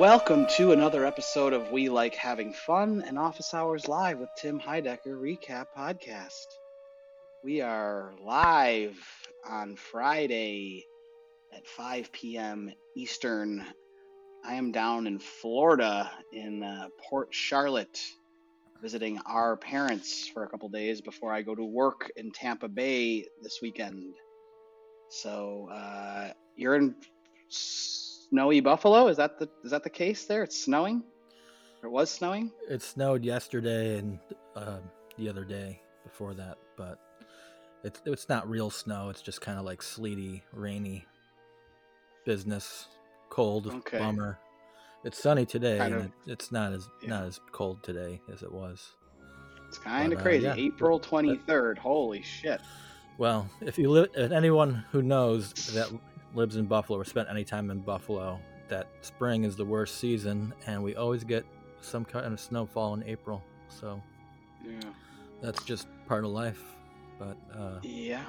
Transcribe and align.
Welcome 0.00 0.46
to 0.56 0.72
another 0.72 1.04
episode 1.04 1.52
of 1.52 1.72
We 1.72 1.90
Like 1.90 2.14
Having 2.14 2.54
Fun 2.54 3.04
and 3.06 3.18
Office 3.18 3.52
Hours 3.52 3.86
Live 3.86 4.18
with 4.18 4.30
Tim 4.34 4.58
Heidecker 4.58 5.08
Recap 5.08 5.66
Podcast. 5.76 6.46
We 7.44 7.60
are 7.60 8.14
live 8.24 8.98
on 9.46 9.76
Friday 9.76 10.86
at 11.54 11.66
5 11.66 12.12
p.m. 12.12 12.72
Eastern. 12.96 13.62
I 14.42 14.54
am 14.54 14.72
down 14.72 15.06
in 15.06 15.18
Florida 15.18 16.10
in 16.32 16.62
uh, 16.62 16.88
Port 17.06 17.34
Charlotte 17.34 18.00
visiting 18.80 19.20
our 19.26 19.58
parents 19.58 20.26
for 20.26 20.44
a 20.44 20.48
couple 20.48 20.70
days 20.70 21.02
before 21.02 21.30
I 21.30 21.42
go 21.42 21.54
to 21.54 21.64
work 21.64 22.10
in 22.16 22.32
Tampa 22.32 22.68
Bay 22.68 23.26
this 23.42 23.58
weekend. 23.60 24.14
So 25.10 25.68
uh, 25.70 26.30
you're 26.56 26.76
in 26.76 26.94
snowy 28.30 28.60
Buffalo. 28.60 29.08
Is 29.08 29.16
that 29.18 29.38
the 29.38 29.48
is 29.64 29.70
that 29.70 29.84
the 29.84 29.90
case 29.90 30.24
there? 30.24 30.42
It's 30.42 30.60
snowing. 30.62 31.02
It 31.82 31.90
was 31.90 32.10
snowing. 32.10 32.50
It 32.68 32.82
snowed 32.82 33.24
yesterday 33.24 33.98
and 33.98 34.18
uh, 34.54 34.78
the 35.16 35.28
other 35.28 35.44
day 35.44 35.80
before 36.04 36.34
that, 36.34 36.58
but 36.76 36.98
it's 37.84 38.00
it's 38.06 38.28
not 38.28 38.48
real 38.48 38.70
snow. 38.70 39.08
It's 39.10 39.22
just 39.22 39.40
kind 39.40 39.58
of 39.58 39.64
like 39.64 39.82
sleety, 39.82 40.42
rainy 40.52 41.04
business, 42.24 42.86
cold, 43.30 43.66
Okay. 43.68 43.98
bummer. 43.98 44.38
It's 45.04 45.18
sunny 45.18 45.46
today, 45.46 45.78
Kind 45.78 45.94
and 45.94 46.04
of- 46.04 46.10
it, 46.26 46.32
it's 46.32 46.52
not 46.52 46.72
as 46.72 46.88
yeah. 47.02 47.08
not 47.10 47.24
as 47.24 47.40
cold 47.52 47.82
today 47.82 48.20
as 48.32 48.42
it 48.42 48.52
was. 48.52 48.86
It's 49.68 49.78
kind 49.78 50.12
of 50.12 50.18
uh, 50.18 50.22
crazy. 50.22 50.44
yeah. 50.44 50.54
April 50.56 50.98
23rd. 51.00 51.78
Holy 51.78 52.22
shit. 52.22 52.60
Well, 53.18 53.48
if 53.60 53.78
you 53.78 53.88
live, 53.88 54.08
if 54.16 54.32
anyone 54.32 54.84
who 54.90 55.00
knows 55.00 55.52
that 55.74 55.88
lives 56.34 56.56
in 56.56 56.66
Buffalo 56.66 56.98
or 56.98 57.04
spent 57.04 57.28
any 57.28 57.44
time 57.44 57.70
in 57.70 57.80
Buffalo, 57.80 58.38
that 58.68 58.86
spring 59.02 59.44
is 59.44 59.56
the 59.56 59.64
worst 59.64 59.98
season, 59.98 60.52
and 60.66 60.82
we 60.82 60.94
always 60.94 61.24
get 61.24 61.44
some 61.80 62.04
kind 62.04 62.32
of 62.32 62.38
snowfall 62.40 62.94
in 62.94 63.02
April. 63.04 63.42
So 63.68 64.00
Yeah. 64.64 64.80
that's 65.40 65.64
just 65.64 65.86
part 66.06 66.24
of 66.24 66.30
life. 66.30 66.62
But 67.18 67.36
uh, 67.54 67.80
Yeah. 67.82 68.24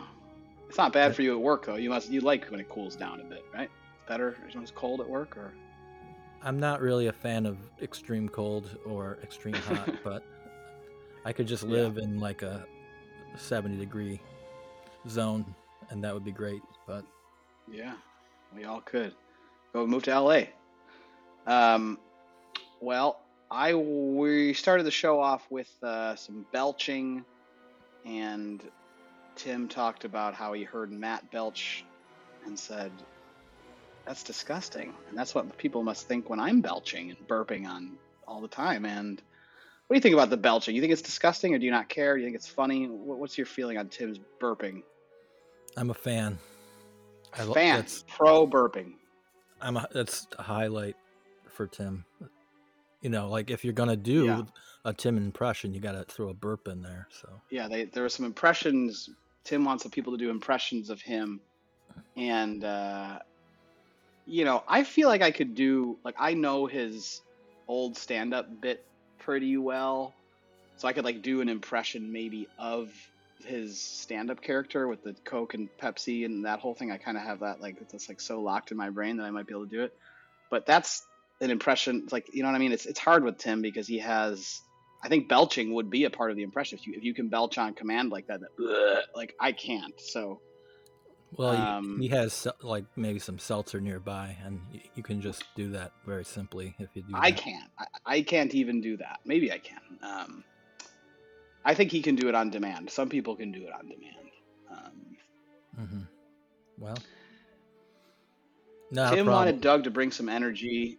It's 0.67 0.77
not 0.77 0.93
bad 0.93 1.13
for 1.15 1.21
you 1.21 1.33
at 1.33 1.41
work 1.41 1.65
though. 1.65 1.75
You 1.75 1.89
must 1.89 2.09
you 2.09 2.21
like 2.21 2.45
when 2.49 2.59
it 2.59 2.69
cools 2.69 2.95
down 2.95 3.19
a 3.19 3.23
bit, 3.25 3.43
right? 3.53 3.69
Better 4.07 4.37
when 4.53 4.63
it's 4.63 4.71
cold 4.71 5.01
at 5.01 5.09
work 5.09 5.35
or 5.37 5.53
I'm 6.43 6.59
not 6.59 6.81
really 6.81 7.07
a 7.07 7.13
fan 7.13 7.45
of 7.45 7.57
extreme 7.81 8.27
cold 8.27 8.77
or 8.85 9.19
extreme 9.21 9.53
hot, 9.67 9.89
but 10.03 10.23
I 11.25 11.33
could 11.33 11.45
just 11.47 11.63
Yeah. 11.63 11.73
live 11.73 11.97
in 11.97 12.19
like 12.19 12.41
a 12.41 12.65
70 13.37 13.77
degree 13.77 14.19
zone, 15.07 15.45
and 15.89 16.03
that 16.03 16.13
would 16.13 16.23
be 16.25 16.31
great. 16.31 16.61
But 16.87 17.05
Yeah, 17.71 17.93
we 18.55 18.65
all 18.65 18.81
could 18.81 19.13
go 19.73 19.87
move 19.87 20.03
to 20.03 20.19
LA. 20.19 20.41
Um, 21.47 21.97
well, 22.81 23.19
I 23.49 23.73
we 23.73 24.53
started 24.53 24.85
the 24.85 24.91
show 24.91 25.19
off 25.19 25.45
with 25.49 25.71
uh, 25.83 26.15
some 26.15 26.45
belching, 26.51 27.23
and 28.05 28.63
Tim 29.35 29.67
talked 29.67 30.05
about 30.05 30.33
how 30.33 30.53
he 30.53 30.63
heard 30.63 30.91
Matt 30.91 31.31
belch, 31.31 31.85
and 32.45 32.57
said, 32.57 32.91
"That's 34.05 34.23
disgusting," 34.23 34.93
and 35.09 35.17
that's 35.17 35.33
what 35.33 35.57
people 35.57 35.83
must 35.83 36.07
think 36.07 36.29
when 36.29 36.39
I'm 36.39 36.61
belching 36.61 37.09
and 37.11 37.27
burping 37.27 37.67
on 37.67 37.97
all 38.27 38.41
the 38.41 38.47
time. 38.47 38.85
And 38.85 39.21
what 39.87 39.95
do 39.95 39.97
you 39.97 40.01
think 40.01 40.13
about 40.13 40.29
the 40.29 40.37
belching? 40.37 40.75
You 40.75 40.81
think 40.81 40.93
it's 40.93 41.01
disgusting, 41.01 41.53
or 41.53 41.59
do 41.59 41.65
you 41.65 41.71
not 41.71 41.89
care? 41.89 42.17
You 42.17 42.25
think 42.25 42.35
it's 42.35 42.47
funny? 42.47 42.87
What's 42.87 43.37
your 43.37 43.47
feeling 43.47 43.77
on 43.77 43.89
Tim's 43.89 44.19
burping? 44.39 44.83
I'm 45.77 45.89
a 45.89 45.93
fan. 45.93 46.37
I 47.37 47.43
lo- 47.43 47.53
Fan, 47.53 47.75
that's- 47.75 48.03
pro 48.07 48.45
burping. 48.47 48.93
I'm 49.61 49.77
a, 49.77 49.87
that's 49.91 50.27
a 50.39 50.41
highlight 50.43 50.95
for 51.49 51.67
Tim. 51.67 52.03
You 53.01 53.09
know, 53.09 53.29
like 53.29 53.49
if 53.51 53.63
you're 53.63 53.73
gonna 53.73 53.95
do 53.95 54.25
Yeah. 54.25 54.41
a 54.85 54.93
Tim 54.93 55.17
impression, 55.17 55.73
you 55.73 55.79
got 55.79 55.91
to 55.93 56.03
throw 56.03 56.29
a 56.29 56.33
burp 56.33 56.67
in 56.67 56.81
there. 56.81 57.07
So 57.11 57.29
yeah, 57.51 57.67
they, 57.67 57.85
there 57.85 58.03
were 58.03 58.09
some 58.09 58.25
impressions. 58.25 59.09
Tim 59.43 59.63
wants 59.65 59.83
the 59.83 59.89
people 59.89 60.11
to 60.13 60.17
do 60.17 60.29
impressions 60.29 60.89
of 60.89 61.01
him, 61.01 61.39
and 62.15 62.63
uh, 62.63 63.19
you 64.25 64.45
know, 64.45 64.63
I 64.67 64.83
feel 64.83 65.07
like 65.09 65.21
I 65.21 65.31
could 65.31 65.55
do 65.55 65.97
like 66.03 66.15
I 66.19 66.33
know 66.33 66.65
his 66.65 67.21
old 67.67 67.95
stand-up 67.97 68.61
bit 68.61 68.83
pretty 69.19 69.57
well, 69.57 70.13
so 70.77 70.87
I 70.87 70.93
could 70.93 71.05
like 71.05 71.21
do 71.21 71.41
an 71.41 71.49
impression 71.49 72.11
maybe 72.11 72.47
of 72.59 72.91
his 73.45 73.81
stand-up 73.81 74.41
character 74.41 74.87
with 74.87 75.03
the 75.03 75.13
Coke 75.23 75.53
and 75.53 75.69
Pepsi 75.81 76.25
and 76.25 76.45
that 76.45 76.59
whole 76.59 76.73
thing. 76.73 76.91
I 76.91 76.97
kind 76.97 77.17
of 77.17 77.23
have 77.23 77.39
that 77.39 77.61
like 77.61 77.77
it's 77.93 78.09
like 78.09 78.21
so 78.21 78.41
locked 78.41 78.71
in 78.71 78.77
my 78.77 78.89
brain 78.89 79.17
that 79.17 79.23
I 79.23 79.31
might 79.31 79.47
be 79.47 79.53
able 79.53 79.65
to 79.65 79.69
do 79.69 79.83
it, 79.83 79.93
but 80.49 80.65
that's 80.65 81.05
an 81.39 81.51
impression. 81.51 82.01
It's 82.03 82.13
like 82.13 82.33
you 82.33 82.43
know 82.43 82.49
what 82.49 82.55
I 82.55 82.59
mean. 82.59 82.71
It's 82.71 82.85
it's 82.85 82.99
hard 82.99 83.23
with 83.23 83.37
Tim 83.37 83.61
because 83.61 83.87
he 83.87 83.99
has 83.99 84.61
I 85.03 85.09
think 85.09 85.27
belching 85.27 85.73
would 85.73 85.89
be 85.89 86.05
a 86.05 86.09
part 86.09 86.31
of 86.31 86.37
the 86.37 86.43
impression. 86.43 86.77
If 86.79 86.87
you 86.87 86.93
if 86.95 87.03
you 87.03 87.13
can 87.13 87.29
belch 87.29 87.57
on 87.57 87.73
command 87.73 88.11
like 88.11 88.27
that, 88.27 88.39
that 88.39 89.03
like 89.15 89.35
I 89.39 89.51
can't. 89.51 89.99
So 89.99 90.41
well, 91.37 91.53
he- 91.53 91.57
Um, 91.57 91.99
he, 92.01 92.09
has 92.09 92.47
like 92.61 92.85
maybe 92.95 93.19
some 93.19 93.39
seltzer 93.39 93.79
nearby, 93.79 94.37
and 94.45 94.59
you 94.95 95.03
can 95.03 95.21
just 95.21 95.43
do 95.55 95.71
that 95.71 95.93
very 96.05 96.25
simply 96.25 96.75
if 96.77 96.89
you 96.93 97.03
do. 97.03 97.13
I 97.13 97.31
that. 97.31 97.39
can't. 97.39 97.69
I, 97.79 97.85
I 98.05 98.21
can't 98.21 98.53
even 98.53 98.81
do 98.81 98.97
that. 98.97 99.19
Maybe 99.25 99.51
I 99.51 99.57
can. 99.57 99.79
Um, 100.01 100.43
I 101.63 101.73
think 101.73 101.91
he 101.91 102.01
can 102.01 102.15
do 102.15 102.27
it 102.29 102.35
on 102.35 102.49
demand. 102.49 102.89
Some 102.89 103.09
people 103.09 103.35
can 103.35 103.51
do 103.51 103.63
it 103.63 103.73
on 103.73 103.87
demand. 103.87 104.29
Um, 104.71 105.17
hmm 105.87 106.01
Well, 106.77 106.97
Tim 109.09 109.25
problem. 109.25 109.33
wanted 109.35 109.61
Doug 109.61 109.83
to 109.85 109.91
bring 109.91 110.11
some 110.11 110.29
energy. 110.29 110.97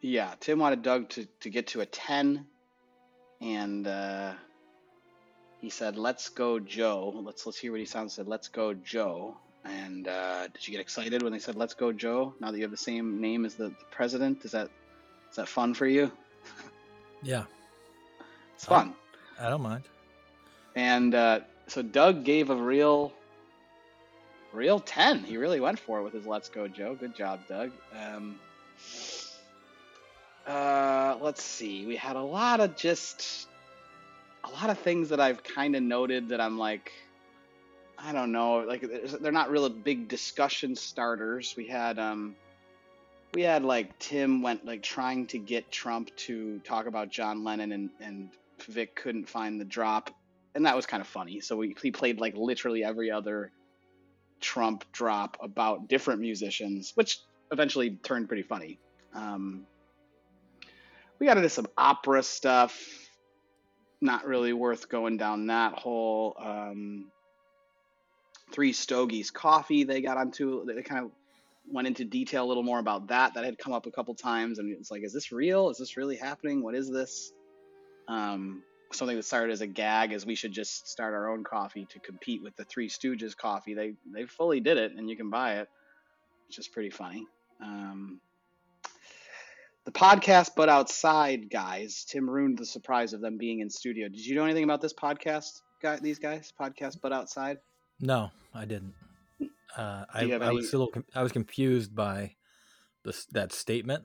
Yeah, 0.00 0.34
Tim 0.40 0.58
wanted 0.58 0.82
Doug 0.82 1.08
to, 1.10 1.26
to 1.40 1.50
get 1.50 1.68
to 1.68 1.80
a 1.80 1.86
10. 1.86 2.46
And 3.40 3.86
uh, 3.86 4.32
he 5.60 5.70
said, 5.70 5.98
let's 5.98 6.28
go, 6.30 6.58
Joe. 6.58 7.12
Let's 7.24 7.44
let's 7.44 7.58
hear 7.58 7.72
what 7.72 7.80
he 7.80 7.86
sounds 7.86 8.14
said. 8.14 8.26
Let's 8.28 8.48
go, 8.48 8.72
Joe. 8.74 9.36
And 9.64 10.06
uh, 10.06 10.48
did 10.48 10.66
you 10.66 10.72
get 10.72 10.80
excited 10.80 11.22
when 11.22 11.32
they 11.32 11.38
said, 11.40 11.56
let's 11.56 11.74
go, 11.74 11.92
Joe? 11.92 12.34
Now 12.40 12.50
that 12.50 12.56
you 12.56 12.62
have 12.62 12.70
the 12.70 12.76
same 12.76 13.20
name 13.20 13.44
as 13.44 13.56
the, 13.56 13.68
the 13.68 13.84
president, 13.90 14.44
is 14.44 14.52
that 14.52 14.70
is 15.30 15.36
that 15.36 15.48
fun 15.48 15.74
for 15.74 15.86
you? 15.86 16.10
Yeah, 17.22 17.44
It's 18.54 18.64
fun. 18.64 18.94
I 19.40 19.48
don't 19.48 19.62
mind. 19.62 19.82
And 20.76 21.14
uh, 21.14 21.40
so 21.68 21.80
Doug 21.80 22.22
gave 22.22 22.50
a 22.50 22.54
real, 22.54 23.12
real 24.52 24.78
10. 24.78 25.24
He 25.24 25.38
really 25.38 25.58
went 25.58 25.78
for 25.78 25.98
it 26.00 26.02
with 26.02 26.12
his 26.12 26.26
Let's 26.26 26.50
Go 26.50 26.68
Joe. 26.68 26.94
Good 26.94 27.16
job, 27.16 27.40
Doug. 27.48 27.72
Um, 27.98 28.38
uh, 30.46 31.16
let's 31.20 31.42
see. 31.42 31.86
We 31.86 31.96
had 31.96 32.16
a 32.16 32.22
lot 32.22 32.60
of 32.60 32.76
just, 32.76 33.48
a 34.44 34.50
lot 34.50 34.68
of 34.68 34.78
things 34.78 35.08
that 35.08 35.18
I've 35.18 35.42
kind 35.42 35.74
of 35.74 35.82
noted 35.82 36.28
that 36.28 36.42
I'm 36.42 36.58
like, 36.58 36.92
I 37.98 38.12
don't 38.12 38.30
know, 38.30 38.58
like 38.58 38.84
they're 39.22 39.32
not 39.32 39.48
really 39.48 39.70
big 39.70 40.08
discussion 40.08 40.76
starters. 40.76 41.54
We 41.56 41.66
had, 41.66 41.98
um, 41.98 42.36
we 43.32 43.40
had 43.40 43.64
like 43.64 43.98
Tim 43.98 44.42
went 44.42 44.66
like 44.66 44.82
trying 44.82 45.26
to 45.28 45.38
get 45.38 45.70
Trump 45.70 46.14
to 46.16 46.58
talk 46.60 46.86
about 46.86 47.08
John 47.08 47.42
Lennon 47.42 47.72
and 47.72 47.90
and 48.00 48.28
Vic 48.60 48.94
couldn't 48.94 49.28
find 49.28 49.60
the 49.60 49.64
drop 49.64 50.10
and 50.56 50.64
that 50.64 50.74
was 50.74 50.86
kind 50.86 51.02
of 51.02 51.06
funny. 51.06 51.40
So 51.40 51.56
we, 51.56 51.76
he 51.80 51.90
played 51.90 52.18
like 52.18 52.34
literally 52.34 52.82
every 52.82 53.10
other 53.10 53.52
Trump 54.40 54.84
drop 54.90 55.36
about 55.42 55.86
different 55.86 56.20
musicians, 56.20 56.92
which 56.94 57.20
eventually 57.52 57.90
turned 58.02 58.26
pretty 58.26 58.42
funny. 58.42 58.78
Um, 59.14 59.66
we 61.18 61.26
got 61.26 61.36
into 61.36 61.50
some 61.50 61.66
opera 61.76 62.22
stuff. 62.22 62.82
Not 64.00 64.26
really 64.26 64.52
worth 64.52 64.88
going 64.88 65.16
down 65.16 65.46
that 65.46 65.74
whole 65.74 66.36
um, 66.38 67.10
Three 68.52 68.72
Stooges 68.72 69.32
coffee. 69.32 69.84
They 69.84 70.00
got 70.00 70.16
onto. 70.16 70.64
They 70.66 70.82
kind 70.82 71.04
of 71.04 71.10
went 71.70 71.88
into 71.88 72.04
detail 72.04 72.44
a 72.44 72.48
little 72.48 72.62
more 72.62 72.78
about 72.78 73.08
that. 73.08 73.34
That 73.34 73.44
had 73.44 73.58
come 73.58 73.72
up 73.72 73.86
a 73.86 73.90
couple 73.90 74.14
times, 74.14 74.58
and 74.58 74.70
it's 74.70 74.90
like, 74.90 75.02
is 75.02 75.14
this 75.14 75.32
real? 75.32 75.70
Is 75.70 75.78
this 75.78 75.96
really 75.96 76.16
happening? 76.16 76.62
What 76.62 76.74
is 76.74 76.90
this? 76.90 77.32
Um, 78.06 78.62
something 78.92 79.16
that 79.16 79.24
started 79.24 79.52
as 79.52 79.60
a 79.60 79.66
gag 79.66 80.12
is 80.12 80.24
we 80.24 80.34
should 80.34 80.52
just 80.52 80.88
start 80.88 81.14
our 81.14 81.30
own 81.30 81.44
coffee 81.44 81.86
to 81.90 81.98
compete 81.98 82.42
with 82.42 82.56
the 82.56 82.64
Three 82.64 82.88
Stooges 82.88 83.36
coffee. 83.36 83.74
They 83.74 83.94
they 84.12 84.26
fully 84.26 84.60
did 84.60 84.78
it, 84.78 84.92
and 84.92 85.08
you 85.08 85.16
can 85.16 85.30
buy 85.30 85.58
it, 85.58 85.68
which 86.46 86.58
is 86.58 86.68
pretty 86.68 86.90
funny. 86.90 87.26
Um, 87.62 88.20
the 89.84 89.92
podcast, 89.92 90.50
but 90.56 90.68
outside 90.68 91.50
guys. 91.50 92.04
Tim 92.08 92.28
ruined 92.28 92.58
the 92.58 92.66
surprise 92.66 93.12
of 93.12 93.20
them 93.20 93.38
being 93.38 93.60
in 93.60 93.70
studio. 93.70 94.08
Did 94.08 94.24
you 94.24 94.34
know 94.34 94.44
anything 94.44 94.64
about 94.64 94.80
this 94.80 94.94
podcast, 94.94 95.62
guy? 95.82 95.96
These 95.96 96.18
guys, 96.18 96.52
podcast, 96.58 96.98
but 97.02 97.12
outside. 97.12 97.58
No, 98.00 98.30
I 98.54 98.64
didn't. 98.64 98.94
Uh, 99.76 100.04
I, 100.12 100.24
have 100.24 100.42
I 100.42 100.52
was 100.52 100.72
a 100.72 100.78
little. 100.78 101.02
I 101.14 101.22
was 101.22 101.32
confused 101.32 101.94
by 101.94 102.34
this 103.04 103.26
that 103.26 103.52
statement 103.52 104.04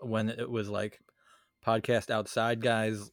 when 0.00 0.28
it 0.28 0.50
was 0.50 0.68
like 0.68 0.98
podcast 1.64 2.10
outside 2.10 2.62
guys 2.62 3.10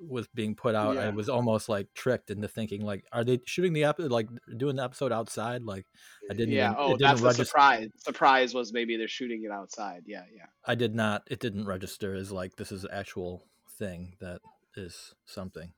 was 0.00 0.26
being 0.34 0.54
put 0.54 0.74
out, 0.74 0.96
I 0.96 1.10
was 1.10 1.28
almost 1.28 1.68
like 1.68 1.92
tricked 1.94 2.30
into 2.30 2.48
thinking 2.48 2.82
like, 2.82 3.04
are 3.12 3.24
they 3.24 3.40
shooting 3.46 3.72
the 3.72 3.84
episode 3.84 4.10
like 4.10 4.28
doing 4.56 4.76
the 4.76 4.84
episode 4.84 5.12
outside? 5.12 5.62
Like, 5.62 5.86
I 6.30 6.34
didn't 6.34 6.54
yeah. 6.54 6.72
even 6.72 6.76
Oh, 6.78 6.96
that's 6.98 7.20
the 7.20 7.26
register. 7.26 7.44
surprise. 7.44 7.88
Surprise 7.98 8.54
was 8.54 8.72
maybe 8.72 8.96
they're 8.96 9.08
shooting 9.08 9.44
it 9.44 9.50
outside. 9.50 10.02
Yeah, 10.06 10.24
yeah. 10.34 10.46
I 10.64 10.74
did 10.74 10.94
not. 10.94 11.22
It 11.30 11.40
didn't 11.40 11.66
register 11.66 12.14
as 12.14 12.32
like 12.32 12.56
this 12.56 12.72
is 12.72 12.84
an 12.84 12.90
actual 12.92 13.44
thing 13.78 14.14
that 14.20 14.40
is 14.76 15.14
something. 15.24 15.72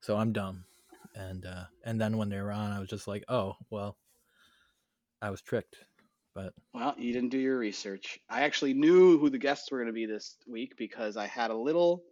So 0.00 0.16
I'm 0.16 0.32
dumb, 0.32 0.64
and 1.14 1.44
uh, 1.44 1.64
and 1.84 2.00
then 2.00 2.16
when 2.16 2.28
they 2.28 2.40
were 2.40 2.52
on, 2.52 2.72
I 2.72 2.80
was 2.80 2.88
just 2.88 3.08
like, 3.08 3.24
oh 3.28 3.56
well, 3.70 3.96
I 5.20 5.30
was 5.30 5.42
tricked. 5.42 5.76
But 6.34 6.54
Well, 6.72 6.94
you 6.96 7.12
didn't 7.12 7.28
do 7.28 7.38
your 7.38 7.58
research. 7.58 8.18
I 8.30 8.42
actually 8.42 8.72
knew 8.72 9.18
who 9.18 9.28
the 9.28 9.38
guests 9.38 9.70
were 9.70 9.78
going 9.78 9.88
to 9.88 9.92
be 9.92 10.06
this 10.06 10.36
week 10.46 10.76
because 10.78 11.18
I 11.18 11.26
had 11.26 11.50
a 11.50 11.56
little 11.56 12.02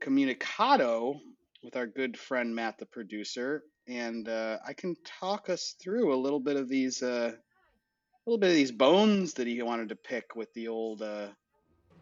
communicado 0.00 1.20
with 1.62 1.76
our 1.76 1.86
good 1.86 2.18
friend 2.18 2.54
Matt, 2.54 2.78
the 2.78 2.86
producer, 2.86 3.62
and 3.86 4.28
uh, 4.28 4.58
I 4.66 4.72
can 4.72 4.96
talk 5.04 5.50
us 5.50 5.74
through 5.80 6.14
a 6.14 6.16
little 6.16 6.40
bit 6.40 6.56
of 6.56 6.68
these, 6.68 7.02
uh, 7.02 7.32
a 7.34 8.22
little 8.26 8.38
bit 8.38 8.50
of 8.50 8.56
these 8.56 8.72
bones 8.72 9.34
that 9.34 9.46
he 9.46 9.60
wanted 9.62 9.90
to 9.90 9.96
pick 9.96 10.34
with 10.34 10.52
the 10.54 10.68
old, 10.68 11.02
uh, 11.02 11.28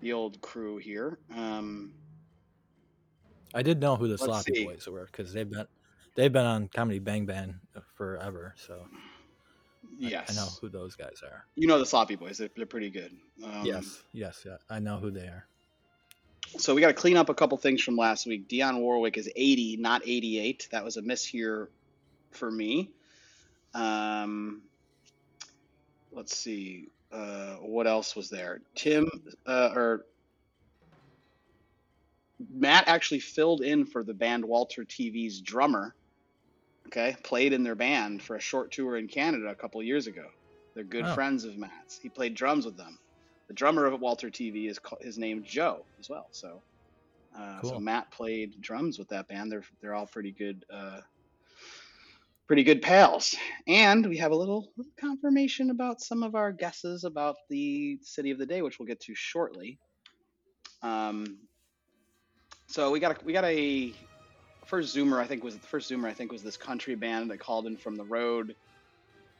the 0.00 0.12
old 0.12 0.40
crew 0.40 0.76
here. 0.76 1.18
Um, 1.34 1.92
I 3.54 3.62
did 3.62 3.80
know 3.80 3.96
who 3.96 4.08
the 4.08 4.18
Sloppy 4.18 4.54
see. 4.54 4.64
Boys 4.64 4.86
were 4.86 5.06
because 5.06 5.32
they've 5.32 5.48
been 5.48 5.66
they've 6.14 6.32
been 6.32 6.44
on 6.44 6.68
Comedy 6.68 6.98
Bang 6.98 7.26
Bang 7.26 7.58
forever. 7.96 8.54
So 8.58 8.86
I- 10.02 10.24
I, 10.28 10.32
know 10.34 10.48
who 10.60 10.68
those 10.68 10.94
guys 10.94 11.22
are. 11.22 11.46
you 11.56 11.66
know 11.66 11.78
the 11.78 11.86
Sloppy 11.86 12.14
Boys. 12.16 12.38
They're, 12.38 12.50
they're 12.54 12.66
pretty 12.66 12.90
good. 12.90 13.12
Um, 13.42 13.64
yes, 13.64 14.02
yes, 14.12 14.42
yeah, 14.44 14.56
I 14.68 14.78
know 14.78 14.98
who 14.98 15.10
they 15.10 15.26
are. 15.26 15.48
So 16.56 16.74
we 16.74 16.80
got 16.80 16.88
to 16.88 16.94
clean 16.94 17.16
up 17.16 17.28
a 17.28 17.34
couple 17.34 17.56
things 17.58 17.82
from 17.82 17.96
last 17.96 18.26
week. 18.26 18.48
Dionne 18.48 18.80
Warwick 18.80 19.16
is 19.16 19.30
80, 19.36 19.76
not 19.76 20.02
88. 20.04 20.68
That 20.72 20.84
was 20.84 20.96
a 20.96 21.02
miss 21.02 21.24
here 21.24 21.68
for 22.30 22.50
me. 22.50 22.90
Um, 23.74 24.62
let's 26.10 26.36
see. 26.36 26.88
Uh, 27.12 27.54
what 27.56 27.86
else 27.86 28.16
was 28.16 28.28
there? 28.30 28.60
Tim 28.74 29.08
uh, 29.46 29.70
or 29.74 30.04
Matt 32.52 32.84
actually 32.88 33.20
filled 33.20 33.62
in 33.62 33.84
for 33.86 34.02
the 34.02 34.14
band 34.14 34.44
Walter 34.44 34.84
TV's 34.84 35.40
drummer. 35.40 35.94
Okay, 36.86 37.14
played 37.22 37.52
in 37.52 37.62
their 37.62 37.74
band 37.74 38.22
for 38.22 38.36
a 38.36 38.40
short 38.40 38.72
tour 38.72 38.96
in 38.96 39.08
Canada 39.08 39.48
a 39.48 39.54
couple 39.54 39.82
years 39.82 40.06
ago. 40.06 40.26
They're 40.74 40.84
good 40.84 41.04
Oh. 41.04 41.14
friends 41.14 41.44
of 41.44 41.56
Matt's. 41.58 41.98
He 42.02 42.08
played 42.08 42.34
drums 42.34 42.64
with 42.64 42.76
them. 42.78 42.98
The 43.48 43.54
drummer 43.54 43.86
of 43.86 43.98
Walter 44.00 44.30
TV 44.30 44.68
is 44.68 44.78
his 45.00 45.18
name 45.18 45.42
Joe 45.42 45.84
as 45.98 46.08
well. 46.08 46.28
So, 46.30 46.62
uh, 47.36 47.62
so 47.62 47.80
Matt 47.80 48.10
played 48.10 48.60
drums 48.60 48.98
with 48.98 49.08
that 49.08 49.26
band. 49.26 49.50
They're 49.50 49.64
they're 49.80 49.94
all 49.94 50.06
pretty 50.06 50.32
good, 50.32 50.64
uh, 50.72 51.00
pretty 52.46 52.62
good 52.62 52.82
pals. 52.82 53.34
And 53.66 54.06
we 54.06 54.18
have 54.18 54.32
a 54.32 54.36
little, 54.36 54.70
little 54.76 54.92
confirmation 55.00 55.70
about 55.70 56.02
some 56.02 56.22
of 56.22 56.34
our 56.34 56.52
guesses 56.52 57.04
about 57.04 57.36
the 57.48 57.98
city 58.02 58.30
of 58.30 58.38
the 58.38 58.46
day, 58.46 58.60
which 58.60 58.78
we'll 58.78 58.86
get 58.86 59.00
to 59.00 59.14
shortly. 59.14 59.78
Um, 60.82 61.38
so 62.66 62.90
we 62.90 63.00
got 63.00 63.20
a, 63.20 63.24
we 63.24 63.32
got 63.32 63.44
a 63.44 63.94
first 64.66 64.94
zoomer. 64.94 65.18
I 65.18 65.26
think 65.26 65.42
was 65.42 65.56
the 65.56 65.66
first 65.66 65.90
zoomer. 65.90 66.06
I 66.06 66.12
think 66.12 66.30
was 66.30 66.42
this 66.42 66.58
country 66.58 66.94
band 66.94 67.30
that 67.30 67.38
called 67.38 67.66
in 67.66 67.78
from 67.78 67.96
the 67.96 68.04
road. 68.04 68.54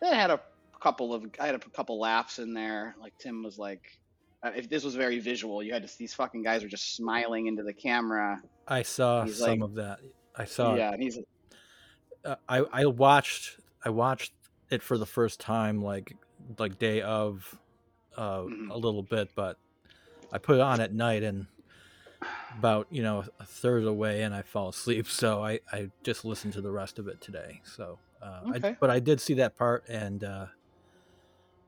That 0.01 0.15
had 0.15 0.31
a 0.31 0.41
couple 0.81 1.15
of 1.15 1.25
I 1.41 1.47
had 1.47 1.55
a 1.55 1.59
couple 1.59 1.99
laughs 1.99 2.39
in 2.39 2.55
there. 2.55 2.95
Like 3.01 3.17
Tim 3.19 3.43
was 3.43 3.59
like, 3.59 3.99
uh, 4.43 4.51
if 4.55 4.69
this 4.69 4.85
was 4.85 4.95
very 4.95 5.19
visual, 5.19 5.63
you 5.63 5.73
had 5.73 5.87
to 5.87 5.99
these 5.99 6.15
fucking 6.15 6.43
guys 6.43 6.63
were 6.63 6.69
just 6.69 6.95
smiling 6.97 7.47
into 7.47 7.63
the 7.63 7.73
camera. 7.73 8.41
I 8.67 8.83
saw 8.83 9.25
He's 9.25 9.39
some 9.39 9.61
like- 9.61 9.61
of 9.63 9.75
that. 9.77 10.01
I 10.37 10.45
saw. 10.45 10.75
yeah, 10.77 10.93
and 10.93 11.03
he's 11.03 11.19
uh, 12.25 12.37
I 12.49 12.59
I 12.73 12.87
watched 12.87 13.59
I 13.85 13.91
watched 13.91 14.33
it 14.71 14.83
for 14.83 14.97
the 14.99 15.07
first 15.07 15.41
time 15.41 15.83
like 15.83 16.15
like 16.59 16.79
day 16.79 17.03
of 17.03 17.59
uh, 18.17 18.41
Mhm. 18.43 18.71
a 18.71 18.77
little 18.77 19.03
bit, 19.03 19.31
but 19.35 19.59
I 20.33 20.39
put 20.39 20.57
it 20.57 20.61
on 20.61 20.81
at 20.81 20.93
night 20.93 21.23
and 21.23 21.47
about 22.59 22.87
you 22.91 23.03
know 23.03 23.25
a 23.41 23.45
third 23.45 23.79
of 23.79 23.85
the 23.85 23.95
way 23.95 24.23
and 24.23 24.35
I 24.35 24.43
fall 24.43 24.69
asleep. 24.69 25.07
So 25.09 25.43
I 25.45 25.61
I 25.73 25.91
just 26.05 26.25
listened 26.25 26.53
to 26.55 26.61
the 26.61 26.71
rest 26.71 26.99
of 26.99 27.09
it 27.09 27.21
today. 27.21 27.61
So 27.65 27.99
uh, 28.23 28.41
Okay. 28.57 28.69
I, 28.71 28.77
but 28.81 28.91
I 28.91 28.99
did 29.01 29.21
see 29.21 29.35
that 29.35 29.57
part 29.57 29.85
and 29.89 30.23
uh, 30.25 30.47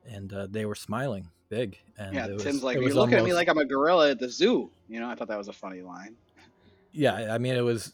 and 0.09 0.33
uh, 0.33 0.47
they 0.49 0.65
were 0.65 0.75
smiling 0.75 1.29
big 1.49 1.77
and 1.97 2.15
yeah. 2.15 2.27
it 2.27 2.33
was, 2.33 2.43
Tim's 2.43 2.63
like, 2.63 2.77
you're 2.77 2.93
looking 2.93 3.15
at 3.15 3.23
me 3.23 3.33
like 3.33 3.49
I'm 3.49 3.57
a 3.57 3.65
gorilla 3.65 4.11
at 4.11 4.19
the 4.19 4.29
zoo. 4.29 4.71
You 4.87 4.99
know, 4.99 5.09
I 5.09 5.15
thought 5.15 5.27
that 5.27 5.37
was 5.37 5.49
a 5.49 5.53
funny 5.53 5.81
line. 5.81 6.15
yeah. 6.91 7.33
I 7.33 7.37
mean 7.37 7.55
it 7.55 7.61
was 7.61 7.93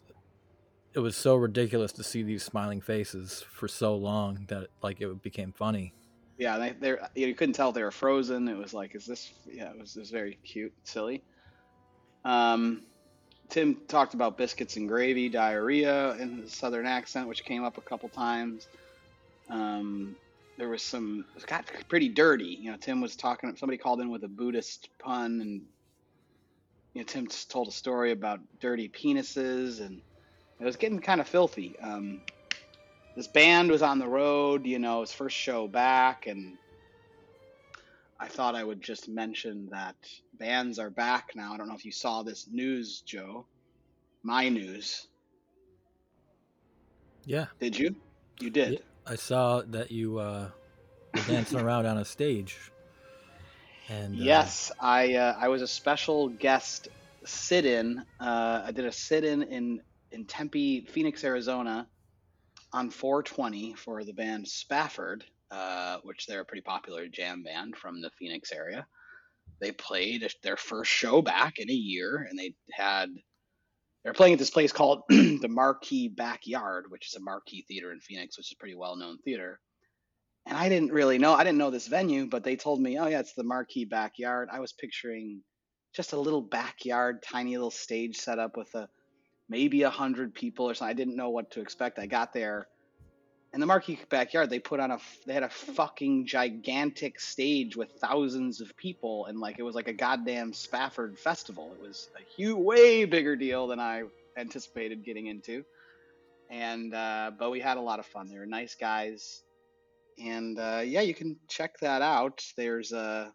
it 0.93 0.99
was 0.99 1.15
so 1.15 1.35
ridiculous 1.35 1.91
to 1.93 2.03
see 2.03 2.23
these 2.23 2.43
smiling 2.43 2.81
faces 2.81 3.45
for 3.51 3.67
so 3.67 3.95
long 3.95 4.45
that 4.47 4.67
like 4.81 4.99
it 4.99 5.21
became 5.21 5.51
funny. 5.51 5.93
Yeah, 6.37 6.57
they 6.57 6.71
they're 6.71 7.09
you 7.15 7.33
couldn't 7.35 7.53
tell 7.53 7.71
they 7.71 7.83
were 7.83 7.91
frozen. 7.91 8.47
It 8.47 8.57
was 8.57 8.73
like, 8.73 8.95
is 8.95 9.05
this? 9.05 9.31
Yeah, 9.45 9.71
it 9.71 9.79
was, 9.79 9.95
it 9.95 9.99
was 9.99 10.11
very 10.11 10.37
cute, 10.43 10.73
silly. 10.83 11.23
Um, 12.25 12.83
Tim 13.49 13.77
talked 13.87 14.13
about 14.13 14.37
biscuits 14.37 14.75
and 14.75 14.87
gravy, 14.87 15.29
diarrhea 15.29 16.13
in 16.15 16.37
his 16.37 16.53
southern 16.53 16.85
accent, 16.85 17.27
which 17.27 17.45
came 17.45 17.63
up 17.63 17.77
a 17.77 17.81
couple 17.81 18.09
times. 18.09 18.67
Um, 19.49 20.15
there 20.57 20.69
was 20.69 20.81
some. 20.81 21.25
It 21.35 21.45
got 21.45 21.65
pretty 21.87 22.09
dirty. 22.09 22.57
You 22.59 22.71
know, 22.71 22.77
Tim 22.77 23.01
was 23.01 23.15
talking. 23.15 23.55
Somebody 23.55 23.77
called 23.77 24.01
in 24.01 24.09
with 24.09 24.23
a 24.23 24.27
Buddhist 24.27 24.89
pun, 24.99 25.41
and 25.41 25.61
you 26.93 27.01
know, 27.01 27.05
Tim 27.05 27.27
told 27.27 27.67
a 27.67 27.71
story 27.71 28.11
about 28.11 28.39
dirty 28.59 28.89
penises, 28.89 29.79
and 29.79 30.01
it 30.59 30.65
was 30.65 30.75
getting 30.75 30.99
kind 30.99 31.21
of 31.21 31.27
filthy. 31.27 31.77
Um, 31.79 32.21
this 33.15 33.27
band 33.27 33.71
was 33.71 33.81
on 33.81 33.99
the 33.99 34.07
road, 34.07 34.65
you 34.65 34.79
know, 34.79 35.01
his 35.01 35.11
first 35.11 35.35
show 35.35 35.67
back, 35.67 36.27
and 36.27 36.57
I 38.19 38.27
thought 38.27 38.55
I 38.55 38.63
would 38.63 38.81
just 38.81 39.07
mention 39.07 39.69
that 39.71 39.95
bands 40.33 40.79
are 40.79 40.89
back 40.89 41.31
now. 41.35 41.53
I 41.53 41.57
don't 41.57 41.67
know 41.67 41.75
if 41.75 41.85
you 41.85 41.91
saw 41.91 42.23
this 42.23 42.47
news, 42.51 43.01
Joe. 43.01 43.45
My 44.23 44.49
news. 44.49 45.07
Yeah. 47.25 47.45
Did 47.59 47.77
you? 47.77 47.95
You 48.39 48.49
did. 48.49 48.83
I 49.09 49.15
saw 49.15 49.61
that 49.67 49.91
you 49.91 50.19
uh, 50.19 50.49
were 51.13 51.21
dancing 51.27 51.59
around 51.59 51.85
on 51.85 51.97
a 51.97 52.05
stage. 52.05 52.57
And 53.89 54.15
uh, 54.15 54.23
Yes, 54.23 54.71
I 54.79 55.15
uh, 55.15 55.35
I 55.39 55.47
was 55.47 55.61
a 55.61 55.67
special 55.67 56.27
guest 56.27 56.89
sit-in. 57.23 58.03
Uh, 58.19 58.63
I 58.65 58.71
did 58.71 58.85
a 58.85 58.91
sit-in 58.91 59.43
in 59.43 59.81
in 60.11 60.25
Tempe, 60.25 60.85
Phoenix, 60.89 61.23
Arizona, 61.23 61.87
on 62.73 62.89
420 62.89 63.75
for 63.75 64.03
the 64.03 64.13
band 64.13 64.47
Spafford, 64.47 65.23
uh, 65.51 65.97
which 66.03 66.25
they're 66.25 66.41
a 66.41 66.45
pretty 66.45 66.61
popular 66.61 67.07
jam 67.07 67.43
band 67.43 67.77
from 67.77 68.01
the 68.01 68.09
Phoenix 68.19 68.51
area. 68.51 68.85
They 69.59 69.71
played 69.71 70.29
their 70.43 70.57
first 70.57 70.91
show 70.91 71.21
back 71.21 71.59
in 71.59 71.69
a 71.69 71.73
year, 71.73 72.27
and 72.29 72.37
they 72.37 72.55
had 72.71 73.09
they're 74.07 74.13
playing 74.13 74.31
at 74.31 74.39
this 74.39 74.49
place 74.49 74.71
called 74.71 75.01
the 75.09 75.49
Marquee 75.49 76.07
Backyard, 76.07 76.85
which 76.87 77.07
is 77.07 77.15
a 77.15 77.19
marquee 77.19 77.65
theater 77.67 77.91
in 77.91 77.99
Phoenix, 77.99 78.37
which 78.37 78.47
is 78.47 78.53
a 78.53 78.55
pretty 78.55 78.73
well-known 78.73 79.17
theater. 79.17 79.59
And 80.45 80.57
I 80.57 80.69
didn't 80.69 80.93
really 80.93 81.17
know. 81.17 81.33
I 81.33 81.43
didn't 81.43 81.57
know 81.57 81.71
this 81.71 81.87
venue, 81.87 82.25
but 82.25 82.41
they 82.41 82.55
told 82.55 82.79
me, 82.79 82.97
oh 82.97 83.07
yeah, 83.07 83.19
it's 83.19 83.33
the 83.33 83.43
Marquee 83.43 83.83
Backyard. 83.83 84.47
I 84.49 84.61
was 84.61 84.71
picturing 84.71 85.41
just 85.93 86.13
a 86.13 86.19
little 86.21 86.39
backyard, 86.39 87.21
tiny 87.21 87.57
little 87.57 87.69
stage 87.69 88.15
set 88.15 88.39
up 88.39 88.55
with 88.55 88.73
a 88.75 88.87
maybe 89.49 89.81
a 89.81 89.89
hundred 89.89 90.33
people 90.33 90.69
or 90.69 90.73
something. 90.73 90.89
I 90.89 90.97
didn't 90.97 91.17
know 91.17 91.31
what 91.31 91.51
to 91.51 91.59
expect. 91.59 91.99
I 91.99 92.05
got 92.05 92.31
there, 92.31 92.69
and 93.53 93.61
the 93.61 93.65
Marquee 93.65 93.99
Backyard, 94.09 94.49
they 94.49 94.59
put 94.59 94.79
on 94.79 94.91
a 94.91 94.99
they 95.25 95.33
had 95.33 95.43
a 95.43 95.49
fucking 95.49 96.27
gigantic 96.27 97.19
stage 97.19 97.75
with 97.75 97.91
thousands 98.01 98.61
of 98.61 98.75
people, 98.77 99.25
and 99.25 99.39
like 99.39 99.59
it 99.59 99.63
was 99.63 99.75
like 99.75 99.87
a 99.87 99.93
goddamn 99.93 100.53
Spafford 100.53 101.17
festival. 101.17 101.71
It 101.79 101.87
was 101.87 102.09
a 102.15 102.23
huge, 102.35 102.57
way 102.57 103.05
bigger 103.05 103.35
deal 103.35 103.67
than 103.67 103.79
I 103.79 104.03
anticipated 104.37 105.03
getting 105.03 105.27
into. 105.27 105.63
And 106.49 106.93
uh, 106.93 107.31
but 107.37 107.51
we 107.51 107.59
had 107.59 107.77
a 107.77 107.81
lot 107.81 107.99
of 107.99 108.05
fun. 108.05 108.29
They 108.29 108.37
were 108.37 108.45
nice 108.45 108.75
guys 108.75 109.41
and 110.19 110.59
uh, 110.59 110.81
yeah, 110.83 111.01
you 111.01 111.13
can 111.13 111.37
check 111.47 111.79
that 111.79 112.01
out. 112.01 112.43
There's 112.55 112.91
uh, 112.91 113.29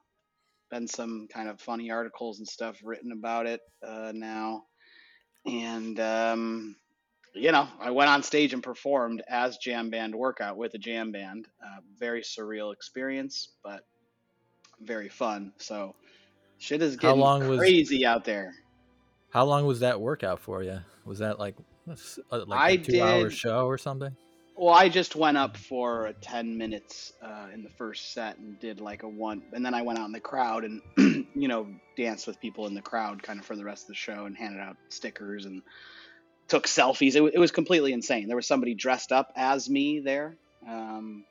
been 0.70 0.88
some 0.88 1.28
kind 1.32 1.48
of 1.48 1.60
funny 1.60 1.90
articles 1.90 2.38
and 2.38 2.48
stuff 2.48 2.78
written 2.82 3.12
about 3.12 3.46
it 3.46 3.60
uh, 3.86 4.12
now, 4.14 4.64
and 5.46 5.98
um, 6.00 6.76
you 7.34 7.52
know, 7.52 7.68
I 7.80 7.90
went 7.90 8.10
on 8.10 8.22
stage 8.22 8.52
and 8.52 8.62
performed 8.62 9.22
as 9.28 9.56
jam 9.58 9.90
band 9.90 10.14
workout 10.14 10.56
with 10.56 10.74
a 10.74 10.78
jam 10.78 11.12
band. 11.12 11.48
Uh, 11.62 11.80
very 11.98 12.22
surreal 12.22 12.72
experience, 12.72 13.48
but 13.62 13.84
very 14.80 15.08
fun. 15.08 15.52
So 15.58 15.94
shit 16.58 16.82
is 16.82 16.94
How 16.96 17.00
getting 17.00 17.20
long 17.20 17.48
was- 17.48 17.58
crazy 17.58 18.04
out 18.06 18.24
there. 18.24 18.54
How 19.30 19.44
long 19.46 19.64
was 19.64 19.80
that 19.80 19.98
workout 19.98 20.40
for 20.40 20.62
you? 20.62 20.80
Was 21.06 21.20
that 21.20 21.38
like 21.38 21.56
uh, 21.88 22.44
like 22.46 22.60
I 22.60 22.70
a 22.72 22.78
two-hour 22.78 23.30
show 23.30 23.66
or 23.66 23.78
something? 23.78 24.14
Well, 24.54 24.74
I 24.74 24.90
just 24.90 25.16
went 25.16 25.38
up 25.38 25.56
for 25.56 26.12
10 26.20 26.58
minutes 26.58 27.14
uh, 27.22 27.46
in 27.54 27.62
the 27.62 27.70
first 27.70 28.12
set 28.12 28.36
and 28.36 28.60
did 28.60 28.82
like 28.82 29.02
a 29.02 29.08
one, 29.08 29.42
and 29.54 29.64
then 29.64 29.72
I 29.72 29.80
went 29.80 29.98
out 29.98 30.04
in 30.04 30.12
the 30.12 30.20
crowd 30.20 30.64
and, 30.64 30.82
you 31.34 31.48
know, 31.48 31.66
danced 31.96 32.26
with 32.26 32.38
people 32.38 32.66
in 32.66 32.74
the 32.74 32.82
crowd 32.82 33.22
kind 33.22 33.40
of 33.40 33.46
for 33.46 33.56
the 33.56 33.64
rest 33.64 33.84
of 33.84 33.88
the 33.88 33.94
show 33.94 34.26
and 34.26 34.36
handed 34.36 34.60
out 34.60 34.76
stickers 34.90 35.46
and 35.46 35.62
took 36.48 36.66
selfies. 36.66 37.14
It, 37.14 37.34
it 37.34 37.38
was 37.38 37.50
completely 37.50 37.92
insane. 37.92 38.26
There 38.26 38.36
was 38.36 38.46
somebody 38.46 38.74
dressed 38.74 39.12
up 39.12 39.32
as 39.36 39.68
me 39.68 40.00
there. 40.00 40.36
Um, 40.68 41.24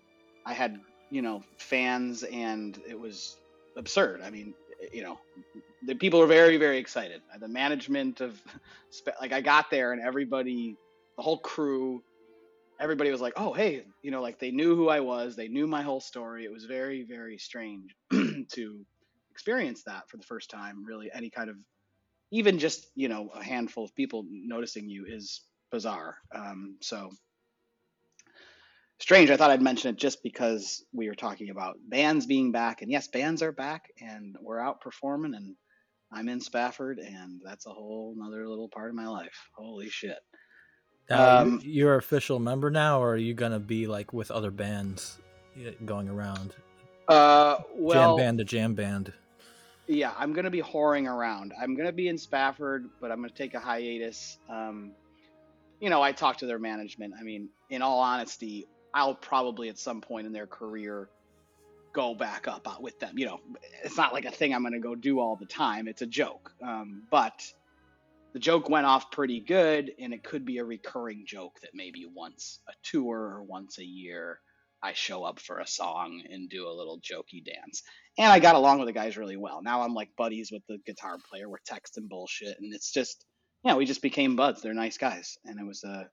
I 0.45 0.53
had 0.53 0.79
you 1.09 1.21
know 1.21 1.43
fans, 1.57 2.23
and 2.23 2.79
it 2.87 2.99
was 2.99 3.37
absurd. 3.75 4.21
I 4.21 4.29
mean, 4.29 4.53
you 4.91 5.03
know, 5.03 5.19
the 5.85 5.95
people 5.95 6.19
were 6.19 6.27
very 6.27 6.57
very 6.57 6.77
excited. 6.77 7.21
The 7.39 7.47
management 7.47 8.21
of 8.21 8.41
like 9.21 9.33
I 9.33 9.41
got 9.41 9.69
there, 9.69 9.93
and 9.93 10.01
everybody, 10.01 10.75
the 11.17 11.23
whole 11.23 11.39
crew. 11.39 12.03
Everybody 12.79 13.11
was 13.11 13.21
like, 13.21 13.33
"Oh, 13.35 13.53
hey," 13.53 13.83
you 14.01 14.09
know, 14.09 14.23
like 14.23 14.39
they 14.39 14.49
knew 14.49 14.75
who 14.75 14.89
I 14.89 15.01
was. 15.01 15.35
They 15.35 15.47
knew 15.47 15.67
my 15.67 15.83
whole 15.83 16.01
story. 16.01 16.45
It 16.45 16.51
was 16.51 16.65
very, 16.65 17.03
very 17.03 17.37
strange 17.37 17.95
to 18.11 18.85
experience 19.29 19.83
that 19.83 20.09
for 20.09 20.17
the 20.17 20.23
first 20.23 20.49
time. 20.49 20.83
Really, 20.83 21.11
any 21.13 21.29
kind 21.29 21.51
of 21.51 21.57
even 22.31 22.59
just 22.59 22.87
you 22.95 23.09
know 23.09 23.29
a 23.33 23.43
handful 23.43 23.83
of 23.83 23.95
people 23.95 24.25
noticing 24.29 24.89
you 24.89 25.05
is 25.07 25.41
bizarre. 25.71 26.17
Um, 26.33 26.77
so 26.81 27.11
strange. 28.99 29.29
I 29.29 29.37
thought 29.37 29.51
I'd 29.51 29.61
mention 29.61 29.91
it 29.91 29.99
just 29.99 30.23
because 30.23 30.83
we 30.93 31.07
were 31.07 31.15
talking 31.15 31.49
about 31.49 31.77
bands 31.87 32.25
being 32.25 32.51
back, 32.51 32.81
and 32.81 32.91
yes, 32.91 33.07
bands 33.07 33.41
are 33.41 33.51
back, 33.51 33.85
and 33.99 34.35
we're 34.41 34.59
out 34.59 34.81
performing, 34.81 35.35
and 35.35 35.55
I'm 36.11 36.29
in 36.29 36.41
Spafford, 36.41 36.99
and 36.99 37.41
that's 37.43 37.67
a 37.67 37.71
whole 37.71 38.15
another 38.17 38.47
little 38.47 38.69
part 38.69 38.89
of 38.89 38.95
my 38.95 39.07
life. 39.07 39.37
Holy 39.55 39.89
shit! 39.89 40.17
Now, 41.09 41.41
um, 41.41 41.59
you're 41.63 41.97
official 41.97 42.39
member 42.39 42.71
now, 42.71 43.01
or 43.01 43.13
are 43.13 43.17
you 43.17 43.33
gonna 43.33 43.59
be 43.59 43.87
like 43.87 44.13
with 44.13 44.31
other 44.31 44.51
bands 44.51 45.19
going 45.85 46.07
around? 46.07 46.55
Uh, 47.07 47.57
well, 47.75 48.15
jam 48.15 48.25
band 48.25 48.37
to 48.37 48.45
jam 48.45 48.73
band 48.73 49.13
yeah, 49.91 50.13
I'm 50.17 50.33
gonna 50.33 50.49
be 50.51 50.61
whoring 50.61 51.07
around. 51.07 51.53
I'm 51.61 51.75
gonna 51.75 51.91
be 51.91 52.07
in 52.07 52.17
Spafford, 52.17 52.89
but 52.99 53.11
I'm 53.11 53.17
gonna 53.17 53.33
take 53.33 53.53
a 53.53 53.59
hiatus. 53.59 54.37
Um, 54.49 54.93
you 55.79 55.89
know, 55.89 56.01
I 56.01 56.11
talked 56.11 56.39
to 56.39 56.45
their 56.45 56.59
management. 56.59 57.13
I 57.19 57.23
mean, 57.23 57.49
in 57.69 57.81
all 57.81 57.99
honesty, 57.99 58.67
I'll 58.93 59.15
probably 59.15 59.69
at 59.69 59.79
some 59.79 60.01
point 60.01 60.27
in 60.27 60.33
their 60.33 60.47
career 60.47 61.09
go 61.93 62.15
back 62.15 62.47
up 62.47 62.67
with 62.79 62.99
them. 62.99 63.17
You 63.17 63.25
know, 63.25 63.39
it's 63.83 63.97
not 63.97 64.13
like 64.13 64.25
a 64.25 64.31
thing 64.31 64.53
I'm 64.53 64.63
gonna 64.63 64.79
go 64.79 64.95
do 64.95 65.19
all 65.19 65.35
the 65.35 65.45
time. 65.45 65.87
It's 65.87 66.01
a 66.01 66.07
joke, 66.07 66.51
um, 66.63 67.03
but 67.11 67.43
the 68.33 68.39
joke 68.39 68.69
went 68.69 68.85
off 68.85 69.11
pretty 69.11 69.41
good, 69.41 69.91
and 69.99 70.13
it 70.13 70.23
could 70.23 70.45
be 70.45 70.59
a 70.59 70.63
recurring 70.65 71.25
joke 71.27 71.59
that 71.61 71.71
maybe 71.73 72.05
once 72.05 72.59
a 72.69 72.73
tour 72.83 73.17
or 73.17 73.43
once 73.43 73.77
a 73.79 73.85
year 73.85 74.39
I 74.81 74.93
show 74.93 75.23
up 75.23 75.39
for 75.39 75.59
a 75.59 75.67
song 75.67 76.23
and 76.29 76.49
do 76.49 76.67
a 76.67 76.71
little 76.73 76.99
jokey 76.99 77.43
dance. 77.43 77.83
And 78.17 78.31
I 78.31 78.39
got 78.39 78.55
along 78.55 78.79
with 78.79 78.87
the 78.87 78.93
guys 78.93 79.17
really 79.17 79.37
well. 79.37 79.61
Now 79.61 79.81
I'm 79.81 79.93
like 79.93 80.09
buddies 80.17 80.51
with 80.51 80.63
the 80.67 80.77
guitar 80.85 81.17
player. 81.29 81.49
We're 81.49 81.57
texting 81.59 82.09
bullshit, 82.09 82.57
and 82.59 82.73
it's 82.73 82.91
just, 82.91 83.25
yeah, 83.63 83.75
we 83.75 83.85
just 83.85 84.01
became 84.01 84.35
buds. 84.35 84.61
They're 84.61 84.73
nice 84.73 84.97
guys, 84.97 85.37
and 85.45 85.59
it 85.59 85.65
was 85.65 85.83
a 85.83 86.09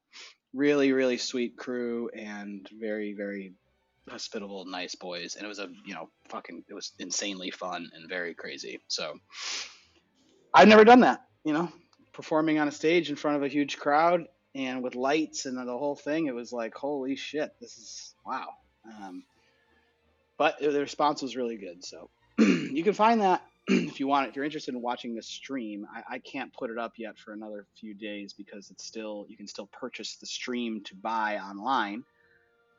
really, 0.55 0.93
really 0.93 1.19
sweet 1.19 1.57
crew 1.57 2.09
and 2.17 2.67
very, 2.79 3.15
very 3.15 3.53
hospitable, 4.09 4.65
nice 4.65 4.95
boys. 4.95 5.37
And 5.37 5.45
it 5.45 5.49
was 5.49 5.59
a, 5.59 5.69
you 5.85 5.95
know, 5.95 6.09
fucking, 6.29 6.65
it 6.69 6.75
was 6.75 6.93
insanely 6.99 7.51
fun 7.51 7.91
and 7.95 8.09
very 8.09 8.35
crazy. 8.35 8.81
So 8.89 9.19
I've 10.55 10.69
never 10.69 10.85
done 10.85 11.01
that, 11.01 11.27
you 11.45 11.53
know, 11.53 11.71
performing 12.13 12.59
on 12.59 12.69
a 12.69 12.73
stage 12.73 13.11
in 13.11 13.17
front 13.17 13.37
of 13.37 13.43
a 13.43 13.49
huge 13.49 13.77
crowd 13.77 14.25
and 14.55 14.83
with 14.83 14.95
lights 14.95 15.47
and 15.47 15.59
the 15.59 15.65
whole 15.65 15.97
thing. 15.97 16.27
It 16.27 16.35
was 16.35 16.53
like, 16.53 16.75
holy 16.75 17.17
shit, 17.17 17.51
this 17.61 17.77
is 17.77 18.15
wow. 18.25 18.49
Um, 18.87 19.25
but 20.39 20.59
the 20.61 20.81
response 20.81 21.21
was 21.21 21.37
really 21.37 21.57
good. 21.57 21.85
So 21.85 22.09
you 22.39 22.83
can 22.83 22.95
find 22.95 23.21
that 23.21 23.43
if 23.69 24.01
you 24.01 24.07
want. 24.07 24.29
If 24.29 24.37
you're 24.37 24.45
interested 24.45 24.75
in 24.75 24.81
watching 24.81 25.15
this 25.15 25.27
stream, 25.27 25.87
I, 25.93 26.15
I, 26.15 26.19
can't 26.21 26.53
put 26.55 26.71
it 26.71 26.79
up 26.79 26.93
yet 26.97 27.19
for 27.19 27.33
another 27.33 27.67
few 27.79 27.93
days 27.93 28.33
because 28.33 28.71
it's 28.71 28.85
still 28.85 29.27
you 29.29 29.37
can 29.37 29.49
still 29.49 29.67
purchase 29.67 30.17
the 30.17 30.27
stream 30.27 30.83
to 30.85 30.95
buy 30.95 31.37
online. 31.37 32.05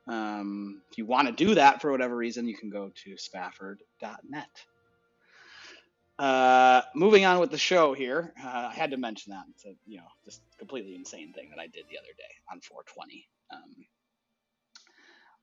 Um, 0.07 0.81
if 0.91 0.97
you 0.97 1.05
want 1.05 1.27
to 1.27 1.33
do 1.33 1.53
that 1.55 1.81
for 1.81 1.91
whatever 1.91 2.15
reason, 2.15 2.47
you 2.47 2.57
can 2.57 2.71
go 2.71 2.91
to 3.03 3.17
spafford.net. 3.17 4.65
Uh, 6.17 6.81
moving 6.95 7.25
on 7.25 7.39
with 7.39 7.51
the 7.51 7.57
show 7.57 7.93
here, 7.93 8.33
uh, 8.43 8.69
I 8.71 8.73
had 8.73 8.91
to 8.91 8.97
mention 8.97 9.31
that. 9.31 9.43
It's 9.51 9.65
a 9.65 9.75
you 9.85 9.97
know 9.97 10.07
just 10.25 10.41
completely 10.57 10.95
insane 10.95 11.33
thing 11.33 11.49
that 11.51 11.59
I 11.59 11.67
did 11.67 11.85
the 11.89 11.97
other 11.99 12.13
day 12.17 12.33
on 12.51 12.61
420. 12.61 13.27
Um, 13.51 13.85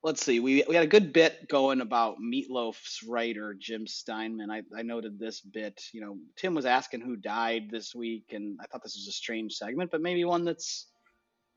let's 0.06 0.24
see, 0.24 0.38
we, 0.38 0.62
we 0.68 0.76
had 0.76 0.84
a 0.84 0.86
good 0.86 1.12
bit 1.12 1.48
going 1.48 1.80
about 1.80 2.18
Meatloaf's 2.20 3.02
writer, 3.02 3.56
Jim 3.58 3.88
Steinman. 3.88 4.52
I, 4.52 4.62
I 4.78 4.82
noted 4.82 5.18
this 5.18 5.40
bit. 5.40 5.82
You 5.92 6.00
know, 6.00 6.16
Tim 6.36 6.54
was 6.54 6.64
asking 6.64 7.00
who 7.00 7.16
died 7.16 7.70
this 7.72 7.92
week, 7.92 8.26
and 8.30 8.56
I 8.62 8.66
thought 8.66 8.84
this 8.84 8.94
was 8.94 9.08
a 9.08 9.12
strange 9.12 9.54
segment, 9.54 9.90
but 9.90 10.00
maybe 10.00 10.24
one 10.24 10.44
that's, 10.44 10.86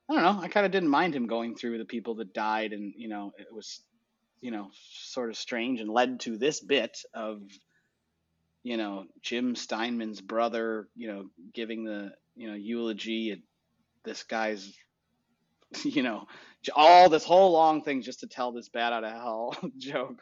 I 0.10 0.16
don't 0.16 0.24
know, 0.24 0.42
I 0.42 0.48
kind 0.48 0.66
of 0.66 0.72
didn't 0.72 0.90
mind 0.90 1.16
him 1.16 1.28
going 1.28 1.56
through 1.56 1.78
the 1.78 1.86
people 1.86 2.16
that 2.16 2.34
died, 2.34 2.74
and, 2.74 2.92
you 2.98 3.08
know, 3.08 3.34
it 3.38 3.54
was, 3.54 3.82
you 4.42 4.50
know, 4.50 4.72
sort 4.74 5.30
of 5.30 5.38
strange 5.38 5.80
and 5.80 5.88
led 5.88 6.22
to 6.22 6.36
this 6.36 6.60
bit 6.60 6.98
of, 7.14 7.44
you 8.64 8.78
know, 8.78 9.06
Jim 9.22 9.56
Steinman's 9.56 10.22
brother, 10.22 10.88
you 10.96 11.08
know, 11.08 11.30
giving 11.54 11.84
the, 11.84 12.14
you 12.36 12.48
know, 12.50 12.56
eulogy 12.56 13.30
at 13.30 13.40
this 14.04 14.24
guy's, 14.24 14.74
you 15.84 16.04
know, 16.04 16.28
all 16.76 17.10
this 17.10 17.24
whole 17.24 17.52
long 17.52 17.84
thing 17.84 18.02
just 18.02 18.22
to 18.22 18.28
tell 18.28 18.52
this 18.52 18.70
bad 18.70 18.94
out 18.94 19.04
of 19.04 19.12
hell 19.12 19.56
joke, 19.78 20.22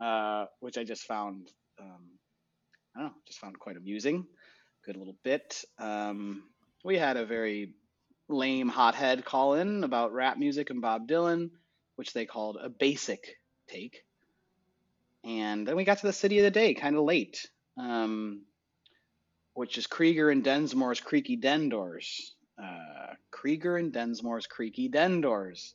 uh, 0.00 0.46
which 0.60 0.78
I 0.78 0.84
just 0.84 1.04
found, 1.04 1.48
um, 1.80 2.08
I 2.96 3.00
don't 3.00 3.08
know, 3.08 3.14
just 3.26 3.38
found 3.38 3.58
quite 3.58 3.76
amusing. 3.76 4.26
Good 4.84 4.96
little 4.96 5.16
bit. 5.22 5.64
Um, 5.78 6.44
we 6.84 6.96
had 6.96 7.16
a 7.16 7.26
very 7.26 7.74
lame 8.28 8.68
hothead 8.68 9.24
call 9.24 9.54
in 9.54 9.84
about 9.84 10.12
rap 10.12 10.38
music 10.38 10.70
and 10.70 10.80
Bob 10.80 11.06
Dylan, 11.06 11.50
which 11.96 12.12
they 12.12 12.24
called 12.24 12.56
a 12.60 12.70
basic 12.70 13.36
take. 13.68 14.04
And 15.22 15.66
then 15.68 15.76
we 15.76 15.84
got 15.84 15.98
to 15.98 16.06
the 16.06 16.12
city 16.12 16.38
of 16.38 16.44
the 16.44 16.50
day 16.50 16.72
kind 16.72 16.96
of 16.96 17.04
late, 17.04 17.46
um, 17.76 18.42
which 19.52 19.76
is 19.76 19.86
Krieger 19.86 20.30
and 20.30 20.42
Densmore's 20.42 21.00
Creaky 21.00 21.36
Den 21.36 21.68
Doors 21.68 22.34
uh, 22.58 23.14
Krieger 23.40 23.78
and 23.78 23.90
Densmore's 23.90 24.46
creaky 24.46 24.88
den 24.88 25.22
doors. 25.22 25.74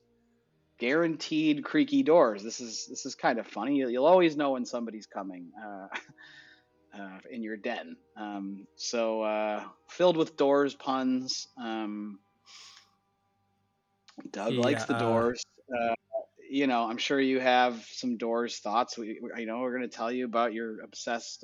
Guaranteed 0.78 1.64
creaky 1.64 2.04
doors. 2.04 2.44
This 2.44 2.60
is 2.60 2.86
this 2.88 3.08
is 3.08 3.16
kind 3.16 3.40
of 3.40 3.48
funny. 3.48 3.78
You'll, 3.78 4.06
always 4.06 4.38
know 4.38 4.52
when 4.52 4.68
somebody's 4.68 5.08
coming 5.08 5.50
uh, 5.60 5.88
uh, 7.02 7.18
in 7.32 7.42
your 7.42 7.58
den. 7.58 7.96
Um, 8.16 8.68
so 8.76 9.24
uh, 9.24 9.64
filled 9.88 10.16
with 10.16 10.38
doors 10.38 10.76
puns. 10.76 11.48
Um, 11.58 12.20
Doug 14.30 14.54
yeah, 14.54 14.62
likes 14.62 14.86
the 14.86 14.98
uh, 14.98 15.00
doors. 15.00 15.44
Uh, 15.68 15.96
you 16.48 16.68
know, 16.68 16.88
I'm 16.88 17.00
sure 17.00 17.20
you 17.20 17.40
have 17.40 17.84
some 17.92 18.18
doors 18.18 18.60
thoughts. 18.60 18.96
We, 18.96 19.20
you 19.38 19.46
know, 19.48 19.62
we're 19.62 19.76
going 19.76 19.90
to 19.90 19.96
tell 19.96 20.12
you 20.12 20.26
about 20.26 20.54
your 20.54 20.82
obsessed 20.82 21.44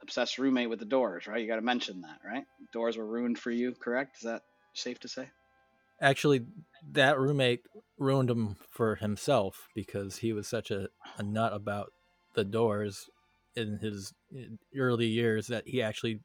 obsessed 0.00 0.38
roommate 0.38 0.70
with 0.70 0.78
the 0.78 0.86
doors, 0.86 1.26
right? 1.26 1.42
You 1.42 1.46
got 1.46 1.56
to 1.56 1.62
mention 1.62 2.00
that, 2.02 2.20
right? 2.24 2.44
Doors 2.72 2.96
were 2.96 3.06
ruined 3.06 3.38
for 3.38 3.50
you, 3.50 3.72
correct? 3.72 4.16
Is 4.16 4.22
that 4.22 4.42
safe 4.74 4.98
to 5.00 5.08
say? 5.08 5.30
Actually, 6.00 6.44
that 6.92 7.18
roommate 7.18 7.62
ruined 7.98 8.30
him 8.30 8.56
for 8.70 8.96
himself 8.96 9.68
because 9.74 10.18
he 10.18 10.32
was 10.32 10.46
such 10.46 10.70
a, 10.70 10.88
a 11.16 11.22
nut 11.22 11.52
about 11.52 11.92
the 12.34 12.44
doors 12.44 13.08
in 13.56 13.78
his 13.78 14.12
early 14.76 15.06
years 15.06 15.46
that 15.46 15.66
he 15.66 15.80
actually 15.80 16.20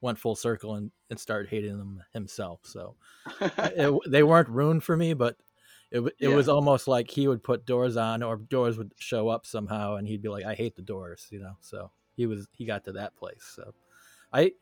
went 0.00 0.18
full 0.18 0.34
circle 0.34 0.74
and, 0.74 0.90
and 1.08 1.18
started 1.18 1.48
hating 1.48 1.78
them 1.78 2.02
himself. 2.12 2.60
So 2.64 2.96
it, 3.40 3.94
they 4.08 4.22
weren't 4.22 4.48
ruined 4.48 4.82
for 4.82 4.96
me, 4.96 5.14
but 5.14 5.36
it, 5.92 6.00
it 6.00 6.14
yeah. 6.18 6.34
was 6.34 6.48
almost 6.48 6.88
like 6.88 7.10
he 7.10 7.28
would 7.28 7.42
put 7.42 7.66
doors 7.66 7.96
on 7.96 8.22
or 8.22 8.36
doors 8.36 8.76
would 8.76 8.92
show 8.98 9.28
up 9.28 9.46
somehow 9.46 9.96
and 9.96 10.08
he'd 10.08 10.22
be 10.22 10.28
like, 10.28 10.44
I 10.44 10.54
hate 10.54 10.74
the 10.74 10.82
doors, 10.82 11.28
you 11.30 11.38
know? 11.38 11.56
So 11.60 11.90
he 12.16 12.26
was 12.26 12.48
he 12.52 12.64
got 12.64 12.84
to 12.84 12.92
that 12.92 13.16
place. 13.16 13.44
So 13.54 13.72
I 14.32 14.52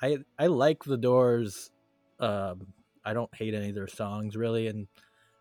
I 0.00 0.18
I 0.38 0.46
like 0.46 0.84
the 0.84 0.96
Doors. 0.96 1.70
Um, 2.20 2.68
I 3.04 3.12
don't 3.12 3.34
hate 3.34 3.54
any 3.54 3.68
of 3.70 3.74
their 3.74 3.88
songs 3.88 4.36
really, 4.36 4.68
and 4.68 4.86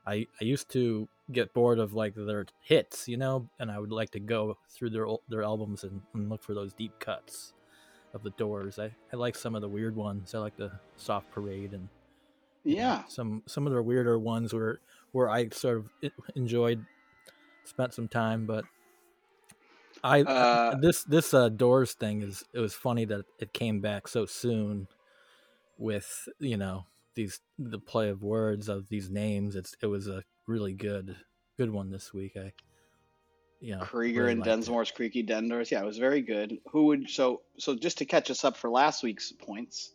I 0.05 0.27
I 0.39 0.45
used 0.45 0.69
to 0.71 1.07
get 1.31 1.53
bored 1.53 1.79
of 1.79 1.93
like 1.93 2.13
their 2.15 2.45
hits, 2.61 3.07
you 3.07 3.17
know, 3.17 3.49
and 3.59 3.71
I 3.71 3.79
would 3.79 3.91
like 3.91 4.11
to 4.11 4.19
go 4.19 4.57
through 4.69 4.89
their 4.91 5.07
their 5.29 5.43
albums 5.43 5.83
and, 5.83 6.01
and 6.13 6.29
look 6.29 6.43
for 6.43 6.53
those 6.53 6.73
deep 6.73 6.99
cuts 6.99 7.53
of 8.13 8.23
the 8.23 8.31
Doors. 8.31 8.77
I, 8.79 8.91
I 9.11 9.15
like 9.15 9.35
some 9.35 9.55
of 9.55 9.61
the 9.61 9.69
weird 9.69 9.95
ones. 9.95 10.35
I 10.35 10.39
like 10.39 10.57
the 10.57 10.71
Soft 10.97 11.31
Parade 11.31 11.73
and 11.73 11.87
yeah, 12.63 12.97
know, 12.97 13.03
some 13.07 13.43
some 13.45 13.65
of 13.65 13.73
their 13.73 13.81
weirder 13.81 14.19
ones 14.19 14.53
where 14.53 14.79
where 15.11 15.29
I 15.29 15.49
sort 15.49 15.77
of 15.77 16.11
enjoyed 16.35 16.85
spent 17.63 17.93
some 17.93 18.07
time, 18.07 18.45
but 18.45 18.65
I 20.03 20.21
uh, 20.21 20.75
this 20.75 21.03
this 21.03 21.33
uh, 21.33 21.49
Doors 21.49 21.93
thing 21.93 22.21
is 22.21 22.43
it 22.53 22.59
was 22.59 22.73
funny 22.73 23.05
that 23.05 23.25
it 23.39 23.53
came 23.53 23.79
back 23.79 24.07
so 24.07 24.25
soon 24.25 24.87
with 25.77 26.07
you 26.39 26.57
know 26.57 26.85
these 27.15 27.39
the 27.57 27.79
play 27.79 28.09
of 28.09 28.23
words 28.23 28.69
of 28.69 28.89
these 28.89 29.09
names. 29.09 29.55
It's 29.55 29.75
it 29.81 29.87
was 29.87 30.07
a 30.07 30.23
really 30.47 30.73
good 30.73 31.15
good 31.57 31.71
one 31.71 31.89
this 31.89 32.13
week. 32.13 32.33
I 32.35 32.53
you 33.59 33.75
know 33.75 33.81
Krieger 33.81 34.21
really 34.21 34.33
and 34.33 34.43
Densmore's 34.43 34.89
it. 34.89 34.95
Creaky 34.95 35.23
Den 35.23 35.47
Doors. 35.47 35.71
Yeah, 35.71 35.81
it 35.81 35.85
was 35.85 35.97
very 35.97 36.21
good. 36.21 36.57
Who 36.71 36.87
would 36.87 37.09
so 37.09 37.41
so 37.57 37.75
just 37.75 37.99
to 37.99 38.05
catch 38.05 38.29
us 38.31 38.43
up 38.43 38.57
for 38.57 38.69
last 38.69 39.03
week's 39.03 39.31
points? 39.31 39.93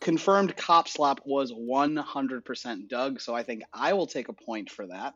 confirmed 0.00 0.56
cop 0.56 0.88
slap 0.88 1.20
was 1.24 1.52
100% 1.52 2.88
Doug, 2.88 3.20
so 3.20 3.34
I 3.34 3.42
think 3.42 3.62
I 3.72 3.92
will 3.92 4.06
take 4.06 4.28
a 4.28 4.32
point 4.32 4.70
for 4.70 4.86
that. 4.86 5.14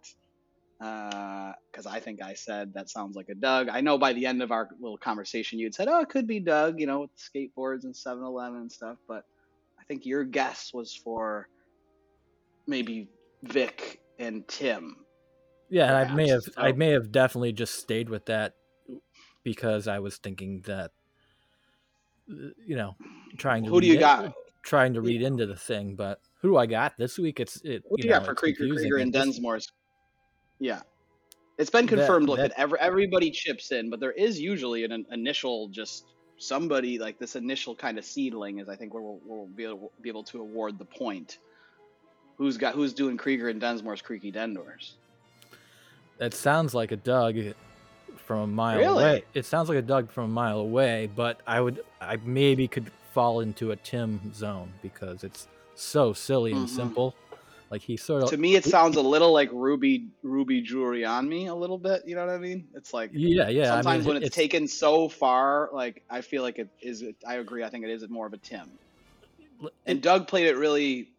Because 0.79 1.87
uh, 1.87 1.91
I 1.91 2.01
think 2.01 2.23
I 2.23 2.33
said 2.35 2.73
that 2.75 2.89
sounds 2.89 3.15
like 3.15 3.29
a 3.29 3.35
Doug. 3.35 3.69
I 3.69 3.83
know 3.83 3.99
by 3.99 4.15
the 4.15 4.25
end 4.25 4.43
of 4.43 4.51
our 4.51 4.69
little 4.81 4.97
conversation, 4.97 5.59
you'd 5.59 5.75
said, 5.75 5.89
oh, 5.89 6.01
it 6.01 6.09
could 6.09 6.27
be 6.27 6.41
Doug, 6.41 6.81
you 6.81 6.87
know, 6.87 7.01
with 7.01 7.11
skateboards 7.17 7.85
and 7.85 7.95
7 7.95 8.25
Eleven 8.25 8.61
and 8.61 8.73
stuff. 8.73 8.97
But 9.07 9.25
think 9.91 10.07
your 10.07 10.23
guess 10.23 10.71
was 10.73 10.95
for 10.95 11.49
maybe 12.69 13.09
Vic 13.43 14.01
and 14.21 14.47
Tim. 14.47 14.97
Yeah, 15.69 15.89
perhaps. 15.89 16.11
I 16.11 16.15
may 16.15 16.29
have, 16.29 16.43
so, 16.43 16.53
I 16.57 16.73
may 16.73 16.91
have 16.91 17.11
definitely 17.11 17.53
just 17.53 17.75
stayed 17.75 18.09
with 18.09 18.27
that 18.27 18.55
because 19.43 19.89
I 19.89 19.99
was 19.99 20.17
thinking 20.19 20.63
that 20.67 20.93
you 22.65 22.77
know, 22.77 22.95
trying 23.39 23.65
to 23.65 23.71
who 23.71 23.81
do 23.81 23.89
you 23.89 23.99
got? 23.99 24.33
Trying 24.63 24.95
to 24.95 25.01
read 25.01 25.23
into 25.23 25.47
the 25.47 25.57
thing, 25.57 25.97
but 25.97 26.21
who 26.41 26.49
do 26.49 26.57
I 26.57 26.67
got 26.67 26.97
this 26.97 27.19
week? 27.19 27.41
It's 27.41 27.61
it. 27.65 27.83
What 27.89 28.01
do 28.01 28.07
you, 28.07 28.13
know, 28.13 28.21
got 28.21 28.27
for 28.27 28.35
Krieger, 28.35 28.69
Krieger 28.69 28.99
and 28.99 29.13
Densmore's? 29.13 29.73
Yeah, 30.61 30.83
it's 31.59 31.71
been 31.71 31.89
confirmed. 31.89 32.29
That, 32.29 32.31
Look, 32.31 32.39
that, 32.39 32.53
every, 32.57 32.79
everybody 32.79 33.33
chips 33.33 33.73
in, 33.73 33.91
but 33.91 33.99
there 33.99 34.13
is 34.13 34.39
usually 34.39 34.85
an, 34.85 34.93
an, 34.93 35.07
initial 35.11 35.69
just 35.69 36.05
somebody 36.41 36.99
like 36.99 37.19
this 37.19 37.37
initial 37.37 37.75
kind 37.75 37.99
of 37.99 38.05
seedling 38.05 38.59
is 38.59 38.69
I 38.69 38.75
think 38.75 38.95
where 38.95 39.03
we'll, 39.03 39.21
we'll 39.25 39.47
be, 39.47 39.65
able, 39.65 39.93
be 40.01 40.09
able 40.09 40.25
to 40.25 40.41
award 40.41 40.79
the 40.79 40.87
point. 40.87 41.39
Who's 42.39 42.57
got 42.57 42.75
who's 42.75 42.95
doing 42.95 43.19
Krieger 43.19 43.51
and 43.51 43.61
Densmore's 43.61 44.01
Creaky 44.01 44.31
Den 44.31 44.55
Doors? 44.55 44.95
That 46.17 46.33
sounds 46.33 46.75
like 46.75 46.91
a 46.91 46.97
Doug 46.97 47.37
from 48.17 48.39
a 48.41 48.47
mile 48.47 48.79
really? 48.79 49.05
away. 49.05 49.25
It 49.35 49.45
sounds 49.45 49.69
like 49.69 49.77
a 49.77 49.83
Doug 49.83 50.11
from 50.11 50.25
a 50.25 50.29
mile 50.29 50.59
away, 50.59 51.11
but 51.15 51.41
I 51.47 51.61
would 51.61 51.85
I 52.01 52.17
maybe 52.25 52.67
could 52.67 52.91
fall 53.13 53.41
into 53.41 53.73
a 53.73 53.77
Tim 53.77 54.33
zone 54.33 54.73
because 54.81 55.23
it's 55.23 55.49
so 55.75 56.15
silly 56.15 56.53
and 56.53 56.67
mm-hmm. 56.67 56.77
simple. 56.77 57.15
Like 57.71 57.83
he 57.83 57.97
sort 57.97 58.25
of 58.25 58.31
to 58.31 58.37
me, 58.37 58.57
it 58.57 58.65
sounds 58.65 58.97
a 58.97 59.01
little 59.01 59.33
like 59.33 59.49
Ruby 59.53 60.09
Ruby 60.23 60.61
Jewelry 60.61 61.05
on 61.05 61.29
me 61.29 61.47
a 61.47 61.55
little 61.55 61.79
bit. 61.79 62.03
You 62.05 62.17
know 62.17 62.27
what 62.27 62.35
I 62.35 62.39
mean? 62.39 62.67
It's 62.75 62.93
like 62.93 63.11
yeah, 63.13 63.49
yeah. 63.49 63.67
Sometimes 63.67 63.87
I 63.87 63.97
mean, 63.99 64.05
when 64.07 64.17
it's, 64.17 64.27
it's, 64.27 64.37
taken 64.37 64.67
so 64.67 65.09
far, 65.09 65.71
like 65.73 66.03
I 66.11 66.21
feel 66.21 66.43
like 66.43 66.59
it 66.59 66.69
is. 66.81 67.05
I 67.27 67.35
agree. 67.35 67.63
I 67.63 67.71
think 67.71 67.85
it 67.85 67.91
is 67.91 68.09
more 68.09 68.27
of 68.27 68.33
a 68.33 68.39
Tim. 68.39 68.71
And 69.87 70.03
Doug 70.03 70.27
played 70.27 70.47
it 70.47 70.57
really 70.57 71.11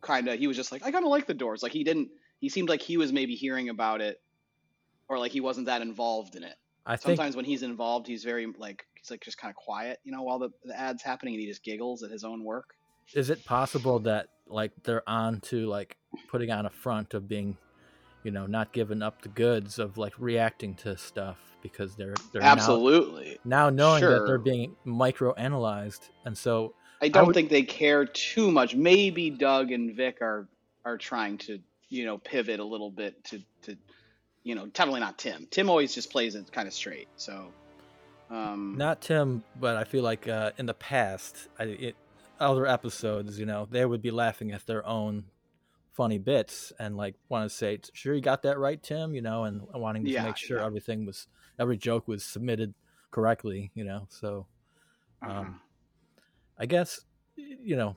kind 0.00 0.26
of. 0.26 0.38
He 0.38 0.48
was 0.48 0.56
just 0.56 0.72
like, 0.72 0.84
I 0.84 0.90
kind 0.90 1.04
of 1.04 1.10
like 1.10 1.26
the 1.26 1.34
doors. 1.34 1.62
Like 1.62 1.72
he 1.72 1.84
didn't. 1.84 2.08
He 2.40 2.48
seemed 2.48 2.68
like 2.68 2.82
he 2.82 2.96
was 2.96 3.12
maybe 3.12 3.36
hearing 3.36 3.68
about 3.68 4.00
it 4.00 4.20
or 5.10 5.18
like 5.18 5.32
he 5.32 5.40
wasn't 5.40 5.66
that 5.66 5.82
involved 5.82 6.36
in 6.36 6.44
it. 6.44 6.56
I 6.86 6.96
sometimes 6.96 7.34
think, 7.34 7.36
when 7.36 7.44
he's 7.44 7.62
involved, 7.62 8.06
he's 8.06 8.24
very 8.24 8.46
like 8.58 8.86
he's 8.94 9.10
like 9.10 9.20
just 9.20 9.36
kind 9.36 9.50
of 9.50 9.56
quiet, 9.56 10.00
you 10.04 10.12
know, 10.12 10.22
while 10.22 10.38
the, 10.38 10.48
the 10.64 10.78
ad's 10.78 11.02
happening, 11.02 11.34
and 11.34 11.40
he 11.40 11.46
just 11.46 11.62
giggles 11.62 12.02
at 12.02 12.10
his 12.10 12.24
own 12.24 12.42
work. 12.42 12.74
Is 13.14 13.28
it 13.28 13.44
possible 13.44 13.98
that 14.00 14.28
like 14.46 14.72
they're 14.84 15.08
on 15.08 15.40
to 15.40 15.66
like 15.66 15.96
putting 16.28 16.50
on 16.50 16.66
a 16.66 16.70
front 16.70 17.14
of 17.14 17.28
being, 17.28 17.56
you 18.22 18.30
know, 18.30 18.46
not 18.46 18.72
giving 18.72 19.02
up 19.02 19.22
the 19.22 19.28
goods 19.28 19.78
of 19.78 19.98
like 19.98 20.14
reacting 20.18 20.74
to 20.76 20.96
stuff 20.96 21.38
because 21.62 21.94
they're 21.96 22.14
they're 22.32 22.42
absolutely 22.42 23.38
now, 23.44 23.68
now 23.68 23.70
knowing 23.70 24.00
sure. 24.00 24.18
that 24.18 24.26
they're 24.26 24.38
being 24.38 24.76
micro 24.84 25.32
analyzed, 25.34 26.08
and 26.24 26.36
so 26.36 26.74
I 27.02 27.08
don't 27.08 27.24
I 27.24 27.26
would, 27.26 27.34
think 27.34 27.50
they 27.50 27.62
care 27.62 28.04
too 28.04 28.50
much. 28.50 28.74
Maybe 28.74 29.30
Doug 29.30 29.72
and 29.72 29.94
Vic 29.94 30.18
are 30.20 30.48
are 30.84 30.96
trying 30.96 31.38
to 31.38 31.60
you 31.88 32.04
know 32.04 32.18
pivot 32.18 32.60
a 32.60 32.64
little 32.64 32.90
bit 32.90 33.22
to 33.24 33.42
to 33.62 33.76
you 34.42 34.54
know, 34.54 34.66
definitely 34.66 35.00
not 35.00 35.18
Tim. 35.18 35.46
Tim 35.50 35.68
always 35.68 35.94
just 35.94 36.10
plays 36.10 36.34
it 36.34 36.50
kind 36.52 36.66
of 36.66 36.74
straight. 36.74 37.08
So, 37.16 37.52
um, 38.30 38.74
not 38.76 39.00
Tim, 39.00 39.42
but 39.58 39.76
I 39.76 39.84
feel 39.84 40.02
like 40.02 40.28
uh, 40.28 40.52
in 40.56 40.66
the 40.66 40.74
past, 40.74 41.48
I, 41.58 41.64
it, 41.64 41.96
other 42.38 42.66
episodes, 42.66 43.38
you 43.38 43.46
know, 43.46 43.68
they 43.70 43.84
would 43.84 44.02
be 44.02 44.10
laughing 44.10 44.52
at 44.52 44.66
their 44.66 44.86
own 44.86 45.24
funny 45.92 46.18
bits 46.18 46.72
and 46.78 46.96
like 46.96 47.14
want 47.28 47.48
to 47.48 47.54
say, 47.54 47.78
"Sure, 47.92 48.14
you 48.14 48.20
got 48.20 48.42
that 48.42 48.58
right, 48.58 48.82
Tim," 48.82 49.14
you 49.14 49.22
know, 49.22 49.44
and 49.44 49.62
wanting 49.74 50.04
to 50.04 50.10
yeah, 50.10 50.24
make 50.24 50.36
sure 50.36 50.58
yeah. 50.58 50.66
everything 50.66 51.06
was 51.06 51.26
every 51.58 51.76
joke 51.76 52.08
was 52.08 52.24
submitted 52.24 52.74
correctly, 53.10 53.70
you 53.74 53.84
know. 53.84 54.06
So, 54.08 54.46
um, 55.22 55.30
uh-huh. 55.30 55.50
I 56.58 56.66
guess 56.66 57.00
you 57.36 57.76
know 57.76 57.96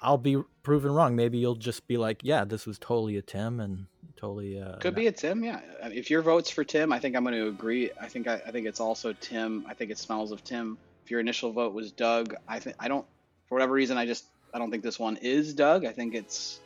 I'll 0.00 0.18
be 0.18 0.40
proven 0.62 0.92
wrong. 0.92 1.16
Maybe 1.16 1.38
you'll 1.38 1.56
just 1.56 1.86
be 1.88 1.96
like, 1.96 2.20
yeah, 2.22 2.44
this 2.44 2.66
was 2.66 2.78
totally 2.78 3.16
a 3.16 3.22
Tim 3.22 3.60
and 3.60 3.86
totally. 4.16 4.60
Uh, 4.60 4.76
Could 4.76 4.94
be 4.94 5.08
a 5.08 5.12
Tim, 5.12 5.42
yeah. 5.42 5.60
If 5.82 6.10
your 6.10 6.22
vote's 6.22 6.50
for 6.50 6.64
Tim, 6.64 6.92
I 6.92 6.98
think 6.98 7.16
I'm 7.16 7.24
going 7.24 7.34
to 7.34 7.48
agree. 7.48 7.90
I 8.00 8.06
think 8.06 8.28
I, 8.28 8.34
I, 8.46 8.50
think 8.52 8.66
it's 8.66 8.80
also 8.80 9.12
Tim. 9.12 9.64
I 9.68 9.74
think 9.74 9.90
it 9.90 9.98
smells 9.98 10.30
of 10.30 10.44
Tim. 10.44 10.78
If 11.04 11.10
your 11.10 11.20
initial 11.20 11.52
vote 11.52 11.72
was 11.72 11.90
Doug, 11.90 12.34
I 12.46 12.60
think 12.60 12.76
I 12.78 12.88
don't. 12.88 13.06
For 13.48 13.54
whatever 13.54 13.72
reason, 13.72 13.96
I 13.96 14.06
just 14.06 14.26
I 14.52 14.58
don't 14.58 14.70
think 14.70 14.82
this 14.82 14.98
one 14.98 15.16
is 15.18 15.54
Doug. 15.54 15.84
I 15.84 15.92
think 15.92 16.14
it's 16.14 16.60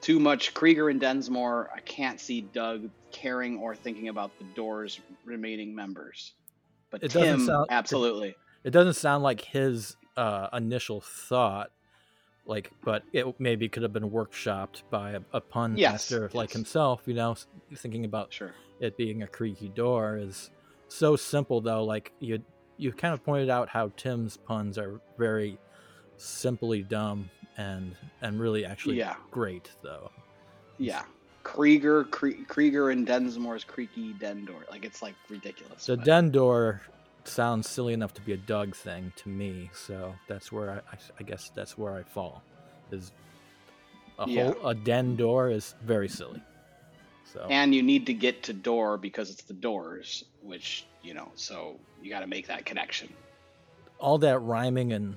too 0.00 0.18
much 0.18 0.54
Krieger 0.54 0.88
and 0.88 1.00
Densmore. 1.00 1.70
I 1.74 1.80
can't 1.80 2.20
see 2.20 2.42
Doug 2.42 2.90
caring 3.10 3.58
or 3.58 3.74
thinking 3.74 4.08
about 4.08 4.36
the 4.38 4.44
Doors' 4.54 5.00
remaining 5.24 5.74
members. 5.74 6.32
But 6.90 7.02
it 7.02 7.10
Tim, 7.10 7.46
sound, 7.46 7.68
absolutely. 7.70 8.30
It, 8.30 8.36
it 8.64 8.70
doesn't 8.70 8.94
sound 8.94 9.22
like 9.22 9.40
his 9.40 9.96
uh, 10.16 10.48
initial 10.52 11.00
thought 11.00 11.70
like 12.46 12.70
but 12.84 13.02
it 13.12 13.26
maybe 13.38 13.68
could 13.68 13.82
have 13.82 13.92
been 13.92 14.10
workshopped 14.10 14.82
by 14.90 15.12
a, 15.12 15.20
a 15.32 15.40
pun 15.40 15.76
yes, 15.76 15.92
master 15.92 16.22
yes. 16.24 16.34
like 16.34 16.50
himself 16.50 17.02
you 17.06 17.14
know 17.14 17.36
thinking 17.76 18.04
about 18.04 18.32
sure. 18.32 18.52
it 18.80 18.96
being 18.96 19.22
a 19.22 19.26
creaky 19.26 19.68
door 19.68 20.16
is 20.16 20.50
so 20.88 21.16
simple 21.16 21.60
though 21.60 21.84
like 21.84 22.12
you 22.20 22.42
you 22.76 22.92
kind 22.92 23.14
of 23.14 23.24
pointed 23.24 23.48
out 23.48 23.68
how 23.68 23.90
tim's 23.96 24.36
puns 24.36 24.76
are 24.76 25.00
very 25.18 25.58
simply 26.22 26.82
dumb 26.82 27.28
and 27.56 27.94
and 28.22 28.40
really 28.40 28.64
actually 28.64 28.96
yeah. 28.96 29.14
great 29.30 29.70
though 29.82 30.10
yeah 30.78 31.02
krieger 31.42 32.04
krieger 32.04 32.90
and 32.90 33.06
densmore's 33.06 33.64
creaky 33.64 34.12
den 34.14 34.44
door 34.44 34.64
like 34.70 34.84
it's 34.84 35.02
like 35.02 35.14
ridiculous 35.28 35.86
the 35.86 35.96
but... 35.96 36.04
den 36.04 36.30
door 36.30 36.80
sounds 37.24 37.68
silly 37.68 37.92
enough 37.92 38.14
to 38.14 38.20
be 38.22 38.32
a 38.32 38.36
Doug 38.36 38.74
thing 38.74 39.12
to 39.16 39.28
me. 39.28 39.70
So 39.72 40.14
that's 40.28 40.50
where 40.52 40.70
I, 40.70 40.76
I, 40.76 40.98
I 41.20 41.22
guess 41.22 41.50
that's 41.54 41.78
where 41.78 41.94
I 41.94 42.02
fall. 42.02 42.42
Is 42.90 43.12
a 44.18 44.28
yeah. 44.28 44.52
whole 44.52 44.68
a 44.68 44.74
den 44.74 45.16
door 45.16 45.50
is 45.50 45.74
very 45.82 46.08
silly. 46.08 46.42
So 47.32 47.46
and 47.48 47.74
you 47.74 47.82
need 47.82 48.06
to 48.06 48.14
get 48.14 48.42
to 48.44 48.52
door 48.52 48.98
because 48.98 49.30
it's 49.30 49.42
the 49.42 49.54
doors, 49.54 50.24
which 50.42 50.86
you 51.02 51.14
know. 51.14 51.30
So 51.34 51.78
you 52.02 52.10
got 52.10 52.20
to 52.20 52.26
make 52.26 52.46
that 52.48 52.64
connection. 52.64 53.12
All 53.98 54.18
that 54.18 54.40
rhyming 54.40 54.92
and 54.92 55.16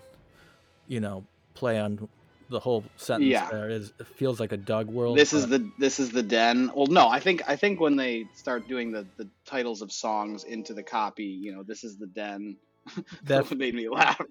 you 0.88 1.00
know 1.00 1.26
play 1.54 1.80
on 1.80 2.08
the 2.50 2.60
whole 2.60 2.84
sentence 2.98 3.30
yeah. 3.30 3.50
there 3.50 3.70
is 3.70 3.92
it 4.00 4.08
feels 4.08 4.40
like 4.40 4.52
a 4.52 4.58
Doug 4.58 4.88
world. 4.88 5.18
This 5.18 5.32
but... 5.32 5.38
is 5.38 5.48
the 5.48 5.72
this 5.80 6.00
is 6.00 6.12
the 6.12 6.24
den. 6.24 6.72
Well, 6.76 6.88
no, 6.88 7.08
I 7.08 7.20
think 7.20 7.42
I 7.48 7.56
think 7.56 7.80
when 7.80 7.96
they 7.96 8.26
start 8.36 8.68
doing 8.68 8.92
the 8.92 9.06
the 9.18 9.28
titles 9.46 9.82
of 9.82 9.92
songs 9.92 10.44
into 10.44 10.74
the 10.74 10.84
copy, 10.84 11.26
you 11.26 11.54
know, 11.54 11.64
this 11.64 11.84
is 11.84 11.98
the 11.98 12.08
den. 12.08 12.58
That 13.24 13.50
made 13.56 13.74
me 13.74 13.90
laugh. 13.90 14.22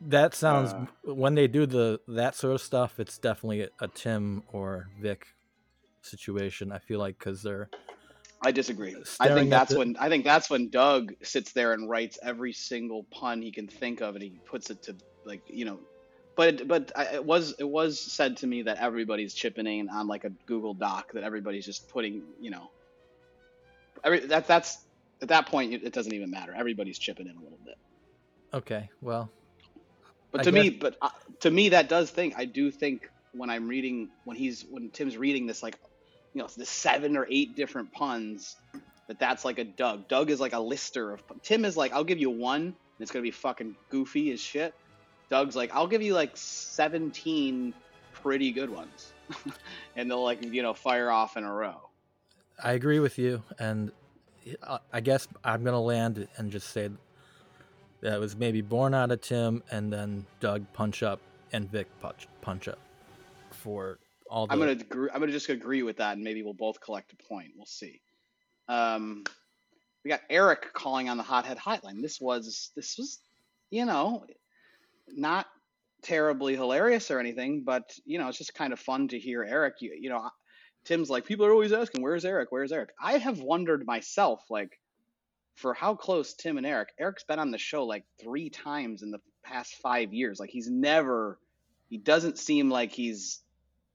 That 0.00 0.34
sounds 0.34 0.72
uh, 0.72 1.12
when 1.12 1.34
they 1.34 1.46
do 1.46 1.66
the 1.66 2.00
that 2.08 2.34
sort 2.34 2.54
of 2.54 2.60
stuff, 2.60 2.98
it's 2.98 3.18
definitely 3.18 3.62
a, 3.62 3.68
a 3.80 3.88
Tim 3.88 4.42
or 4.52 4.88
Vic 5.00 5.26
situation. 6.02 6.72
I 6.72 6.78
feel 6.78 6.98
like 6.98 7.18
because 7.18 7.42
they're. 7.42 7.68
I 8.42 8.52
disagree. 8.52 8.94
I 9.20 9.28
think 9.28 9.50
that's 9.50 9.72
the... 9.72 9.78
when 9.78 9.96
I 9.98 10.08
think 10.08 10.24
that's 10.24 10.50
when 10.50 10.70
Doug 10.70 11.14
sits 11.22 11.52
there 11.52 11.72
and 11.72 11.88
writes 11.88 12.18
every 12.22 12.52
single 12.52 13.04
pun 13.04 13.42
he 13.42 13.52
can 13.52 13.68
think 13.68 14.00
of, 14.00 14.14
and 14.14 14.22
he 14.22 14.38
puts 14.46 14.70
it 14.70 14.82
to 14.84 14.96
like 15.24 15.42
you 15.48 15.64
know 15.64 15.78
but 16.36 16.66
but 16.66 16.92
it 17.12 17.24
was 17.24 17.54
it 17.58 17.68
was 17.68 18.00
said 18.00 18.36
to 18.38 18.46
me 18.46 18.62
that 18.62 18.78
everybody's 18.78 19.34
chipping 19.34 19.66
in 19.66 19.88
on 19.88 20.06
like 20.06 20.24
a 20.24 20.30
Google 20.46 20.74
Doc 20.74 21.12
that 21.12 21.22
everybody's 21.22 21.64
just 21.64 21.88
putting 21.88 22.22
you 22.40 22.50
know 22.50 22.70
every 24.02 24.20
that 24.20 24.46
that's 24.46 24.78
at 25.22 25.28
that 25.28 25.46
point 25.46 25.72
it 25.72 25.92
doesn't 25.92 26.12
even 26.12 26.30
matter 26.30 26.54
everybody's 26.56 26.98
chipping 26.98 27.26
in 27.26 27.36
a 27.36 27.40
little 27.40 27.58
bit. 27.64 27.76
Okay, 28.52 28.90
well. 29.00 29.30
But 30.30 30.44
to 30.44 30.52
guess... 30.52 30.64
me, 30.64 30.70
but 30.70 30.96
uh, 31.00 31.10
to 31.40 31.50
me 31.50 31.70
that 31.70 31.88
does 31.88 32.10
think 32.10 32.34
I 32.36 32.44
do 32.44 32.70
think 32.70 33.08
when 33.32 33.50
I'm 33.50 33.68
reading 33.68 34.08
when 34.24 34.36
he's 34.36 34.64
when 34.68 34.90
Tim's 34.90 35.16
reading 35.16 35.46
this 35.46 35.62
like 35.62 35.78
you 36.32 36.42
know 36.42 36.48
the 36.56 36.66
seven 36.66 37.16
or 37.16 37.26
eight 37.30 37.54
different 37.54 37.92
puns 37.92 38.56
that 39.06 39.18
that's 39.20 39.44
like 39.44 39.58
a 39.58 39.64
Doug. 39.64 40.08
Doug 40.08 40.30
is 40.30 40.40
like 40.40 40.52
a 40.52 40.58
lister 40.58 41.12
of 41.12 41.22
Tim 41.42 41.64
is 41.64 41.76
like 41.76 41.92
I'll 41.92 42.04
give 42.04 42.18
you 42.18 42.30
one 42.30 42.62
and 42.62 42.74
it's 42.98 43.12
gonna 43.12 43.22
be 43.22 43.30
fucking 43.30 43.76
goofy 43.90 44.32
as 44.32 44.40
shit 44.40 44.74
Doug's 45.34 45.56
like, 45.56 45.74
I'll 45.74 45.88
give 45.88 46.00
you 46.00 46.14
like 46.14 46.30
17 46.36 47.74
pretty 48.12 48.52
good 48.52 48.70
ones. 48.70 49.12
and 49.96 50.08
they'll 50.08 50.22
like, 50.22 50.44
you 50.44 50.62
know, 50.62 50.72
fire 50.72 51.10
off 51.10 51.36
in 51.36 51.42
a 51.42 51.52
row. 51.52 51.90
I 52.62 52.74
agree 52.74 53.00
with 53.00 53.18
you. 53.18 53.42
And 53.58 53.90
I 54.92 55.00
guess 55.00 55.26
I'm 55.42 55.64
going 55.64 55.74
to 55.74 55.80
land 55.80 56.28
and 56.36 56.52
just 56.52 56.68
say 56.68 56.88
that 58.00 58.20
was 58.20 58.36
maybe 58.36 58.60
born 58.60 58.94
out 58.94 59.10
of 59.10 59.22
Tim 59.22 59.64
and 59.72 59.92
then 59.92 60.24
Doug 60.38 60.64
punch 60.72 61.02
up 61.02 61.18
and 61.52 61.68
Vic 61.68 61.88
punch, 62.00 62.28
punch 62.40 62.68
up 62.68 62.78
for 63.50 63.98
all 64.30 64.46
the... 64.46 64.52
I'm 64.52 64.60
going 64.60 64.78
to 64.78 64.84
I'm 65.12 65.18
going 65.18 65.26
to 65.26 65.32
just 65.32 65.48
agree 65.48 65.82
with 65.82 65.96
that 65.96 66.14
and 66.14 66.22
maybe 66.22 66.44
we'll 66.44 66.54
both 66.54 66.80
collect 66.80 67.12
a 67.12 67.16
point. 67.28 67.48
We'll 67.56 67.66
see. 67.66 68.00
Um, 68.68 69.24
we 70.04 70.10
got 70.10 70.20
Eric 70.30 70.72
calling 70.74 71.08
on 71.08 71.16
the 71.16 71.24
Hothead 71.24 71.58
Hotline. 71.58 72.02
This 72.02 72.20
was, 72.20 72.70
this 72.76 72.96
was, 72.98 73.18
you 73.70 73.84
know, 73.84 74.24
not 75.08 75.46
terribly 76.02 76.54
hilarious 76.54 77.10
or 77.10 77.18
anything, 77.18 77.62
but 77.64 77.92
you 78.04 78.18
know, 78.18 78.28
it's 78.28 78.38
just 78.38 78.54
kind 78.54 78.72
of 78.72 78.78
fun 78.78 79.08
to 79.08 79.18
hear 79.18 79.42
Eric. 79.42 79.76
You, 79.80 79.96
you 79.98 80.10
know, 80.10 80.28
Tim's 80.84 81.10
like, 81.10 81.24
people 81.24 81.46
are 81.46 81.52
always 81.52 81.72
asking, 81.72 82.02
where's 82.02 82.24
Eric? 82.24 82.52
Where's 82.52 82.72
Eric? 82.72 82.90
I 83.00 83.18
have 83.18 83.40
wondered 83.40 83.86
myself, 83.86 84.44
like, 84.50 84.78
for 85.56 85.72
how 85.72 85.94
close 85.94 86.34
Tim 86.34 86.58
and 86.58 86.66
Eric, 86.66 86.88
Eric's 86.98 87.24
been 87.24 87.38
on 87.38 87.50
the 87.50 87.58
show 87.58 87.84
like 87.84 88.04
three 88.20 88.50
times 88.50 89.02
in 89.02 89.10
the 89.10 89.20
past 89.42 89.76
five 89.76 90.12
years. 90.12 90.38
Like, 90.38 90.50
he's 90.50 90.68
never, 90.68 91.38
he 91.88 91.96
doesn't 91.96 92.38
seem 92.38 92.70
like 92.70 92.92
he's, 92.92 93.40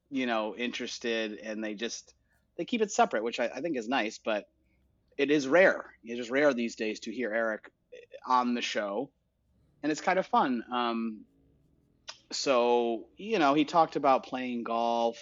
you 0.10 0.26
know, 0.26 0.56
interested, 0.56 1.38
and 1.38 1.64
they 1.64 1.76
just, 1.76 2.14
they 2.58 2.66
keep 2.66 2.82
it 2.82 2.92
separate, 2.92 3.24
which 3.24 3.40
I, 3.40 3.50
I 3.54 3.62
think 3.62 3.78
is 3.78 3.88
nice, 3.88 4.20
but 4.24 4.46
it 5.18 5.30
is 5.30 5.48
rare. 5.48 5.86
It 6.04 6.18
is 6.18 6.32
rare 6.32 6.54
these 6.54 6.76
days 6.76 7.02
to 7.02 7.12
hear 7.12 7.32
Eric 7.34 7.70
eh, 7.94 7.98
on 8.26 8.54
the 8.56 8.62
show, 8.62 9.12
and 9.84 9.92
it's 9.92 10.02
kind 10.02 10.20
of 10.20 10.26
fun. 10.26 10.64
Um, 10.72 11.26
so, 12.32 13.06
you 13.18 13.40
know, 13.40 13.54
he 13.54 13.66
talked 13.66 13.96
about 13.96 14.26
playing 14.26 14.64
golf 14.64 15.18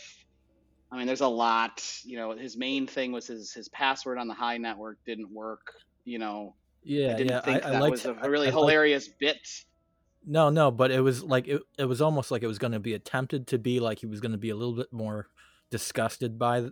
I 0.92 0.98
mean, 0.98 1.08
there's 1.08 1.22
a 1.22 1.28
lot. 1.28 1.84
You 2.04 2.18
know, 2.18 2.32
his 2.36 2.56
main 2.58 2.88
thing 2.88 3.12
was 3.12 3.28
his 3.28 3.54
his 3.54 3.68
password 3.70 4.18
on 4.18 4.28
the 4.28 4.34
high 4.34 4.58
network 4.58 5.00
didn't 5.06 5.32
work. 5.32 5.74
You 6.06 6.20
know, 6.20 6.56
yeah, 6.84 7.14
I 7.14 7.16
didn't 7.16 7.32
yeah. 7.32 7.42
think 7.42 7.66
I, 7.66 7.70
I 7.70 7.72
that 7.74 7.82
liked, 7.82 7.92
was 7.92 8.06
a 8.06 8.14
really 8.14 8.48
I, 8.48 8.52
I 8.52 8.54
hilarious 8.54 9.08
bit. 9.08 9.38
No, 10.26 10.50
no, 10.50 10.72
but 10.72 10.92
it 10.92 11.02
was 11.02 11.24
like 11.24 11.48
it. 11.48 11.62
It 11.78 11.86
was 11.86 12.02
almost 12.02 12.32
like 12.32 12.44
it 12.44 12.48
was 12.48 12.60
going 12.60 12.74
to 12.74 12.80
be 12.80 12.94
attempted 12.94 13.48
to 13.48 13.58
be 13.58 13.80
like 13.80 14.00
he 14.00 14.06
was 14.06 14.22
going 14.22 14.32
to 14.32 14.38
be 14.38 14.50
a 14.50 14.56
little 14.56 14.76
bit 14.76 14.92
more 14.94 15.28
disgusted 15.70 16.40
by 16.40 16.70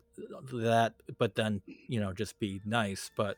that, 0.53 0.93
but 1.17 1.35
then 1.35 1.61
you 1.67 1.99
know 1.99 2.13
just 2.13 2.39
be 2.39 2.61
nice. 2.65 3.11
But 3.17 3.35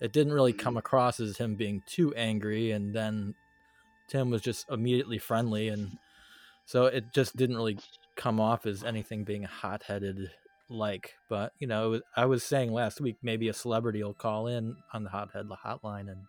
it 0.00 0.12
didn't 0.12 0.32
really 0.32 0.52
come 0.52 0.72
Mm-hmm. 0.72 0.78
across 0.78 1.20
as 1.20 1.38
him 1.38 1.54
being 1.54 1.82
too 1.86 2.12
angry, 2.14 2.72
and 2.72 2.92
then 2.94 3.34
Tim 4.08 4.30
was 4.30 4.42
just 4.42 4.68
immediately 4.70 5.18
friendly, 5.18 5.68
and 5.68 5.98
so 6.64 6.86
it 6.86 7.12
just 7.12 7.36
didn't 7.36 7.56
really 7.56 7.78
come 8.16 8.40
off 8.40 8.66
as 8.66 8.82
anything 8.82 9.24
being 9.24 9.42
hot 9.42 9.82
headed 9.82 10.30
like. 10.68 11.14
But 11.28 11.52
you 11.58 11.66
know, 11.66 11.86
it 11.86 11.90
was, 11.90 12.02
I 12.16 12.26
was 12.26 12.42
saying 12.42 12.72
last 12.72 13.00
week 13.00 13.16
maybe 13.22 13.48
a 13.48 13.52
celebrity 13.52 14.02
will 14.02 14.14
call 14.14 14.46
in 14.46 14.76
on 14.92 15.04
the 15.04 15.10
hothead 15.10 15.46
hotline, 15.64 16.08
and 16.10 16.22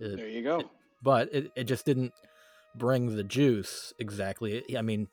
it, 0.00 0.16
There 0.16 0.28
you 0.28 0.42
go. 0.42 0.70
but 1.02 1.32
it, 1.34 1.50
it 1.56 1.64
just 1.64 1.84
didn't 1.84 2.12
bring 2.74 3.16
the 3.16 3.24
juice 3.24 3.92
exactly. 3.98 4.76
I 4.76 4.82
mean, 4.82 5.08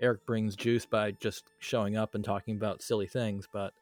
Eric 0.00 0.26
brings 0.26 0.54
juice 0.56 0.86
by 0.86 1.12
just 1.12 1.44
showing 1.58 1.96
up 1.96 2.14
and 2.14 2.24
talking 2.24 2.56
about 2.56 2.82
silly 2.82 3.06
things, 3.06 3.48
but 3.52 3.72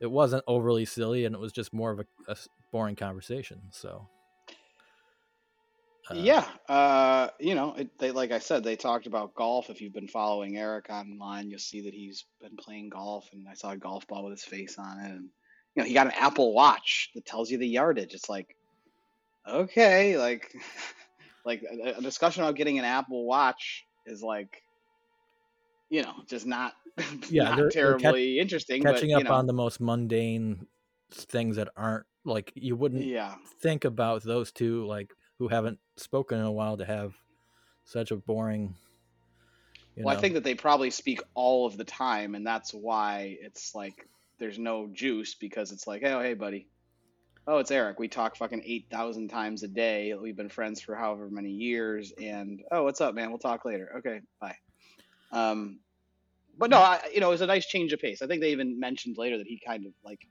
it 0.00 0.10
wasn't 0.10 0.44
overly 0.46 0.84
silly, 0.84 1.24
and 1.24 1.34
it 1.34 1.40
was 1.40 1.52
just 1.52 1.72
more 1.72 1.90
of 1.90 2.00
a 2.28 2.36
boring 2.72 2.96
conversation. 2.96 3.60
So, 3.70 4.06
uh, 6.10 6.14
yeah, 6.14 6.46
uh, 6.68 7.28
you 7.40 7.54
know, 7.54 7.74
it, 7.74 7.98
they 7.98 8.10
like 8.12 8.30
I 8.30 8.38
said, 8.38 8.62
they 8.62 8.76
talked 8.76 9.06
about 9.06 9.34
golf. 9.34 9.70
If 9.70 9.80
you've 9.80 9.92
been 9.92 10.08
following 10.08 10.56
Eric 10.56 10.86
online, 10.90 11.50
you'll 11.50 11.58
see 11.58 11.82
that 11.82 11.94
he's 11.94 12.24
been 12.40 12.56
playing 12.56 12.90
golf, 12.90 13.28
and 13.32 13.48
I 13.48 13.54
saw 13.54 13.70
a 13.72 13.76
golf 13.76 14.06
ball 14.06 14.24
with 14.24 14.32
his 14.32 14.44
face 14.44 14.78
on 14.78 15.00
it, 15.00 15.10
and 15.10 15.28
you 15.74 15.82
know, 15.82 15.84
he 15.84 15.94
got 15.94 16.06
an 16.06 16.12
Apple 16.16 16.54
Watch 16.54 17.10
that 17.14 17.26
tells 17.26 17.50
you 17.50 17.58
the 17.58 17.66
yardage. 17.66 18.14
It's 18.14 18.28
like, 18.28 18.56
okay, 19.48 20.16
like, 20.16 20.54
like 21.44 21.62
a, 21.62 21.94
a 21.98 22.02
discussion 22.02 22.42
about 22.44 22.56
getting 22.56 22.78
an 22.78 22.84
Apple 22.84 23.26
Watch 23.26 23.84
is 24.06 24.22
like, 24.22 24.62
you 25.90 26.02
know, 26.02 26.14
just 26.28 26.46
not, 26.46 26.72
Yeah, 27.28 27.44
not 27.44 27.56
they're- 27.56 27.70
they're 27.70 27.98
terribly 27.98 28.38
interesting. 28.38 28.82
but, 28.82 28.94
catching 28.94 29.10
you 29.10 29.18
up 29.18 29.24
know, 29.24 29.32
on 29.34 29.46
the 29.46 29.52
most 29.52 29.80
mundane 29.80 30.66
things 31.10 31.56
that 31.56 31.68
aren't 31.76 32.06
like 32.24 32.52
you 32.56 32.74
wouldn't 32.74 33.04
yeah. 33.04 33.34
think 33.60 33.84
about 33.84 34.22
those 34.24 34.50
two 34.50 34.84
like 34.86 35.12
who 35.38 35.48
haven't 35.48 35.78
spoken 35.96 36.38
in 36.38 36.44
a 36.44 36.52
while 36.52 36.76
to 36.76 36.84
have 36.84 37.14
such 37.84 38.10
a 38.10 38.16
boring. 38.16 38.74
You 39.96 40.04
Well, 40.04 40.14
know, 40.14 40.18
I 40.18 40.20
think 40.20 40.34
that 40.34 40.44
they 40.44 40.54
probably 40.54 40.90
speak 40.90 41.22
all 41.34 41.66
of 41.66 41.76
the 41.76 41.84
time, 41.84 42.34
and 42.34 42.46
that's 42.46 42.72
why 42.72 43.36
it's 43.40 43.74
like 43.74 44.06
there's 44.38 44.58
no 44.58 44.88
juice 44.92 45.34
because 45.34 45.72
it's 45.72 45.86
like, 45.86 46.02
oh, 46.04 46.20
hey, 46.20 46.34
buddy. 46.34 46.68
Oh, 47.46 47.58
it's 47.58 47.70
Eric. 47.70 47.98
We 47.98 48.08
talk 48.08 48.36
fucking 48.36 48.62
8,000 48.64 49.28
times 49.28 49.62
a 49.62 49.68
day. 49.68 50.12
We've 50.14 50.36
been 50.36 50.48
friends 50.48 50.80
for 50.80 50.96
however 50.96 51.28
many 51.30 51.50
years. 51.50 52.12
And, 52.20 52.62
oh, 52.72 52.82
what's 52.82 53.00
up, 53.00 53.14
man? 53.14 53.30
We'll 53.30 53.38
talk 53.38 53.64
later. 53.64 53.88
Okay, 53.98 54.20
bye. 54.40 54.56
Um, 55.30 55.78
but 56.58 56.70
no, 56.70 56.78
I, 56.78 57.00
you 57.14 57.20
know, 57.20 57.28
it 57.28 57.32
was 57.32 57.42
a 57.42 57.46
nice 57.46 57.66
change 57.66 57.92
of 57.92 58.00
pace. 58.00 58.20
I 58.20 58.26
think 58.26 58.40
they 58.40 58.50
even 58.50 58.80
mentioned 58.80 59.16
later 59.16 59.38
that 59.38 59.46
he 59.46 59.60
kind 59.64 59.86
of 59.86 59.92
like 60.04 60.26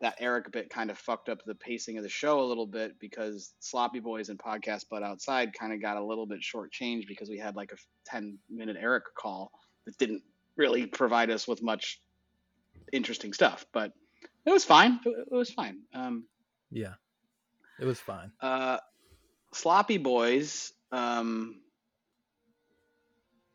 that 0.00 0.16
Eric 0.20 0.52
bit 0.52 0.68
kind 0.68 0.90
of 0.90 0.98
fucked 0.98 1.28
up 1.28 1.42
the 1.46 1.54
pacing 1.54 1.96
of 1.96 2.02
the 2.02 2.08
show 2.08 2.40
a 2.40 2.44
little 2.44 2.66
bit 2.66 2.98
because 3.00 3.54
Sloppy 3.60 4.00
Boys 4.00 4.28
and 4.28 4.38
Podcast 4.38 4.86
But 4.90 5.02
Outside 5.02 5.54
kind 5.58 5.72
of 5.72 5.80
got 5.80 5.96
a 5.96 6.04
little 6.04 6.26
bit 6.26 6.40
shortchanged 6.40 7.06
because 7.08 7.30
we 7.30 7.38
had 7.38 7.56
like 7.56 7.72
a 7.72 7.76
10 8.06 8.38
minute 8.50 8.76
Eric 8.78 9.04
call 9.18 9.52
that 9.86 9.96
didn't 9.96 10.22
really 10.56 10.86
provide 10.86 11.30
us 11.30 11.48
with 11.48 11.62
much 11.62 12.00
interesting 12.92 13.32
stuff. 13.32 13.64
But 13.72 13.92
it 14.44 14.50
was 14.50 14.64
fine. 14.64 15.00
It, 15.04 15.28
it 15.30 15.34
was 15.34 15.50
fine. 15.50 15.78
Um, 15.94 16.24
yeah, 16.70 16.94
it 17.80 17.84
was 17.86 17.98
fine. 18.00 18.32
uh, 18.40 18.78
Sloppy 19.52 19.96
Boys. 19.98 20.72
Um, 20.92 21.60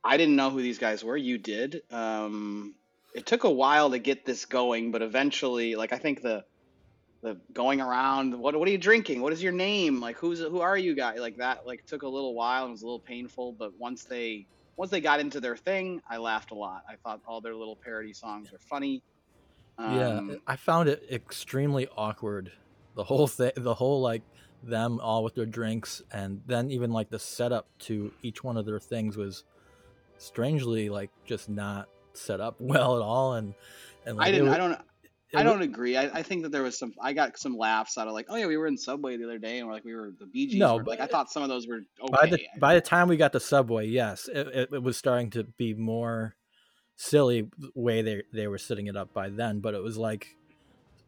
I 0.04 0.18
didn't 0.18 0.36
know 0.36 0.50
who 0.50 0.62
these 0.62 0.80
guys 0.80 1.04
were. 1.04 1.18
You 1.18 1.38
did. 1.38 1.82
Um, 1.92 2.74
it 3.14 3.26
took 3.26 3.44
a 3.44 3.50
while 3.50 3.92
to 3.92 4.00
get 4.00 4.26
this 4.26 4.46
going, 4.46 4.92
but 4.92 5.02
eventually, 5.02 5.76
like 5.76 5.94
I 5.94 5.98
think 5.98 6.22
the 6.22 6.44
the 7.22 7.38
going 7.54 7.82
around, 7.82 8.38
what 8.38 8.58
what 8.58 8.68
are 8.68 8.72
you 8.72 8.78
drinking? 8.78 9.22
What 9.22 9.34
is 9.34 9.44
your 9.44 9.52
name? 9.52 10.00
Like 10.00 10.18
who's 10.18 10.40
who 10.40 10.62
are 10.62 10.78
you 10.78 10.96
guys? 10.96 11.20
Like 11.20 11.38
that, 11.38 11.68
like 11.68 11.86
took 11.86 12.04
a 12.04 12.08
little 12.08 12.34
while 12.34 12.64
and 12.64 12.72
was 12.72 12.82
a 12.82 12.86
little 12.86 13.00
painful. 13.00 13.54
But 13.54 13.78
once 13.78 14.04
they 14.06 14.48
once 14.78 14.92
they 14.92 15.02
got 15.02 15.20
into 15.20 15.40
their 15.40 15.56
thing, 15.56 16.02
I 16.10 16.18
laughed 16.18 16.52
a 16.52 16.56
lot. 16.56 16.84
I 16.90 16.96
thought 16.96 17.22
all 17.28 17.42
their 17.42 17.56
little 17.56 17.76
parody 17.76 18.14
songs 18.14 18.52
were 18.52 18.60
funny. 18.60 19.04
yeah, 19.78 20.18
Um, 20.18 20.42
I 20.48 20.56
found 20.56 20.90
it 20.90 21.04
extremely 21.12 21.88
awkward. 21.96 22.52
The 22.96 23.04
whole 23.04 23.28
thing, 23.28 23.52
the 23.56 23.76
whole 23.76 24.02
like 24.02 24.24
them 24.64 25.00
all 25.00 25.24
with 25.24 25.36
their 25.36 25.46
drinks, 25.46 26.02
and 26.12 26.42
then 26.46 26.72
even 26.72 26.92
like 26.92 27.10
the 27.10 27.20
setup 27.20 27.68
to 27.80 28.12
each 28.22 28.44
one 28.44 28.58
of 28.58 28.66
their 28.66 28.80
things 28.80 29.18
was 29.18 29.44
strangely 30.18 30.90
like 30.90 31.10
just 31.26 31.50
not 31.50 31.88
set 32.18 32.40
up 32.40 32.56
well 32.60 32.96
at 32.96 33.02
all. 33.02 33.34
And 33.34 33.54
and 34.06 34.18
like, 34.18 34.28
I 34.28 34.32
didn't. 34.32 34.50
I 34.50 34.58
don't. 34.58 34.80
I 35.34 35.44
don't 35.44 35.62
agree. 35.62 35.96
I, 35.96 36.20
I 36.20 36.24
think 36.24 36.44
that 36.44 36.52
there 36.52 36.64
was 36.64 36.78
some. 36.78 36.94
I 37.02 37.14
got 37.14 37.38
some 37.38 37.58
laughs 37.58 37.98
out 37.98 38.08
of 38.08 38.14
like, 38.14 38.26
oh 38.30 38.36
yeah, 38.36 38.48
we 38.48 38.58
were 38.58 38.68
in 38.68 38.78
Subway 38.78 39.16
the 39.16 39.24
other 39.24 39.38
day, 39.38 39.60
and 39.60 39.68
we're 39.68 39.74
like, 39.74 39.86
we 39.86 39.96
were 39.96 40.12
the 40.20 40.26
Gees. 40.26 40.60
No, 40.60 40.78
were- 40.78 40.84
like 40.84 41.00
I 41.00 41.08
thought 41.08 41.32
some 41.32 41.42
of 41.42 41.50
those 41.50 41.68
were 41.68 41.80
okay. 42.04 42.12
by 42.12 42.26
the 42.26 42.40
by 42.60 42.74
the 42.74 42.82
time 42.82 43.08
we 43.08 43.16
got 43.16 43.32
to 43.34 43.40
Subway, 43.40 43.88
yes, 43.88 44.28
it, 44.28 44.48
it, 44.48 44.70
it 44.74 44.84
was 44.84 44.98
starting 44.98 45.30
to 45.32 45.44
be 45.44 45.74
more 45.74 46.36
silly 46.98 47.50
way 47.74 48.02
they 48.02 48.24
they 48.34 48.48
were 48.48 48.58
setting 48.58 48.88
it 48.88 48.98
up 48.98 49.14
by 49.14 49.30
then. 49.30 49.60
But 49.62 49.74
it 49.74 49.82
was 49.82 49.98
like 49.98 50.36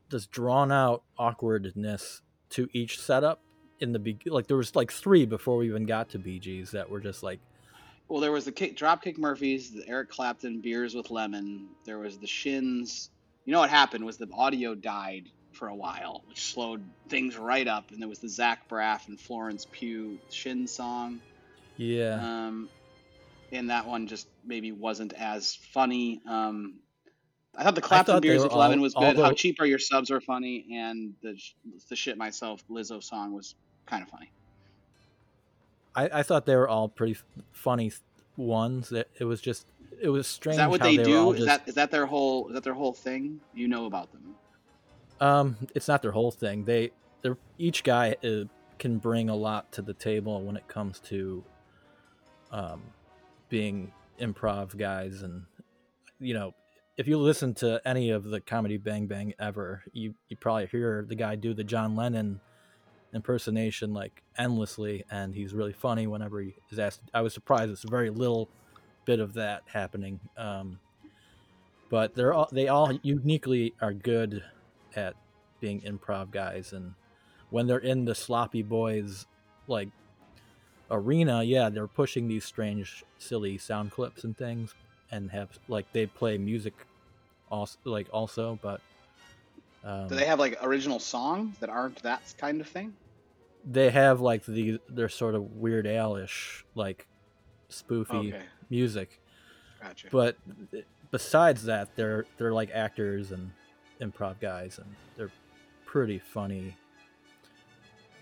this 0.10 0.26
drawn 0.28 0.72
out 0.72 1.04
awkwardness 1.18 2.22
to 2.52 2.70
each 2.72 3.00
setup 3.00 3.42
in 3.80 3.92
the 3.92 4.00
be 4.00 4.18
like 4.26 4.48
there 4.48 4.58
was 4.58 4.76
like 4.76 4.92
three 4.92 5.26
before 5.26 5.58
we 5.58 5.68
even 5.68 5.86
got 5.86 6.10
to 6.10 6.20
Bee 6.20 6.39
Gees 6.39 6.72
that 6.72 6.89
were 6.89 7.02
just 7.02 7.24
like 7.24 7.39
well, 8.08 8.20
there 8.22 8.32
was 8.32 8.46
the 8.46 8.52
kick, 8.52 8.78
Dropkick 8.78 9.18
Murphys, 9.18 9.72
the 9.72 9.88
Eric 9.88 10.10
Clapton 10.10 10.62
beers 10.62 10.94
with 10.94 11.10
lemon. 11.10 11.68
There 11.86 12.00
was 12.00 12.18
the 12.18 12.28
Shins. 12.28 13.10
You 13.46 13.54
know 13.54 13.60
what 13.60 13.70
happened 13.70 14.06
was 14.06 14.18
the 14.18 14.30
audio 14.34 14.76
died 14.76 15.30
for 15.52 15.68
a 15.68 15.76
while, 15.76 16.24
which 16.28 16.42
slowed 16.42 16.84
things 17.10 17.38
right 17.38 17.68
up. 17.68 17.92
And 17.92 18.02
there 18.02 18.10
was 18.10 18.20
the 18.20 18.30
Zach 18.30 18.68
Braff 18.70 19.08
and 19.08 19.20
Florence 19.20 19.68
Pugh 19.72 20.20
Shin 20.30 20.68
song. 20.68 21.20
yeah 21.78 22.20
Um, 22.22 22.70
and 23.52 23.70
that 23.70 23.86
one 23.86 24.08
just 24.08 24.28
maybe 24.44 24.72
wasn't 24.72 25.13
as 25.13 25.56
funny. 25.56 26.22
Um, 26.28 26.76
I 27.56 27.63
thought 27.63 27.76
the 27.76 27.82
Clapton 27.82 28.16
thought 28.16 28.22
beers 28.22 28.44
with 28.44 28.54
lemon 28.54 28.82
was 28.82 28.96
good. 28.96 29.16
How 29.16 29.32
cheap 29.32 29.60
are 29.60 29.66
your 29.66 29.80
subs 29.80 30.10
were 30.10 30.22
funny, 30.22 30.66
and 30.74 31.13
the 31.22 31.39
the 31.89 31.96
shit 31.96 32.18
myself 32.18 32.63
Lizzo 32.68 33.04
song 33.04 33.32
was 33.32 33.56
kind 33.86 34.02
of 34.02 34.10
funny. 34.10 34.32
I, 35.95 36.19
I 36.19 36.23
thought 36.23 36.45
they 36.45 36.56
were 36.56 36.67
all 36.67 36.89
pretty 36.89 37.17
funny 37.51 37.91
ones. 38.38 38.89
That 38.89 39.10
it 39.19 39.25
was 39.25 39.41
just 39.41 39.67
it 40.01 40.10
was 40.10 40.27
strange. 40.27 40.56
Is 40.56 40.58
that 40.58 40.69
what 40.69 40.82
they, 40.82 40.97
were 40.97 41.03
do? 41.03 41.32
Is 41.32 41.38
just- 41.38 41.47
that 41.47 41.67
is 41.67 41.75
that 41.75 41.91
their 41.91 42.06
whole 42.06 42.47
is 42.49 42.53
that 42.56 42.63
their 42.63 42.73
whole 42.73 42.93
thing? 42.93 43.39
You 43.53 43.67
know 43.67 43.86
about 43.86 44.12
them? 44.12 44.36
Um, 45.19 45.58
it's 45.73 45.88
not 45.88 46.01
their 46.01 46.12
whole 46.12 46.32
thing. 46.32 46.65
They, 46.65 46.91
they're 47.21 47.38
each 47.58 47.84
guy 47.84 48.17
uh, 48.23 48.45
can 48.77 48.97
bring 48.97 49.29
a 49.29 49.36
lot 49.36 49.71
to 49.73 49.82
the 49.82 49.93
table 49.93 50.41
when 50.41 50.58
it 50.58 50.67
comes 50.67 50.99
to, 51.01 51.43
um, 52.51 52.82
being 53.47 53.93
improv 54.19 54.75
guys, 54.77 55.21
and 55.21 55.43
you 56.19 56.34
know, 56.34 56.53
if 56.97 57.08
you 57.08 57.17
listen 57.17 57.53
to 57.56 57.82
any 57.86 58.10
of 58.10 58.25
the 58.25 58.41
comedy 58.41 58.77
Bang 58.77 59.08
Bang 59.08 59.34
ever, 59.39 59.84
you 59.93 60.13
you 60.27 60.36
probably 60.36 60.65
hear 60.67 61.06
the 61.08 61.15
guy 61.15 61.36
do 61.36 61.53
the 61.53 61.63
John 61.63 61.95
Lennon 61.95 62.41
impersonation 63.13 63.93
like 63.93 64.21
endlessly, 64.38 65.06
and 65.12 65.34
he's 65.34 65.54
really 65.54 65.73
funny 65.73 66.08
whenever 66.08 66.41
he 66.41 66.54
is 66.71 66.80
asked. 66.80 67.02
I 67.13 67.21
was 67.21 67.34
surprised 67.34 67.71
it's 67.71 67.84
very 67.84 68.10
little 68.10 68.49
bit 69.06 69.19
of 69.19 69.34
that 69.34 69.63
happening. 69.67 70.19
Um, 70.38 70.80
but 71.89 72.15
they're 72.15 72.34
all 72.34 72.49
they 72.52 72.67
all 72.67 72.91
uniquely 73.04 73.73
are 73.82 73.93
good 73.93 74.43
at 74.95 75.15
being 75.60 75.82
improv 75.82 76.32
guys 76.32 76.73
and 76.73 76.93
when 77.54 77.67
they're 77.67 77.78
in 77.78 78.04
the 78.04 78.15
sloppy 78.15 78.63
boys 78.63 79.28
like 79.67 79.89
arena, 80.89 81.43
yeah, 81.43 81.69
they're 81.69 81.88
pushing 81.88 82.28
these 82.28 82.45
strange, 82.45 83.04
silly 83.19 83.60
sound 83.60 83.91
clips 83.91 84.23
and 84.23 84.36
things, 84.36 84.73
and 85.12 85.30
have 85.30 85.49
like 85.67 85.86
they 85.93 86.08
play 86.08 86.38
music, 86.39 86.73
also 87.52 87.78
like 87.84 88.08
also, 88.12 88.58
but 88.62 88.82
um, 89.84 90.08
do 90.08 90.15
they 90.15 90.26
have 90.26 90.39
like 90.39 90.58
original 90.63 90.99
songs 90.99 91.58
that 91.60 91.69
aren't 91.69 92.02
that 92.04 92.34
kind 92.38 92.60
of 92.60 92.67
thing? 92.67 92.93
They 93.65 93.89
have 93.91 94.21
like 94.21 94.45
the 94.45 94.80
they're 94.89 95.10
sort 95.10 95.36
of 95.36 95.56
Weird 95.58 95.86
Alish 95.86 96.63
like 96.76 97.08
spoofy 97.69 98.30
okay. 98.30 98.41
music. 98.69 99.21
Gotcha. 99.82 100.08
But 100.12 100.38
besides 101.12 101.65
that, 101.65 101.95
they're 101.95 102.26
they're 102.38 102.54
like 102.54 102.71
actors 102.73 103.32
and 103.32 103.52
improv 104.02 104.39
guys, 104.39 104.80
and 104.80 104.95
they're 105.15 105.32
pretty 105.86 106.19
funny 106.19 106.76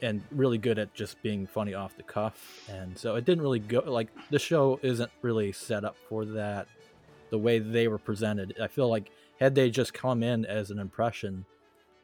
and 0.02 0.22
really 0.32 0.58
good 0.58 0.80
at 0.80 0.94
just 0.94 1.22
being 1.22 1.46
funny 1.46 1.74
off 1.74 1.96
the 1.96 2.04
cuff. 2.04 2.68
And 2.70 2.98
so 2.98 3.16
it 3.16 3.26
didn't 3.26 3.44
really 3.44 3.60
go 3.60 3.80
like 3.86 4.10
the 4.30 4.40
show 4.40 4.80
isn't 4.82 5.12
really 5.22 5.52
set 5.52 5.86
up 5.86 5.96
for 6.10 6.26
that 6.26 6.68
the 7.30 7.38
way 7.38 7.60
they 7.60 7.88
were 7.88 7.98
presented. 7.98 8.56
I 8.62 8.68
feel 8.68 8.90
like 8.90 9.12
had 9.40 9.56
they 9.56 9.70
just 9.70 9.94
come 9.94 10.24
in 10.24 10.46
as 10.46 10.72
an 10.72 10.80
impression 10.80 11.46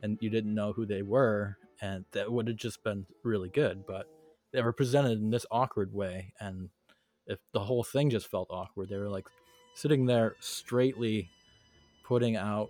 and 0.01 0.17
you 0.21 0.29
didn't 0.29 0.53
know 0.53 0.73
who 0.73 0.85
they 0.85 1.01
were, 1.01 1.57
and 1.81 2.05
that 2.11 2.31
would 2.31 2.47
have 2.47 2.57
just 2.57 2.83
been 2.83 3.05
really 3.23 3.49
good. 3.49 3.85
But 3.85 4.07
they 4.51 4.61
were 4.61 4.73
presented 4.73 5.19
in 5.19 5.29
this 5.29 5.45
awkward 5.51 5.93
way, 5.93 6.33
and 6.39 6.69
if 7.25 7.39
the 7.53 7.59
whole 7.59 7.83
thing 7.83 8.09
just 8.09 8.27
felt 8.27 8.47
awkward, 8.49 8.89
they 8.89 8.97
were 8.97 9.09
like 9.09 9.27
sitting 9.73 10.05
there 10.05 10.35
straightly 10.39 11.29
putting 12.03 12.35
out 12.35 12.69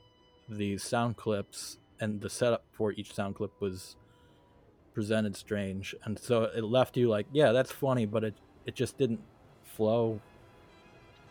these 0.50 0.84
sound 0.84 1.18
clips, 1.18 1.78
and 2.00 2.22
the 2.22 2.30
setup 2.30 2.66
for 2.72 2.92
each 2.94 3.14
sound 3.14 3.36
clip 3.36 3.52
was 3.60 3.96
presented 4.94 5.36
strange, 5.36 5.94
and 6.04 6.18
so 6.18 6.44
it 6.44 6.64
left 6.64 6.98
you 6.98 7.08
like, 7.08 7.28
yeah, 7.32 7.52
that's 7.52 7.72
funny, 7.72 8.06
but 8.06 8.24
it 8.24 8.36
it 8.66 8.76
just 8.76 8.98
didn't 8.98 9.22
flow. 9.64 10.20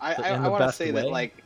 I 0.01 0.15
I, 0.15 0.29
I 0.31 0.49
want 0.49 0.63
to 0.63 0.73
say 0.73 0.93
way. 0.93 1.03
that 1.03 1.11
like 1.11 1.43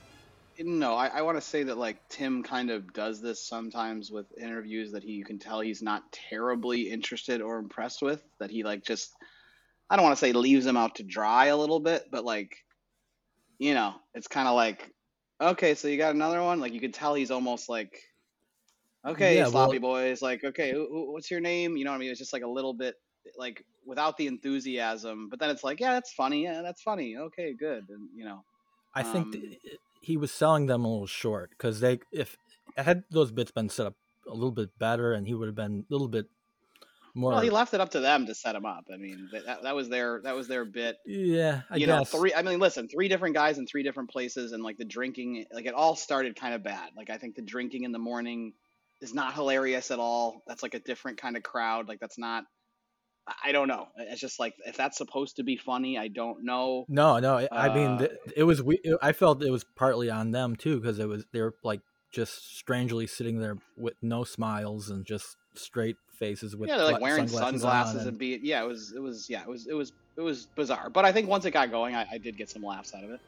no, 0.65 0.95
I, 0.95 1.07
I 1.07 1.23
want 1.23 1.37
to 1.37 1.41
say 1.41 1.63
that 1.65 1.79
like 1.79 2.09
Tim 2.09 2.43
kind 2.43 2.71
of 2.71 2.93
does 2.93 3.21
this 3.21 3.47
sometimes 3.47 4.11
with 4.11 4.27
interviews 4.39 4.93
that 4.93 5.03
he 5.03 5.13
you 5.13 5.25
can 5.25 5.39
tell 5.39 5.61
he's 5.61 5.83
not 5.83 6.11
terribly 6.13 6.91
interested 6.91 7.41
or 7.41 7.59
impressed 7.59 8.03
with. 8.03 8.23
That 8.39 8.51
he 8.51 8.63
like 8.63 8.85
just 8.85 9.13
I 9.89 9.97
don't 9.97 10.05
want 10.05 10.17
to 10.17 10.21
say 10.21 10.33
leaves 10.33 10.65
them 10.65 10.77
out 10.77 10.97
to 10.97 11.03
dry 11.03 11.47
a 11.47 11.57
little 11.57 11.81
bit, 11.81 12.07
but 12.11 12.25
like 12.25 12.57
you 13.59 13.75
know, 13.75 13.95
it's 14.15 14.29
kind 14.29 14.49
of 14.49 14.55
like 14.55 14.93
okay, 15.41 15.75
so 15.75 15.89
you 15.89 15.97
got 15.97 16.15
another 16.15 16.43
one. 16.43 16.61
Like 16.61 16.73
you 16.73 16.81
could 16.81 16.95
tell 16.95 17.15
he's 17.15 17.31
almost 17.31 17.69
like 17.69 18.03
okay, 19.07 19.37
yeah, 19.37 19.47
sloppy 19.47 19.79
well, 19.79 19.93
boys. 19.95 20.23
Like 20.23 20.45
okay, 20.45 20.73
who, 20.73 21.13
what's 21.13 21.31
your 21.31 21.41
name? 21.41 21.77
You 21.77 21.85
know 21.85 21.91
what 21.91 21.97
I 21.97 22.01
mean? 22.01 22.11
It's 22.11 22.19
just 22.19 22.33
like 22.33 22.45
a 22.45 22.49
little 22.49 22.75
bit 22.75 22.97
like 23.37 23.65
without 23.87 24.17
the 24.17 24.27
enthusiasm. 24.27 25.29
But 25.31 25.39
then 25.39 25.51
it's 25.51 25.65
like 25.65 25.81
yeah, 25.81 25.93
that's 25.93 26.13
funny. 26.13 26.45
Yeah, 26.45 26.63
that's 26.63 26.83
funny. 26.83 27.17
Okay, 27.17 27.55
good. 27.59 27.87
And 27.89 28.09
you 28.15 28.25
know. 28.25 28.45
I 28.93 29.05
think 29.05 29.37
um, 29.37 29.43
he 30.01 30.17
was 30.17 30.33
selling 30.33 30.67
them 30.67 30.85
a 30.85 30.89
little 30.89 31.07
short 31.07 31.51
because 31.51 31.81
they 31.81 32.01
if 32.13 32.37
had 32.77 33.05
those 33.11 33.31
bits 33.31 33.51
been 33.51 33.69
set 33.69 33.87
up 33.87 33.95
a 34.27 34.35
little 34.35 34.53
bit 34.53 34.79
better 34.79 35.13
and 35.13 35.27
he 35.27 35.35
would 35.35 35.49
have 35.49 35.55
been 35.55 35.85
a 35.89 35.93
little 35.93 36.09
bit 36.09 36.27
more. 37.15 37.33
Well, 37.33 37.41
he 37.41 37.51
left 37.51 37.75
it 37.75 37.81
up 37.81 37.91
to 37.91 38.01
them 38.01 38.27
to 38.27 38.35
set 38.35 38.55
him 38.55 38.65
up. 38.65 38.85
I 38.93 38.97
mean, 38.97 39.29
that, 39.33 39.63
that 39.63 39.75
was 39.75 39.89
their 39.89 40.21
that 40.23 40.35
was 40.35 40.49
their 40.49 40.65
bit. 40.65 40.97
Yeah, 41.05 41.63
I 41.71 41.77
you 41.77 41.87
guess. 41.87 42.13
know, 42.13 42.19
three. 42.19 42.35
I 42.35 42.43
mean, 42.43 42.59
listen, 42.59 42.89
three 42.89 43.09
different 43.09 43.35
guys 43.35 43.59
in 43.59 43.67
three 43.67 43.83
different 43.83 44.11
places, 44.11 44.53
and 44.53 44.63
like 44.63 44.79
the 44.79 44.85
drinking, 44.85 45.47
like 45.53 45.67
it 45.67 45.75
all 45.75 45.97
started 45.97 46.37
kind 46.37 46.55
of 46.55 46.63
bad. 46.63 46.91
Like 46.97 47.11
I 47.11 47.19
think 47.19 47.35
the 47.35 47.43
drinking 47.43 47.85
in 47.85 47.93
the 47.93 47.99
morning 47.99 48.53
is 49.01 49.15
not 49.15 49.35
hilarious 49.35 49.91
at 49.91 49.99
all. 49.99 50.43
That's 50.47 50.63
like 50.63 50.75
a 50.75 50.81
different 50.81 51.19
kind 51.19 51.37
of 51.37 51.43
crowd. 51.43 51.89
Like 51.89 52.01
that's 52.01 52.19
not 52.19 52.45
I 53.45 53.53
don't 53.53 53.69
know. 53.69 53.89
It's 53.97 54.21
just 54.21 54.39
like 54.39 54.55
if 54.67 54.77
that's 54.77 54.97
supposed 54.99 55.37
to 55.37 55.43
be 55.43 55.57
funny, 55.57 55.99
I 55.99 56.09
don't 56.09 56.45
know. 56.45 56.85
No, 56.89 57.19
no. 57.19 57.47
I 57.53 57.69
uh, 57.69 57.75
mean, 57.75 58.09
it 58.37 58.45
was. 58.45 58.63
We. 58.63 58.81
I 59.03 59.13
felt 59.13 59.43
it 59.43 59.51
was 59.51 59.65
partly 59.77 60.11
on 60.11 60.31
them 60.31 60.57
too 60.57 60.81
because 60.81 60.99
it 60.99 61.09
was 61.09 61.25
they 61.33 61.41
were 61.41 61.55
like 61.63 61.81
just 62.13 62.57
strangely 62.57 63.07
sitting 63.07 63.39
there 63.39 63.57
with 63.77 63.95
no 64.03 64.25
smiles 64.25 64.91
and 64.91 65.05
just 65.05 65.37
straight 65.55 65.97
faces 66.19 66.57
with 66.57 66.69
yeah, 66.69 66.77
they're 66.77 66.93
like 66.93 67.01
wearing 67.01 67.27
sunglasses, 67.29 67.63
sunglasses 67.63 68.01
and, 68.03 68.09
and 68.11 68.19
be 68.19 68.39
yeah, 68.43 68.63
it 68.63 68.67
was 68.67 68.93
it 68.95 69.01
was 69.01 69.29
yeah, 69.29 69.43
it 69.43 69.49
was 69.49 69.67
it 69.67 69.75
was 69.75 69.93
it 70.17 70.21
was 70.21 70.47
bizarre. 70.55 70.91
But 70.91 71.05
I 71.05 71.13
think 71.13 71.29
once 71.29 71.45
it 71.45 71.53
got 71.53 71.71
going, 71.71 71.95
I, 71.95 72.07
I 72.13 72.19
did 72.19 72.37
get 72.37 72.51
some 72.51 72.63
laughs 72.63 72.95
out 72.95 73.05
of 73.05 73.11
it. 73.11 73.21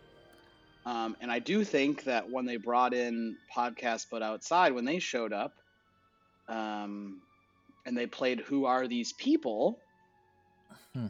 Um, 0.84 1.16
and 1.20 1.30
I 1.30 1.38
do 1.38 1.64
think 1.64 2.04
that 2.04 2.28
when 2.28 2.44
they 2.44 2.56
brought 2.56 2.92
in 2.92 3.36
podcast 3.54 4.06
but 4.10 4.22
outside 4.22 4.72
when 4.72 4.84
they 4.84 4.98
showed 4.98 5.32
up, 5.32 5.54
um, 6.48 7.20
and 7.86 7.96
they 7.96 8.06
played 8.06 8.40
"Who 8.40 8.66
Are 8.66 8.86
These 8.86 9.12
People." 9.12 9.78
Hmm. 10.94 11.06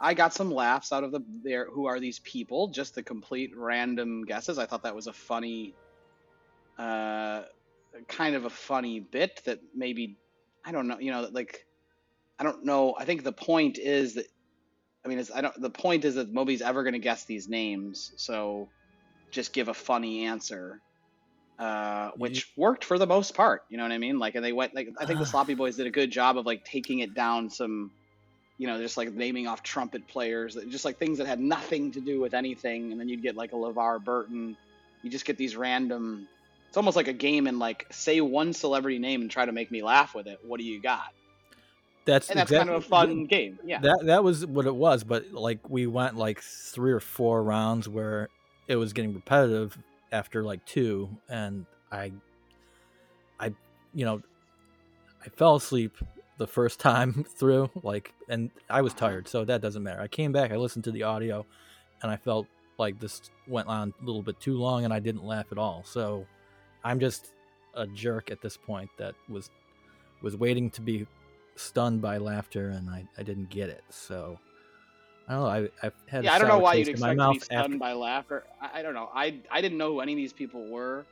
I 0.00 0.14
got 0.14 0.34
some 0.34 0.50
laughs 0.50 0.92
out 0.92 1.04
of 1.04 1.12
the 1.12 1.22
there. 1.44 1.66
Who 1.70 1.86
are 1.86 2.00
these 2.00 2.18
people? 2.20 2.68
Just 2.68 2.94
the 2.94 3.02
complete 3.02 3.52
random 3.56 4.24
guesses. 4.24 4.58
I 4.58 4.66
thought 4.66 4.82
that 4.82 4.94
was 4.94 5.06
a 5.06 5.12
funny, 5.12 5.74
uh, 6.78 7.42
kind 8.08 8.34
of 8.34 8.44
a 8.44 8.50
funny 8.50 9.00
bit 9.00 9.42
that 9.44 9.60
maybe 9.74 10.18
I 10.64 10.72
don't 10.72 10.88
know. 10.88 10.98
You 10.98 11.12
know, 11.12 11.28
like 11.30 11.66
I 12.38 12.44
don't 12.44 12.64
know. 12.64 12.94
I 12.98 13.04
think 13.04 13.22
the 13.22 13.32
point 13.32 13.78
is 13.78 14.14
that 14.14 14.26
I 15.04 15.08
mean, 15.08 15.18
it's, 15.18 15.30
I 15.30 15.40
don't. 15.40 15.60
The 15.60 15.70
point 15.70 16.04
is 16.04 16.16
that 16.16 16.32
Moby's 16.32 16.62
ever 16.62 16.82
going 16.82 16.94
to 16.94 16.98
guess 16.98 17.24
these 17.24 17.48
names, 17.48 18.12
so 18.16 18.68
just 19.30 19.52
give 19.52 19.68
a 19.68 19.74
funny 19.74 20.26
answer 20.26 20.80
uh, 21.62 22.10
which 22.16 22.50
worked 22.56 22.84
for 22.84 22.98
the 22.98 23.06
most 23.06 23.34
part. 23.34 23.62
You 23.68 23.76
know 23.76 23.84
what 23.84 23.92
I 23.92 23.98
mean? 23.98 24.18
Like, 24.18 24.34
and 24.34 24.44
they 24.44 24.52
went 24.52 24.74
like 24.74 24.88
I 24.98 25.06
think 25.06 25.20
the 25.20 25.26
Sloppy 25.32 25.54
Boys 25.54 25.76
did 25.76 25.86
a 25.86 25.90
good 25.90 26.10
job 26.10 26.36
of 26.36 26.44
like 26.44 26.64
taking 26.64 26.98
it 26.98 27.14
down 27.14 27.50
some, 27.50 27.92
you 28.58 28.66
know, 28.66 28.78
just 28.78 28.96
like 28.96 29.12
naming 29.12 29.46
off 29.46 29.62
trumpet 29.62 30.06
players, 30.06 30.56
just 30.68 30.84
like 30.84 30.98
things 30.98 31.18
that 31.18 31.26
had 31.26 31.40
nothing 31.40 31.92
to 31.92 32.00
do 32.00 32.20
with 32.20 32.34
anything, 32.34 32.92
and 32.92 33.00
then 33.00 33.08
you'd 33.08 33.22
get 33.22 33.36
like 33.36 33.52
a 33.52 33.56
LeVar 33.56 34.04
Burton. 34.04 34.56
You 35.02 35.10
just 35.10 35.24
get 35.24 35.36
these 35.36 35.56
random. 35.56 36.28
It's 36.68 36.76
almost 36.76 36.96
like 36.96 37.08
a 37.08 37.12
game 37.12 37.46
and 37.46 37.58
like 37.58 37.86
say 37.90 38.20
one 38.20 38.52
celebrity 38.52 38.98
name 38.98 39.20
and 39.20 39.30
try 39.30 39.44
to 39.44 39.52
make 39.52 39.70
me 39.70 39.82
laugh 39.82 40.14
with 40.14 40.26
it. 40.26 40.40
What 40.46 40.58
do 40.58 40.64
you 40.64 40.80
got? 40.80 41.12
That's 42.04 42.30
and 42.30 42.38
that's 42.38 42.50
exactly, 42.50 42.72
kind 42.72 42.76
of 42.76 42.84
a 42.84 42.88
fun 42.88 43.26
game. 43.26 43.58
Yeah. 43.64 43.80
That 43.80 44.00
that 44.04 44.24
was 44.24 44.44
what 44.46 44.66
it 44.66 44.74
was, 44.74 45.04
but 45.04 45.32
like 45.32 45.68
we 45.68 45.86
went 45.86 46.16
like 46.16 46.40
three 46.40 46.92
or 46.92 47.00
four 47.00 47.42
rounds 47.42 47.88
where 47.88 48.28
it 48.68 48.76
was 48.76 48.92
getting 48.92 49.14
repetitive 49.14 49.76
after 50.10 50.42
like 50.42 50.64
two, 50.64 51.08
and 51.28 51.66
I, 51.90 52.12
I, 53.38 53.54
you 53.94 54.04
know, 54.04 54.22
I 55.24 55.28
fell 55.30 55.56
asleep 55.56 55.96
the 56.42 56.48
first 56.48 56.80
time 56.80 57.24
through, 57.36 57.70
like, 57.82 58.12
and 58.28 58.50
I 58.68 58.82
was 58.82 58.92
tired, 58.94 59.28
so 59.28 59.44
that 59.44 59.60
doesn't 59.60 59.82
matter. 59.82 60.00
I 60.00 60.08
came 60.08 60.32
back, 60.32 60.50
I 60.50 60.56
listened 60.56 60.84
to 60.84 60.90
the 60.90 61.04
audio, 61.04 61.46
and 62.02 62.10
I 62.10 62.16
felt 62.16 62.48
like 62.78 62.98
this 62.98 63.30
went 63.46 63.68
on 63.68 63.94
a 64.02 64.04
little 64.04 64.22
bit 64.22 64.40
too 64.40 64.58
long, 64.58 64.84
and 64.84 64.92
I 64.92 64.98
didn't 64.98 65.24
laugh 65.24 65.46
at 65.52 65.58
all. 65.58 65.84
So, 65.86 66.26
I'm 66.82 66.98
just 66.98 67.32
a 67.74 67.86
jerk 67.86 68.32
at 68.32 68.42
this 68.42 68.56
point 68.56 68.90
that 68.98 69.14
was 69.28 69.50
was 70.20 70.36
waiting 70.36 70.68
to 70.70 70.80
be 70.80 71.06
stunned 71.54 72.02
by 72.02 72.18
laughter, 72.18 72.70
and 72.70 72.90
I, 72.90 73.04
I 73.16 73.22
didn't 73.22 73.48
get 73.48 73.68
it. 73.68 73.84
So, 73.88 74.38
I 75.28 75.32
don't 75.32 75.42
know. 75.42 75.48
I, 75.48 75.86
I've 75.86 75.94
had. 76.08 76.24
Yeah, 76.24 76.34
I 76.34 76.38
don't 76.40 76.48
know 76.48 76.58
why 76.58 76.74
you'd 76.74 76.88
expect 76.88 77.18
me 77.18 77.24
to 77.24 77.32
be 77.32 77.38
stunned 77.38 77.64
after... 77.66 77.78
by 77.78 77.92
laughter. 77.92 78.44
I, 78.60 78.80
I, 78.80 78.82
don't 78.82 78.94
know. 78.94 79.10
I 79.14 79.38
I 79.48 79.60
didn't 79.60 79.78
know 79.78 79.92
who 79.92 80.00
any 80.00 80.12
of 80.12 80.16
these 80.16 80.32
people 80.32 80.66
were, 80.66 81.06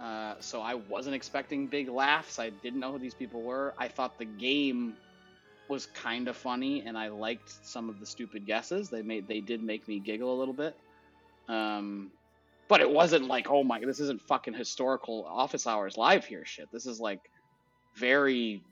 uh, 0.00 0.34
so 0.40 0.62
I 0.62 0.74
wasn't 0.74 1.14
expecting 1.14 1.66
big 1.66 1.88
laughs. 1.88 2.38
I 2.38 2.50
didn't 2.50 2.80
know 2.80 2.92
who 2.92 2.98
these 2.98 3.14
people 3.14 3.42
were. 3.42 3.74
I 3.78 3.88
thought 3.88 4.18
the 4.18 4.24
game 4.24 4.94
was 5.68 5.86
kind 5.86 6.26
of 6.26 6.36
funny, 6.36 6.82
and 6.82 6.96
I 6.96 7.08
liked 7.08 7.52
some 7.66 7.88
of 7.88 8.00
the 8.00 8.06
stupid 8.06 8.46
guesses. 8.46 8.88
They 8.88 9.02
made 9.02 9.28
they 9.28 9.40
did 9.40 9.62
make 9.62 9.86
me 9.86 10.00
giggle 10.00 10.34
a 10.34 10.38
little 10.38 10.54
bit. 10.54 10.76
Um, 11.48 12.10
but 12.68 12.80
it 12.80 12.90
wasn't 12.90 13.26
like, 13.26 13.50
oh 13.50 13.62
my, 13.62 13.80
this 13.80 14.00
isn't 14.00 14.22
fucking 14.22 14.54
historical 14.54 15.26
office 15.28 15.66
hours 15.66 15.96
live 15.96 16.24
here 16.24 16.44
shit. 16.44 16.70
This 16.72 16.86
is 16.86 17.00
like 17.00 17.20
very 17.96 18.62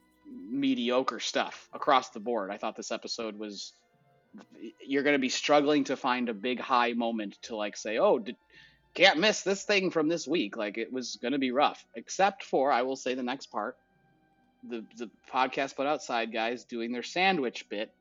mediocre 0.50 1.20
stuff 1.20 1.68
across 1.72 2.10
the 2.10 2.20
board. 2.20 2.50
I 2.50 2.58
thought 2.58 2.76
this 2.76 2.92
episode 2.92 3.38
was 3.38 3.72
you're 4.86 5.02
going 5.02 5.14
to 5.14 5.20
be 5.20 5.28
struggling 5.28 5.84
to 5.84 5.96
find 5.96 6.28
a 6.28 6.34
big 6.34 6.60
high 6.60 6.92
moment 6.92 7.38
to 7.42 7.56
like 7.56 7.76
say, 7.76 7.98
oh, 7.98 8.18
did, 8.18 8.36
can't 8.94 9.18
miss 9.18 9.42
this 9.42 9.62
thing 9.64 9.90
from 9.90 10.08
this 10.08 10.26
week. 10.26 10.56
Like 10.56 10.78
it 10.78 10.92
was 10.92 11.16
going 11.16 11.32
to 11.32 11.38
be 11.38 11.50
rough, 11.50 11.84
except 11.94 12.42
for 12.42 12.72
I 12.72 12.82
will 12.82 12.96
say 12.96 13.14
the 13.14 13.22
next 13.22 13.46
part, 13.46 13.76
the 14.68 14.84
the 14.96 15.10
podcast 15.32 15.74
but 15.76 15.86
outside 15.86 16.32
guys 16.32 16.64
doing 16.64 16.92
their 16.92 17.02
sandwich 17.02 17.68
bit. 17.68 17.92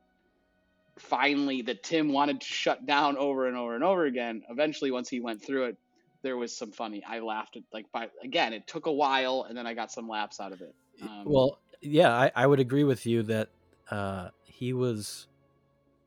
Finally, 0.98 1.62
that 1.62 1.84
Tim 1.84 2.12
wanted 2.12 2.40
to 2.40 2.46
shut 2.46 2.84
down 2.84 3.16
over 3.16 3.46
and 3.46 3.56
over 3.56 3.76
and 3.76 3.84
over 3.84 4.06
again. 4.06 4.42
Eventually, 4.50 4.90
once 4.90 5.08
he 5.08 5.20
went 5.20 5.40
through 5.40 5.66
it, 5.66 5.76
there 6.22 6.36
was 6.36 6.56
some 6.56 6.72
funny. 6.72 7.04
I 7.04 7.20
laughed 7.20 7.56
at 7.56 7.62
like 7.72 7.90
by 7.92 8.08
again. 8.22 8.52
It 8.52 8.66
took 8.66 8.86
a 8.86 8.92
while, 8.92 9.46
and 9.48 9.56
then 9.56 9.66
I 9.66 9.74
got 9.74 9.92
some 9.92 10.08
laughs 10.08 10.40
out 10.40 10.52
of 10.52 10.60
it. 10.60 10.74
Um, 11.00 11.22
well, 11.24 11.60
yeah, 11.80 12.12
I, 12.12 12.32
I 12.34 12.46
would 12.46 12.58
agree 12.58 12.82
with 12.82 13.06
you 13.06 13.22
that 13.24 13.50
uh, 13.90 14.30
he 14.42 14.72
was 14.72 15.28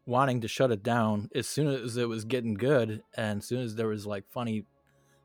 wanting 0.06 0.42
to 0.42 0.48
shut 0.48 0.72
it 0.72 0.84
down 0.84 1.30
as 1.34 1.48
soon 1.48 1.68
as 1.68 1.96
it 1.96 2.10
was 2.10 2.26
getting 2.26 2.56
good 2.56 3.04
and 3.16 3.40
as 3.40 3.46
soon 3.46 3.62
as 3.62 3.76
there 3.76 3.88
was 3.88 4.06
like 4.06 4.26
funny 4.30 4.66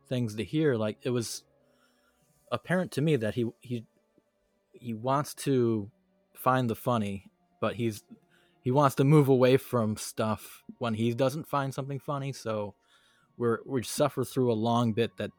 things 0.09 0.35
to 0.37 0.45
hear 0.45 0.75
like 0.77 0.99
it 1.03 1.11
was 1.11 1.45
apparent 2.53 2.92
to 2.92 3.03
me 3.03 3.16
that 3.16 3.35
he 3.35 3.47
he 3.61 3.85
he 4.73 4.95
wants 4.95 5.35
to 5.35 5.90
find 6.35 6.71
the 6.71 6.75
funny 6.75 7.31
but 7.61 7.75
he's 7.75 8.03
he 8.66 8.73
wants 8.73 8.97
to 8.97 9.05
move 9.05 9.29
away 9.29 9.57
from 9.57 9.97
stuff 9.97 10.64
when 10.79 10.95
he 10.95 11.14
doesn't 11.14 11.47
find 11.47 11.73
something 11.73 12.01
funny. 12.01 12.33
So 12.33 12.75
we're 13.37 13.59
we 13.64 13.85
suffer 13.85 14.25
through 14.25 14.51
a 14.51 14.55
long 14.55 14.92
bit 14.92 15.16
that 15.19 15.31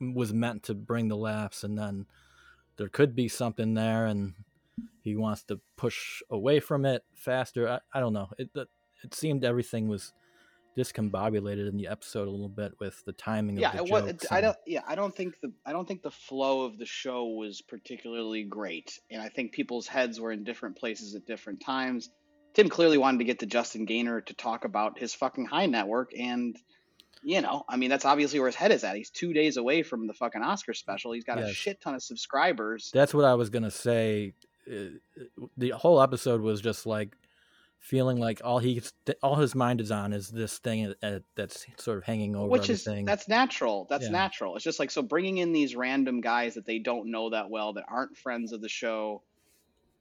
was 0.00 0.34
meant 0.34 0.62
to 0.64 0.74
bring 0.74 1.08
the 1.08 1.16
laughs, 1.16 1.64
and 1.64 1.78
then 1.78 2.04
there 2.76 2.90
could 2.90 3.16
be 3.16 3.28
something 3.28 3.72
there, 3.72 4.04
and 4.04 4.34
he 5.00 5.16
wants 5.16 5.44
to 5.44 5.60
push 5.76 6.20
away 6.28 6.60
from 6.60 6.84
it 6.84 7.04
faster. 7.14 7.68
I, 7.68 7.78
I 7.94 8.00
don't 8.00 8.12
know. 8.12 8.28
It 8.36 8.50
it 9.02 9.14
seemed 9.14 9.42
everything 9.42 9.88
was 9.88 10.12
discombobulated 10.76 11.68
in 11.68 11.76
the 11.76 11.88
episode 11.88 12.28
a 12.28 12.30
little 12.30 12.48
bit 12.48 12.74
with 12.78 13.04
the 13.04 13.12
timing 13.12 13.56
yeah, 13.56 13.70
of 13.70 13.76
the 13.76 13.84
it 13.84 13.90
was. 13.90 14.26
I 14.30 14.40
don't. 14.40 14.56
Yeah, 14.66 14.82
I 14.86 14.94
don't 14.94 15.14
think 15.14 15.40
the 15.40 15.52
I 15.64 15.72
don't 15.72 15.88
think 15.88 16.02
the 16.02 16.10
flow 16.10 16.64
of 16.64 16.78
the 16.78 16.86
show 16.86 17.26
was 17.26 17.62
particularly 17.62 18.44
great, 18.44 19.00
and 19.10 19.22
I 19.22 19.28
think 19.28 19.52
people's 19.52 19.86
heads 19.86 20.20
were 20.20 20.32
in 20.32 20.44
different 20.44 20.76
places 20.76 21.14
at 21.14 21.26
different 21.26 21.60
times. 21.60 22.10
Tim 22.54 22.68
clearly 22.68 22.98
wanted 22.98 23.18
to 23.18 23.24
get 23.24 23.40
to 23.40 23.46
Justin 23.46 23.84
Gaynor 23.84 24.22
to 24.22 24.34
talk 24.34 24.64
about 24.64 24.98
his 24.98 25.14
fucking 25.14 25.46
HEI 25.46 25.66
network, 25.66 26.12
and 26.18 26.58
you 27.22 27.40
know, 27.40 27.64
I 27.68 27.76
mean, 27.76 27.90
that's 27.90 28.04
obviously 28.04 28.38
where 28.38 28.48
his 28.48 28.54
head 28.54 28.70
is 28.70 28.84
at. 28.84 28.96
He's 28.96 29.10
two 29.10 29.32
days 29.32 29.56
away 29.56 29.82
from 29.82 30.06
the 30.06 30.14
fucking 30.14 30.42
Oscar 30.42 30.74
special. 30.74 31.12
He's 31.12 31.24
got 31.24 31.38
a 31.38 31.52
shit 31.52 31.80
ton 31.80 31.94
of 31.94 32.02
subscribers. 32.02 32.90
That's 32.92 33.14
what 33.14 33.24
I 33.24 33.34
was 33.34 33.50
gonna 33.50 33.70
say. 33.70 34.34
Uh, 34.70 34.98
The 35.56 35.70
whole 35.70 36.02
episode 36.02 36.40
was 36.40 36.60
just 36.60 36.86
like 36.86 37.16
feeling 37.86 38.16
like 38.18 38.40
all 38.42 38.58
he 38.58 38.82
all 39.22 39.36
his 39.36 39.54
mind 39.54 39.80
is 39.80 39.92
on 39.92 40.12
is 40.12 40.28
this 40.28 40.58
thing 40.58 40.92
uh, 41.04 41.20
that's 41.36 41.64
sort 41.76 41.98
of 41.98 42.04
hanging 42.04 42.34
over 42.34 42.48
which 42.48 42.68
is 42.68 42.84
everything. 42.86 43.04
that's 43.06 43.28
natural. 43.28 43.86
That's 43.88 44.06
Yeah. 44.06 44.10
natural. 44.10 44.56
It's 44.56 44.64
just 44.64 44.80
like 44.80 44.90
so 44.90 45.02
bringing 45.02 45.38
in 45.38 45.52
these 45.52 45.76
random 45.76 46.20
guys 46.20 46.54
that 46.54 46.66
they 46.66 46.80
don't 46.80 47.10
know 47.12 47.30
that 47.30 47.48
well 47.48 47.74
that 47.74 47.84
aren't 47.88 48.16
friends 48.16 48.52
of 48.52 48.60
the 48.60 48.68
show 48.68 49.22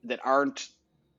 that 0.05 0.19
aren't 0.23 0.67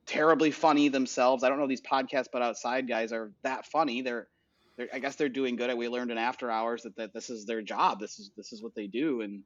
terribly 0.05 0.51
funny 0.51 0.89
themselves. 0.89 1.43
I 1.43 1.49
don't 1.49 1.57
know 1.59 1.67
these 1.67 1.81
podcasts 1.81 2.27
but 2.31 2.41
outside 2.41 2.87
guys 2.87 3.13
are 3.13 3.31
that 3.43 3.65
funny. 3.65 4.01
They're, 4.01 4.27
they're 4.75 4.89
i 4.93 4.99
guess 4.99 5.15
they're 5.15 5.29
doing 5.29 5.55
good. 5.55 5.73
We 5.77 5.87
learned 5.87 6.11
in 6.11 6.17
after 6.17 6.51
hours 6.51 6.83
that, 6.83 6.97
that 6.97 7.13
this 7.13 7.29
is 7.29 7.45
their 7.45 7.61
job. 7.61 7.99
This 8.01 8.19
is 8.19 8.31
this 8.35 8.51
is 8.51 8.61
what 8.61 8.75
they 8.75 8.87
do. 8.87 9.21
And 9.21 9.43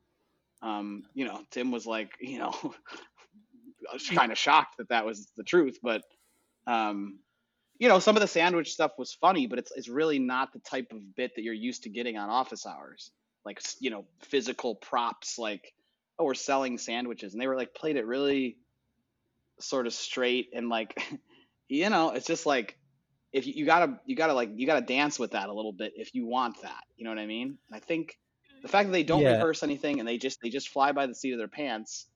um 0.64 1.04
you 1.14 1.26
know 1.26 1.42
tim 1.52 1.72
was 1.72 1.86
like 1.86 2.12
you 2.20 2.40
know 2.40 2.54
i 3.90 3.94
was 3.94 4.08
kind 4.10 4.32
of 4.32 4.38
shocked 4.38 4.78
that 4.78 4.90
that 4.90 5.06
was 5.06 5.28
the 5.38 5.44
truth 5.44 5.80
but 5.82 6.02
um 6.68 7.20
you 7.80 7.88
know, 7.90 8.00
some 8.00 8.16
of 8.16 8.22
the 8.22 8.28
sandwich 8.28 8.74
stuff 8.74 8.92
was 8.98 9.14
funny, 9.14 9.48
but 9.48 9.60
it's 9.60 9.72
it's 9.76 9.90
really 9.90 10.20
not 10.20 10.54
the 10.54 10.60
type 10.60 10.92
of 10.92 11.16
bit 11.16 11.36
that 11.36 11.44
you're 11.44 11.54
used 11.54 11.84
to 11.84 11.90
getting 11.90 12.18
on 12.18 12.30
office 12.30 12.66
hours. 12.66 13.12
Like 13.46 13.62
you 13.80 13.90
know, 13.90 14.06
physical 14.22 14.76
props 14.76 15.38
like 15.40 15.74
oh, 16.20 16.26
we're 16.26 16.36
selling 16.36 16.78
sandwiches 16.78 17.34
and 17.34 17.42
they 17.42 17.48
were 17.48 17.56
like 17.58 17.74
played 17.74 17.96
it 17.98 18.06
really 18.06 18.60
sort 19.60 19.88
of 19.88 19.94
straight 19.94 20.50
and 20.54 20.70
like 20.70 20.96
you 21.68 21.90
know, 21.90 22.12
it's 22.12 22.28
just 22.28 22.46
like 22.46 22.78
if 23.34 23.48
you, 23.48 23.54
you 23.56 23.66
gotta 23.66 24.00
you 24.06 24.16
gotta 24.16 24.34
like 24.34 24.52
you 24.56 24.68
gotta 24.68 24.86
dance 24.86 25.20
with 25.20 25.32
that 25.32 25.50
a 25.50 25.54
little 25.54 25.74
bit 25.74 25.94
if 25.96 26.16
you 26.16 26.28
want 26.28 26.62
that. 26.64 26.84
You 26.98 27.06
know 27.06 27.12
what 27.12 27.20
I 27.20 27.28
mean? 27.28 27.60
And 27.70 27.76
I 27.76 27.80
think 27.80 28.20
the 28.64 28.70
fact 28.70 28.90
that 28.90 28.94
they 28.94 29.04
don't 29.04 29.24
Yeah. 29.24 29.28
rehearse 29.28 29.64
anything 29.64 30.00
and 30.00 30.08
they 30.08 30.18
just 30.20 30.42
they 30.42 30.50
just 30.50 30.70
fly 30.70 30.94
by 30.94 31.08
the 31.08 31.16
seat 31.16 31.34
of 31.34 31.40
their 31.40 31.50
pants 31.50 32.08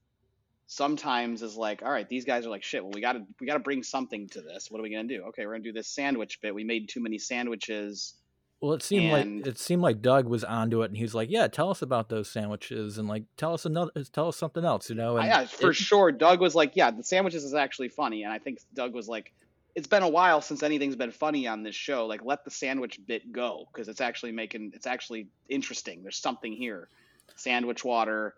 sometimes 0.67 1.41
is 1.41 1.55
like, 1.55 1.81
all 1.83 1.91
right, 1.91 2.07
these 2.09 2.25
guys 2.25 2.45
are 2.45 2.49
like, 2.49 2.63
shit. 2.63 2.83
Well, 2.83 2.91
we 2.93 3.01
got 3.01 3.13
to 3.13 3.23
we 3.39 3.47
got 3.47 3.53
to 3.53 3.59
bring 3.59 3.83
something 3.83 4.27
to 4.29 4.41
this. 4.41 4.69
What 4.71 4.79
are 4.79 4.83
we 4.83 4.89
gonna 4.89 5.07
do? 5.07 5.23
Okay, 5.29 5.45
we're 5.45 5.53
gonna 5.53 5.63
do 5.63 5.73
this 5.73 5.87
sandwich 5.87 6.39
bit. 6.41 6.53
We 6.55 6.63
made 6.63 6.89
too 6.89 7.01
many 7.01 7.17
sandwiches. 7.17 8.15
well, 8.61 8.73
it 8.73 8.81
seemed 8.81 9.13
and- 9.13 9.39
like 9.39 9.47
it 9.47 9.59
seemed 9.59 9.81
like 9.81 10.01
Doug 10.01 10.27
was 10.27 10.43
onto 10.43 10.81
it, 10.81 10.85
and 10.85 10.97
he 10.97 11.03
was 11.03 11.13
like, 11.13 11.29
"Yeah, 11.29 11.47
tell 11.47 11.69
us 11.69 11.81
about 11.81 12.09
those 12.09 12.29
sandwiches, 12.29 12.97
and 12.97 13.07
like 13.07 13.23
tell 13.37 13.53
us 13.53 13.65
another, 13.65 13.91
tell 14.11 14.27
us 14.27 14.37
something 14.37 14.65
else," 14.65 14.89
you 14.89 14.95
know. 14.95 15.17
And 15.17 15.27
yeah, 15.27 15.45
for 15.45 15.69
it- 15.71 15.75
sure. 15.75 16.11
Doug 16.11 16.39
was 16.41 16.55
like, 16.55 16.75
yeah, 16.75 16.89
the 16.91 17.03
sandwiches 17.03 17.43
is 17.43 17.53
actually 17.53 17.89
funny, 17.89 18.23
and 18.23 18.31
I 18.33 18.39
think 18.39 18.59
Doug 18.73 18.93
was 18.93 19.07
like, 19.07 19.33
it's 19.75 19.87
been 19.87 20.03
a 20.03 20.09
while 20.09 20.41
since 20.41 20.63
anything's 20.63 20.95
been 20.95 21.11
funny 21.11 21.47
on 21.47 21.61
this 21.61 21.75
show. 21.75 22.05
Like, 22.07 22.23
let 22.23 22.43
the 22.45 22.51
sandwich 22.51 22.99
bit 23.05 23.31
go 23.31 23.67
because 23.71 23.87
it's 23.89 24.01
actually 24.01 24.31
making 24.31 24.71
it's 24.73 24.87
actually 24.87 25.27
interesting. 25.49 26.01
There's 26.01 26.17
something 26.17 26.53
here. 26.53 26.87
Sandwich 27.35 27.83
water, 27.83 28.35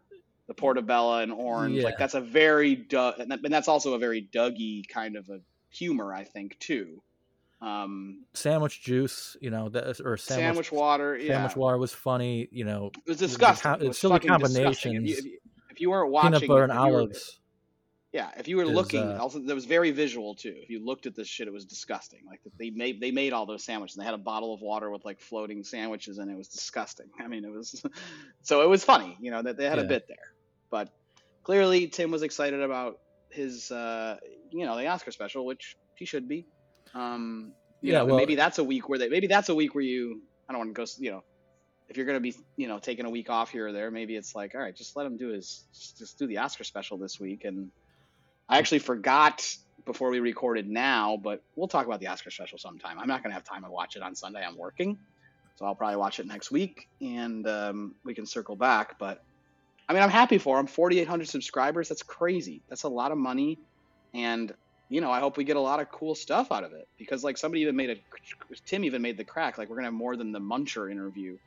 the 0.47 0.53
portobello 0.53 1.19
and 1.19 1.31
orange. 1.31 1.75
Yeah. 1.77 1.83
Like 1.83 1.97
that's 1.97 2.13
a 2.13 2.21
very 2.21 2.75
Doug, 2.75 3.19
and 3.19 3.31
that- 3.31 3.39
and 3.43 3.53
that's 3.53 3.67
also 3.67 3.93
a 3.93 3.99
very 3.99 4.21
Dougie 4.33 4.87
kind 4.87 5.15
of 5.15 5.29
a 5.29 5.39
humor, 5.69 6.13
I 6.13 6.23
think, 6.23 6.57
too. 6.59 7.01
Um, 7.59 8.23
sandwich 8.33 8.81
juice, 8.83 9.35
you 9.41 9.49
know, 9.49 9.69
that 9.69 9.99
or 10.01 10.15
sandwich, 10.15 10.45
sandwich 10.45 10.71
water, 10.71 11.17
yeah. 11.17 11.33
sandwich 11.37 11.55
water 11.55 11.77
was 11.77 11.91
funny, 11.91 12.47
you 12.51 12.65
know. 12.65 12.91
It 13.05 13.09
was 13.09 13.17
the 13.17 13.27
disgusting. 13.27 13.71
co- 13.71 13.77
It 13.77 13.79
was 13.79 13.89
it's 13.89 13.99
silly 13.99 14.13
fucking. 14.19 14.29
If 14.31 14.39
you, 14.41 14.45
combinations. 14.45 15.09
if, 15.17 15.25
you, 15.25 15.37
if 15.71 15.81
you 15.81 15.89
weren't 15.89 16.11
watching, 16.11 16.33
Peanut 16.33 16.47
butter 16.47 16.63
and 16.65 16.71
were- 16.73 16.79
olives. 16.79 17.39
yeah, 18.13 18.29
if 18.37 18.47
you 18.47 18.57
were 18.57 18.63
is, 18.63 18.69
looking, 18.69 19.01
uh, 19.03 19.17
also 19.19 19.39
that 19.39 19.55
was 19.55 19.65
very 19.65 19.89
visual 19.89 20.35
too. 20.35 20.53
If 20.55 20.69
you 20.69 20.85
looked 20.85 21.07
at 21.07 21.15
this 21.15 21.27
shit, 21.27 21.47
it 21.47 21.51
was 21.53 21.65
disgusting. 21.65 22.19
Like 22.27 22.41
they 22.59 22.69
made 22.69 23.01
they 23.01 23.09
made 23.09 23.33
all 23.33 23.47
those 23.47 23.63
sandwiches. 23.63 23.97
and 23.97 24.03
They 24.03 24.05
had 24.05 24.13
a 24.13 24.19
bottle 24.19 24.53
of 24.53 24.61
water 24.61 24.91
with 24.91 25.03
like 25.03 25.19
floating 25.19 25.63
sandwiches, 25.63 26.19
and 26.19 26.29
it 26.29 26.37
was 26.37 26.47
disgusting. 26.49 27.07
I 27.19 27.27
mean, 27.27 27.43
it 27.43 27.51
was 27.51 27.83
so 28.43 28.61
it 28.61 28.69
was 28.69 28.83
funny, 28.85 29.17
you 29.19 29.31
know, 29.31 29.41
that 29.41 29.57
they 29.57 29.65
had 29.65 29.79
a 29.79 29.83
bit 29.83 30.07
there. 30.07 30.17
But 30.69 30.89
clearly, 31.43 31.87
Tim 31.87 32.11
was 32.11 32.23
excited 32.23 32.61
about 32.61 32.99
his, 33.31 33.71
uh, 33.71 34.17
you 34.51 34.65
know, 34.65 34.77
the 34.77 34.87
Oscar 34.87 35.11
special, 35.11 35.45
which 35.45 35.75
he 35.95 36.05
should 36.05 36.27
be. 36.27 36.45
Um, 36.93 37.53
you 37.81 37.93
Yeah, 37.93 37.99
know, 37.99 38.05
well- 38.07 38.17
maybe 38.17 38.35
that's 38.35 38.57
a 38.59 38.63
week 38.63 38.89
where 38.89 38.97
they 38.99 39.09
maybe 39.09 39.27
that's 39.27 39.49
a 39.49 39.55
week 39.55 39.75
where 39.75 39.83
you 39.83 40.21
I 40.49 40.53
don't 40.53 40.59
want 40.59 40.69
to 40.75 40.81
go, 40.81 40.85
you 40.99 41.11
know, 41.11 41.23
if 41.89 41.97
you're 41.97 42.05
gonna 42.05 42.19
be, 42.21 42.35
you 42.55 42.67
know, 42.67 42.79
taking 42.79 43.05
a 43.05 43.09
week 43.09 43.29
off 43.29 43.51
here 43.51 43.67
or 43.67 43.71
there, 43.73 43.91
maybe 43.91 44.15
it's 44.15 44.33
like, 44.33 44.55
all 44.55 44.61
right, 44.61 44.75
just 44.75 44.95
let 44.95 45.05
him 45.05 45.17
do 45.17 45.29
his, 45.29 45.65
just, 45.73 45.97
just 45.97 46.17
do 46.19 46.25
the 46.27 46.37
Oscar 46.37 46.63
special 46.63 46.97
this 46.97 47.19
week. 47.19 47.43
And 47.45 47.69
I 48.49 48.57
actually 48.59 48.79
forgot 48.79 49.45
before 49.85 50.09
we 50.09 50.19
recorded 50.21 50.69
now, 50.69 51.17
but 51.17 51.43
we'll 51.55 51.67
talk 51.67 51.85
about 51.85 51.99
the 51.99 52.07
Oscar 52.07 52.29
special 52.31 52.57
sometime. 52.57 52.97
I'm 52.99 53.07
not 53.07 53.23
gonna 53.23 53.33
have 53.35 53.43
time 53.43 53.63
to 53.63 53.69
watch 53.69 53.95
it 53.97 54.01
on 54.01 54.15
Sunday. 54.15 54.41
I'm 54.43 54.57
working, 54.57 54.97
so 55.55 55.65
I'll 55.65 55.75
probably 55.75 55.97
watch 55.97 56.19
it 56.19 56.25
next 56.27 56.49
week, 56.51 56.87
and 57.01 57.45
um, 57.47 57.95
we 58.05 58.13
can 58.13 58.25
circle 58.25 58.55
back. 58.55 58.97
But 58.99 59.21
I 59.89 59.93
mean, 59.93 60.03
I'm 60.03 60.09
happy 60.09 60.37
for 60.37 60.59
him. 60.59 60.67
4,800 60.67 61.27
subscribers. 61.27 61.89
That's 61.89 62.03
crazy. 62.03 62.61
That's 62.69 62.83
a 62.83 62.89
lot 62.89 63.11
of 63.11 63.17
money, 63.17 63.59
and 64.13 64.53
you 64.89 65.01
know, 65.01 65.11
I 65.11 65.19
hope 65.19 65.37
we 65.37 65.43
get 65.43 65.57
a 65.57 65.61
lot 65.61 65.81
of 65.81 65.89
cool 65.89 66.15
stuff 66.15 66.51
out 66.51 66.63
of 66.63 66.71
it 66.73 66.87
because 66.97 67.23
like 67.23 67.37
somebody 67.37 67.61
even 67.61 67.75
made 67.75 67.89
a 67.89 67.95
Tim 68.65 68.85
even 68.85 69.01
made 69.01 69.17
the 69.17 69.25
crack 69.25 69.57
like 69.57 69.69
we're 69.69 69.75
gonna 69.75 69.87
have 69.87 69.93
more 69.93 70.15
than 70.15 70.31
the 70.31 70.39
Muncher 70.39 70.91
interview, 70.91 71.37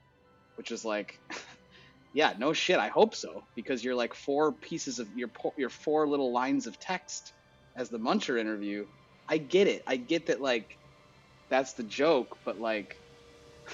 which 0.57 0.71
is 0.71 0.85
like, 0.85 1.19
yeah, 2.15 2.35
no 2.39 2.53
shit. 2.53 2.79
I 2.79 2.89
hope 2.89 3.15
so 3.15 3.45
because 3.55 3.83
you're 3.83 3.95
like 3.95 4.15
four 4.15 4.53
pieces 4.53 4.99
of 4.99 5.09
your 5.17 5.31
your 5.57 5.71
four 5.71 6.07
little 6.07 6.33
lines 6.33 6.67
of 6.67 6.79
text 6.79 7.33
as 7.77 7.89
the 7.89 7.99
Muncher 7.99 8.39
interview. 8.39 8.87
I 9.29 9.39
get 9.39 9.69
it. 9.69 9.83
I 9.87 9.97
get 9.97 10.27
that 10.27 10.41
like 10.41 10.77
that's 11.51 11.75
the 11.75 11.83
joke, 11.83 12.39
but 12.45 12.59
like, 12.61 12.97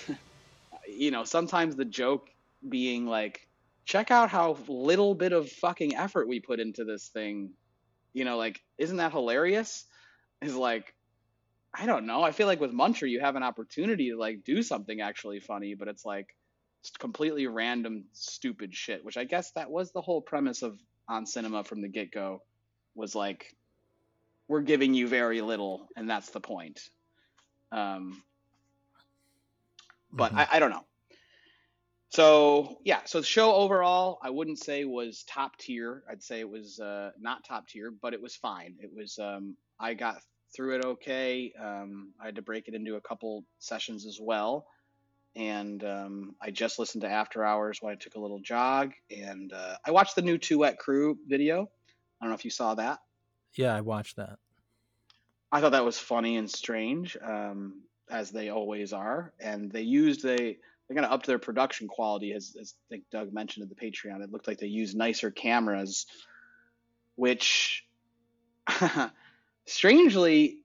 you 0.88 1.10
know, 1.10 1.24
sometimes 1.24 1.76
the 1.76 1.84
joke 1.84 2.28
being 2.68 3.06
like, 3.06 3.46
check 3.86 4.10
out 4.10 4.28
how 4.28 4.58
little 4.68 5.14
bit 5.14 5.32
of 5.32 5.50
fucking 5.50 5.96
effort 5.96 6.28
we 6.28 6.40
put 6.40 6.60
into 6.60 6.84
this 6.84 7.08
thing. 7.08 7.52
You 8.12 8.24
know, 8.24 8.36
like, 8.36 8.60
isn't 8.76 8.96
that 8.98 9.12
hilarious? 9.12 9.84
Is 10.42 10.54
like, 10.54 10.92
I 11.72 11.86
don't 11.86 12.06
know. 12.06 12.22
I 12.22 12.32
feel 12.32 12.46
like 12.46 12.60
with 12.60 12.72
Muncher, 12.72 13.08
you 13.08 13.20
have 13.20 13.36
an 13.36 13.42
opportunity 13.42 14.10
to 14.10 14.18
like 14.18 14.44
do 14.44 14.62
something 14.62 15.00
actually 15.00 15.40
funny, 15.40 15.74
but 15.74 15.88
it's 15.88 16.04
like 16.04 16.34
it's 16.82 16.90
completely 16.90 17.46
random, 17.46 18.04
stupid 18.12 18.74
shit. 18.74 19.04
Which 19.04 19.16
I 19.16 19.24
guess 19.24 19.52
that 19.52 19.70
was 19.70 19.92
the 19.92 20.02
whole 20.02 20.20
premise 20.20 20.62
of 20.62 20.78
on 21.08 21.24
cinema 21.24 21.62
from 21.64 21.80
the 21.80 21.88
get 21.88 22.10
go, 22.10 22.42
was 22.94 23.14
like 23.14 23.54
we're 24.48 24.62
giving 24.62 24.94
you 24.94 25.06
very 25.06 25.40
little, 25.40 25.88
and 25.96 26.08
that's 26.10 26.30
the 26.30 26.40
point. 26.40 26.80
Um, 27.72 28.22
but 30.12 30.32
Mhm. 30.32 30.38
I, 30.38 30.48
I 30.52 30.58
don't 30.58 30.70
know. 30.70 30.85
So 32.10 32.78
yeah, 32.84 33.00
so 33.04 33.20
the 33.20 33.26
show 33.26 33.52
overall, 33.54 34.18
I 34.22 34.30
wouldn't 34.30 34.58
say 34.58 34.84
was 34.84 35.24
top 35.24 35.56
tier. 35.58 36.04
I'd 36.10 36.22
say 36.22 36.40
it 36.40 36.48
was 36.48 36.78
uh, 36.80 37.10
not 37.18 37.44
top 37.44 37.68
tier, 37.68 37.90
but 37.90 38.14
it 38.14 38.22
was 38.22 38.36
fine. 38.36 38.76
It 38.80 38.90
was 38.94 39.18
um, 39.18 39.56
I 39.78 39.94
got 39.94 40.20
through 40.54 40.76
it 40.76 40.84
okay. 40.84 41.52
Um, 41.60 42.12
I 42.20 42.26
had 42.26 42.36
to 42.36 42.42
break 42.42 42.68
it 42.68 42.74
into 42.74 42.94
a 42.94 43.00
couple 43.00 43.44
sessions 43.58 44.06
as 44.06 44.18
well, 44.20 44.66
and 45.34 45.82
um, 45.84 46.36
I 46.40 46.50
just 46.50 46.78
listened 46.78 47.02
to 47.02 47.08
After 47.08 47.44
Hours 47.44 47.78
while 47.80 47.92
I 47.92 47.96
took 47.96 48.14
a 48.14 48.20
little 48.20 48.40
jog, 48.40 48.92
and 49.10 49.52
uh, 49.52 49.76
I 49.84 49.90
watched 49.90 50.14
the 50.14 50.22
new 50.22 50.38
Two 50.38 50.58
Wet 50.58 50.78
Crew 50.78 51.18
video. 51.26 51.68
I 52.20 52.24
don't 52.24 52.30
know 52.30 52.36
if 52.36 52.44
you 52.44 52.50
saw 52.50 52.74
that. 52.76 53.00
yeah, 53.56 53.74
I 53.74 53.80
watched 53.82 54.16
that. 54.16 54.38
I 55.52 55.60
thought 55.60 55.72
that 55.72 55.84
was 55.84 55.98
funny 55.98 56.36
and 56.36 56.50
strange, 56.50 57.16
um, 57.22 57.82
as 58.10 58.30
they 58.30 58.48
always 58.48 58.92
are. 58.92 59.32
And 59.40 59.70
they 59.70 59.82
used 59.82 60.22
they 60.22 60.58
they 60.88 60.94
kind 60.94 61.04
of 61.04 61.12
upped 61.12 61.26
their 61.26 61.38
production 61.38 61.88
quality, 61.88 62.32
as, 62.32 62.56
as 62.60 62.74
I 62.88 62.94
think 62.94 63.04
Doug 63.10 63.32
mentioned 63.32 63.64
in 63.64 63.68
the 63.68 63.74
Patreon. 63.74 64.22
It 64.22 64.30
looked 64.30 64.46
like 64.46 64.58
they 64.58 64.66
used 64.66 64.96
nicer 64.96 65.30
cameras, 65.30 66.06
which 67.16 67.84
strangely, 69.66 70.58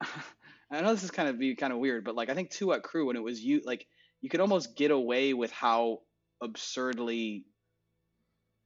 I 0.00 0.80
know 0.80 0.94
this 0.94 1.04
is 1.04 1.10
kind 1.10 1.28
of 1.28 1.38
be 1.38 1.54
kind 1.54 1.72
of 1.72 1.78
weird, 1.78 2.04
but 2.04 2.14
like 2.14 2.30
I 2.30 2.34
think 2.34 2.50
Two 2.50 2.74
Crew 2.82 3.06
when 3.06 3.16
it 3.16 3.22
was 3.22 3.42
you 3.42 3.60
like 3.64 3.86
you 4.22 4.30
could 4.30 4.40
almost 4.40 4.74
get 4.74 4.90
away 4.90 5.34
with 5.34 5.50
how 5.50 5.98
absurdly 6.40 7.44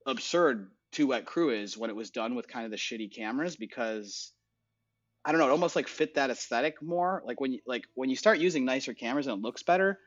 absurd 0.07 0.71
Two 0.93 1.09
Crew 1.23 1.51
is 1.51 1.77
when 1.77 1.91
it 1.91 1.97
was 1.97 2.11
done 2.11 2.37
with 2.37 2.47
kind 2.47 2.65
of 2.65 2.71
the 2.71 2.77
shitty 2.77 3.15
cameras 3.15 3.57
because 3.57 4.33
I 5.27 5.33
don't 5.33 5.41
know, 5.41 5.49
it 5.49 5.51
almost 5.51 5.75
like 5.75 5.89
fit 5.89 6.15
that 6.15 6.31
aesthetic 6.31 6.81
more. 6.81 7.21
Like 7.27 7.41
when 7.41 7.53
you 7.53 7.61
like 7.67 7.85
when 7.95 8.09
you 8.09 8.15
start 8.15 8.39
using 8.39 8.65
nicer 8.65 8.95
cameras 8.95 9.27
and 9.27 9.37
it 9.37 9.43
looks 9.43 9.65
better, 9.65 9.99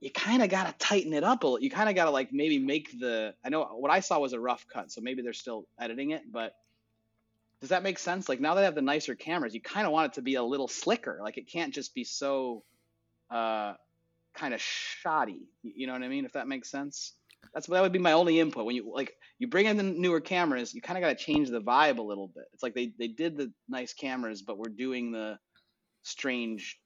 you 0.00 0.10
kind 0.10 0.42
of 0.42 0.48
got 0.48 0.66
to 0.66 0.86
tighten 0.86 1.12
it 1.12 1.24
up 1.24 1.42
a 1.42 1.46
little. 1.48 1.60
You 1.60 1.70
kind 1.70 1.88
of 1.88 1.96
got 1.96 2.04
to 2.04 2.12
like 2.12 2.32
maybe 2.32 2.60
make 2.60 2.98
the 3.00 3.34
I 3.44 3.48
know 3.48 3.64
what 3.64 3.90
I 3.90 3.98
saw 3.98 4.20
was 4.20 4.32
a 4.32 4.38
rough 4.38 4.64
cut, 4.72 4.92
so 4.92 5.00
maybe 5.00 5.22
they're 5.22 5.32
still 5.32 5.66
editing 5.76 6.12
it, 6.12 6.22
but 6.30 6.54
does 7.60 7.70
that 7.70 7.82
make 7.82 7.98
sense? 7.98 8.28
Like 8.28 8.40
now 8.40 8.54
that 8.54 8.60
they 8.60 8.64
have 8.66 8.76
the 8.76 8.82
nicer 8.82 9.16
cameras, 9.16 9.54
you 9.54 9.60
kind 9.60 9.86
of 9.86 9.92
want 9.92 10.12
it 10.12 10.14
to 10.14 10.22
be 10.22 10.36
a 10.36 10.42
little 10.42 10.68
slicker. 10.68 11.18
Like 11.20 11.36
it 11.36 11.48
can't 11.48 11.74
just 11.74 11.92
be 11.92 12.04
so 12.04 12.62
uh 13.30 13.74
kind 14.34 14.54
of 14.54 14.62
shoddy. 14.62 15.48
You 15.64 15.88
know 15.88 15.94
what 15.94 16.02
I 16.04 16.08
mean? 16.08 16.26
If 16.26 16.34
that 16.34 16.46
makes 16.46 16.70
sense. 16.70 17.12
That's 17.52 17.66
that 17.66 17.82
would 17.82 17.92
be 17.92 17.98
my 17.98 18.12
only 18.12 18.40
input. 18.40 18.64
When 18.64 18.76
you 18.76 18.90
like 18.94 19.14
you 19.38 19.48
bring 19.48 19.66
in 19.66 19.76
the 19.76 19.82
newer 19.82 20.20
cameras, 20.20 20.74
you 20.74 20.80
kind 20.80 20.96
of 20.96 21.02
got 21.02 21.16
to 21.16 21.24
change 21.24 21.50
the 21.50 21.60
vibe 21.60 21.98
a 21.98 22.02
little 22.02 22.28
bit. 22.28 22.44
It's 22.52 22.62
like 22.62 22.74
they 22.74 22.92
they 22.98 23.08
did 23.08 23.36
the 23.36 23.52
nice 23.68 23.92
cameras, 23.92 24.42
but 24.42 24.58
we're 24.58 24.70
doing 24.70 25.12
the 25.12 25.38
strange 26.02 26.78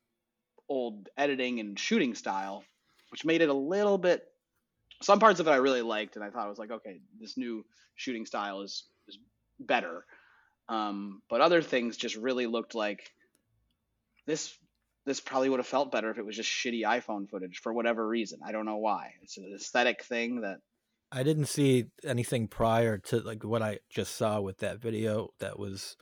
old 0.68 1.08
editing 1.16 1.60
and 1.60 1.78
shooting 1.78 2.14
style, 2.14 2.64
which 3.10 3.24
made 3.24 3.40
it 3.40 3.48
a 3.48 3.54
little 3.54 3.98
bit. 3.98 4.22
Some 5.02 5.20
parts 5.20 5.40
of 5.40 5.46
it 5.46 5.50
I 5.50 5.56
really 5.56 5.82
liked, 5.82 6.16
and 6.16 6.24
I 6.24 6.30
thought 6.30 6.46
it 6.46 6.50
was 6.50 6.58
like, 6.58 6.70
okay, 6.70 7.00
this 7.20 7.36
new 7.36 7.64
shooting 7.94 8.26
style 8.26 8.62
is 8.62 8.84
is 9.06 9.18
better. 9.60 10.04
Um, 10.68 11.22
but 11.30 11.40
other 11.40 11.62
things 11.62 11.96
just 11.96 12.16
really 12.16 12.46
looked 12.46 12.74
like 12.74 13.10
this 14.26 14.54
this 15.08 15.20
probably 15.20 15.48
would 15.48 15.60
have 15.60 15.66
felt 15.66 15.90
better 15.90 16.10
if 16.10 16.18
it 16.18 16.26
was 16.26 16.36
just 16.36 16.50
shitty 16.50 16.82
iPhone 16.82 17.28
footage 17.28 17.60
for 17.62 17.72
whatever 17.72 18.06
reason. 18.06 18.40
I 18.46 18.52
don't 18.52 18.66
know 18.66 18.76
why. 18.76 19.12
It's 19.22 19.38
an 19.38 19.50
aesthetic 19.54 20.04
thing 20.04 20.42
that 20.42 20.58
I 21.10 21.22
didn't 21.22 21.46
see 21.46 21.86
anything 22.04 22.48
prior 22.48 22.98
to 22.98 23.20
like 23.20 23.42
what 23.42 23.62
I 23.62 23.78
just 23.88 24.16
saw 24.16 24.40
with 24.40 24.58
that 24.58 24.80
video. 24.80 25.30
That 25.40 25.58
was 25.58 25.96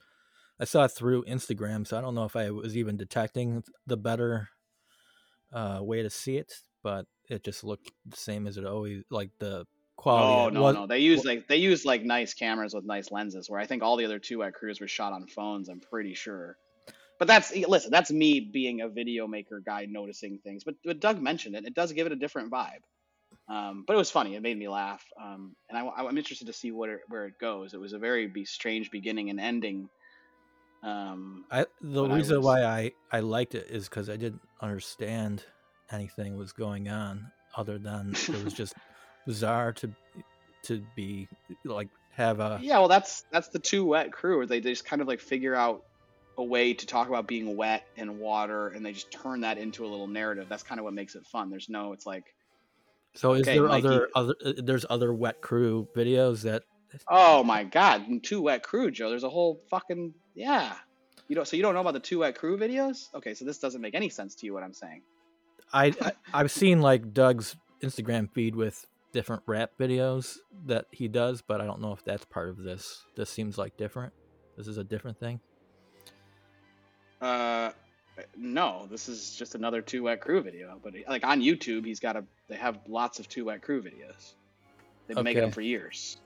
I 0.59 0.65
saw 0.65 0.85
it 0.85 0.91
through 0.91 1.25
Instagram, 1.25 1.87
so 1.87 1.97
I 1.97 2.01
don't 2.01 2.15
know 2.15 2.25
if 2.25 2.35
I 2.35 2.51
was 2.51 2.77
even 2.77 2.97
detecting 2.97 3.63
the 3.87 3.97
better 3.97 4.49
uh, 5.53 5.79
way 5.83 6.03
to 6.03 6.11
see 6.11 6.37
it, 6.37 6.53
but 6.83 7.07
it 7.29 7.45
just 7.45 7.63
looked 7.63 7.93
the 8.05 8.17
same 8.17 8.47
as 8.47 8.57
it 8.57 8.65
always 8.65 9.05
like 9.11 9.31
the 9.39 9.67
quality. 9.97 10.47
Oh 10.47 10.49
no, 10.49 10.63
was, 10.63 10.75
no, 10.75 10.87
they 10.89 10.99
use 10.99 11.25
like 11.25 11.47
they 11.47 11.59
use 11.59 11.85
like 11.85 12.03
nice 12.03 12.35
cameras 12.35 12.75
with 12.75 12.85
nice 12.85 13.13
lenses. 13.13 13.49
Where 13.49 13.61
I 13.61 13.67
think 13.67 13.83
all 13.83 13.97
the 13.97 14.05
other 14.05 14.19
Two 14.19 14.39
Wet 14.39 14.55
Crews 14.55 14.81
were 14.81 14.89
shot 14.89 15.13
on 15.13 15.27
phones. 15.29 15.69
I'm 15.69 15.81
pretty 15.81 16.15
sure. 16.15 16.57
But 17.19 17.29
that's 17.29 17.55
listen, 17.55 17.91
that's 17.91 18.11
me 18.11 18.41
being 18.41 18.83
a 18.83 18.89
video 18.89 19.27
maker 19.27 19.62
guy 19.64 19.87
noticing 19.87 20.39
things. 20.39 20.64
But, 20.64 20.75
but 20.85 21.01
Doug 21.01 21.21
mentioned 21.21 21.57
it; 21.57 21.64
it 21.64 21.75
does 21.75 21.93
give 21.93 22.07
it 22.07 22.12
a 22.12 22.17
different 22.17 22.51
vibe. 22.51 22.83
Um, 23.49 23.85
but 23.87 23.95
it 23.95 23.97
was 23.97 24.11
funny; 24.11 24.35
it 24.35 24.43
made 24.43 24.59
me 24.59 24.69
laugh, 24.69 25.05
um, 25.21 25.55
and 25.71 25.79
I, 25.79 26.03
am 26.03 26.19
interested 26.19 26.47
to 26.47 26.53
see 26.53 26.73
what 26.73 26.91
it, 26.91 27.01
where 27.09 27.27
it 27.27 27.39
goes. 27.39 27.75
It 27.75 27.81
was 27.81 27.93
a 27.93 27.99
very 27.99 28.27
be 28.27 28.45
strange 28.45 28.91
beginning 28.91 29.31
and 29.31 29.41
ending. 29.41 29.89
Um, 30.83 31.45
I 31.51 31.67
the 31.81 32.07
reason 32.07 32.35
I 32.35 32.39
was, 32.39 32.45
why 32.45 32.64
I 32.64 32.93
I 33.11 33.21
liked 33.21 33.55
it 33.55 33.69
is 33.71 33.89
because 33.89 34.11
I 34.11 34.17
didn't 34.17 34.43
understand 34.61 35.45
anything 35.91 36.37
was 36.37 36.53
going 36.53 36.89
on 36.89 37.31
other 37.57 37.79
than 37.79 38.14
it 38.29 38.45
was 38.45 38.53
just 38.53 38.75
bizarre 39.27 39.73
to 39.73 39.91
to 40.64 40.85
be 40.95 41.29
like 41.64 41.89
have 42.11 42.41
a 42.41 42.59
yeah 42.62 42.79
well 42.79 42.89
that's 42.89 43.25
that's 43.31 43.49
the 43.49 43.59
two 43.59 43.85
wet 43.85 44.12
crew 44.12 44.39
where 44.39 44.47
they 44.47 44.61
just 44.61 44.85
kind 44.85 45.03
of 45.03 45.09
like 45.09 45.21
figure 45.21 45.55
out 45.55 45.85
a 46.39 46.45
way 46.45 46.74
to 46.74 46.87
talk 46.87 47.09
about 47.09 47.26
being 47.26 47.57
wet 47.57 47.87
and 47.97 48.18
water 48.18 48.68
and 48.68 48.84
they 48.84 48.93
just 48.93 49.11
turn 49.11 49.41
that 49.41 49.59
into 49.59 49.84
a 49.84 49.89
little 49.89 50.07
narrative. 50.07 50.47
That's 50.49 50.62
kind 50.62 50.78
of 50.78 50.84
what 50.84 50.95
makes 50.95 51.14
it 51.14 51.24
fun. 51.26 51.51
There's 51.51 51.68
no 51.68 51.93
it's 51.93 52.07
like 52.07 52.24
so 53.14 53.32
is 53.32 53.43
okay, 53.43 53.59
there 53.59 53.68
Mikey, 53.68 53.87
other 53.87 54.09
other 54.14 54.34
uh, 54.45 54.53
there's 54.59 54.84
other 54.91 55.14
wet 55.14 55.41
crew 55.41 55.89
videos 55.97 56.43
that 56.43 56.62
oh 57.09 57.43
my 57.43 57.64
god 57.64 58.05
two 58.22 58.43
wet 58.43 58.62
crew 58.62 58.91
joe. 58.91 59.09
There's 59.09 59.24
a 59.24 59.30
whole 59.30 59.61
fucking 59.70 60.14
yeah. 60.34 60.74
You 61.28 61.37
know 61.37 61.45
so 61.45 61.57
you 61.57 61.62
don't 61.62 61.74
know 61.74 61.80
about 61.80 61.95
the 61.95 62.01
two 62.01 62.20
wet 62.20 62.37
crew 62.37 62.59
videos? 62.59 63.09
Okay 63.14 63.34
so 63.34 63.45
this 63.45 63.59
doesn't 63.59 63.80
make 63.80 63.95
any 63.95 64.11
sense 64.11 64.34
to 64.37 64.47
you 64.47 64.53
what 64.53 64.62
i'm 64.62 64.74
saying. 64.74 65.03
I, 65.72 65.87
I 66.01 66.12
i've 66.34 66.51
seen 66.51 66.80
like 66.80 67.12
doug's 67.12 67.57
instagram 67.82 68.30
feed 68.32 68.55
with 68.55 68.84
different 69.12 69.43
rap 69.47 69.70
videos 69.80 70.37
that 70.66 70.87
he 70.91 71.09
does 71.09 71.43
but 71.43 71.61
i 71.61 71.64
don't 71.64 71.80
know 71.80 71.93
if 71.93 72.05
that's 72.05 72.26
part 72.26 72.51
of 72.51 72.59
this. 72.59 73.05
This 73.16 73.30
seems 73.30 73.57
like 73.57 73.76
different. 73.78 74.12
This 74.59 74.68
is 74.68 74.76
a 74.76 74.84
different 74.84 75.18
thing 75.18 75.41
uh, 77.21 77.71
no, 78.37 78.87
this 78.91 79.09
is 79.09 79.35
just 79.37 79.55
another 79.55 79.83
two 79.83 80.05
wet 80.05 80.21
crew 80.21 80.43
video. 80.43 80.79
But 80.83 80.95
like 81.09 81.25
on 81.25 81.41
YouTube, 81.41 81.85
he's 81.85 82.01
got 82.01 82.17
a. 82.17 82.25
They 82.49 82.57
have 82.57 82.79
lots 82.87 83.19
of 83.19 83.29
two 83.29 83.47
wet 83.47 83.62
crew 83.62 83.83
videos. 83.83 84.35
They've 85.07 85.14
been 85.14 85.19
okay. 85.19 85.25
making 85.25 85.43
them 85.43 85.53
for 85.53 85.61
years. 85.61 86.19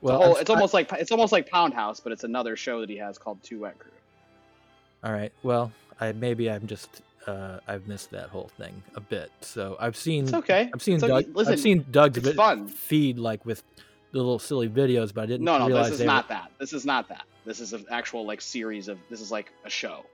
Well, 0.00 0.16
it's, 0.16 0.26
whole, 0.26 0.36
it's 0.36 0.50
almost 0.50 0.74
I, 0.74 0.78
like 0.78 0.92
it's 0.94 1.12
almost 1.12 1.32
like 1.32 1.50
Pound 1.50 1.74
House, 1.74 2.00
but 2.00 2.12
it's 2.12 2.24
another 2.24 2.56
show 2.56 2.80
that 2.80 2.88
he 2.88 2.96
has 2.96 3.18
called 3.18 3.42
Two 3.42 3.60
Wet 3.60 3.78
Crew. 3.78 3.92
All 5.04 5.12
right. 5.12 5.32
Well, 5.42 5.72
I 6.00 6.12
maybe 6.12 6.50
I'm 6.50 6.66
just 6.66 7.02
uh, 7.26 7.58
I've 7.68 7.86
missed 7.86 8.10
that 8.10 8.28
whole 8.28 8.50
thing 8.56 8.82
a 8.94 9.00
bit. 9.00 9.30
So 9.40 9.76
I've 9.78 9.96
seen. 9.96 10.24
It's 10.24 10.34
okay. 10.34 10.70
I've 10.72 10.82
seen 10.82 10.94
it's 10.94 11.02
Doug. 11.02 11.24
Okay. 11.24 11.32
Listen, 11.32 11.52
I've 11.52 11.60
seen 11.60 11.84
Doug's 11.90 12.72
feed 12.72 13.18
like 13.18 13.44
with 13.44 13.62
the 14.12 14.18
little 14.18 14.38
silly 14.38 14.68
videos, 14.68 15.12
but 15.12 15.22
I 15.22 15.26
didn't. 15.26 15.44
No, 15.44 15.58
no, 15.58 15.82
this 15.82 16.00
is 16.00 16.00
not 16.00 16.28
were... 16.28 16.34
that. 16.34 16.50
This 16.58 16.72
is 16.72 16.84
not 16.84 17.08
that. 17.08 17.24
This 17.44 17.60
is 17.60 17.72
an 17.72 17.86
actual 17.90 18.26
like 18.26 18.40
series 18.40 18.88
of. 18.88 18.98
This 19.08 19.20
is 19.20 19.30
like 19.30 19.52
a 19.64 19.70
show. 19.70 20.04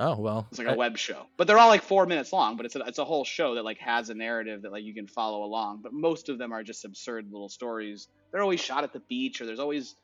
Oh 0.00 0.16
well, 0.16 0.46
it's 0.50 0.58
like 0.58 0.68
a 0.68 0.74
web 0.74 0.96
show, 0.96 1.26
but 1.36 1.46
they're 1.46 1.58
all 1.58 1.68
like 1.68 1.82
four 1.82 2.06
minutes 2.06 2.32
long. 2.32 2.56
But 2.56 2.66
it's 2.66 2.76
a, 2.76 2.80
it's 2.80 2.98
a 2.98 3.04
whole 3.04 3.24
show 3.24 3.56
that 3.56 3.64
like 3.64 3.78
has 3.78 4.10
a 4.10 4.14
narrative 4.14 4.62
that 4.62 4.70
like 4.70 4.84
you 4.84 4.94
can 4.94 5.08
follow 5.08 5.42
along. 5.42 5.80
But 5.82 5.92
most 5.92 6.28
of 6.28 6.38
them 6.38 6.52
are 6.52 6.62
just 6.62 6.84
absurd 6.84 7.32
little 7.32 7.48
stories. 7.48 8.06
They're 8.30 8.42
always 8.42 8.60
shot 8.60 8.84
at 8.84 8.92
the 8.92 9.00
beach, 9.00 9.40
or 9.40 9.46
there's 9.46 9.58
always 9.58 9.96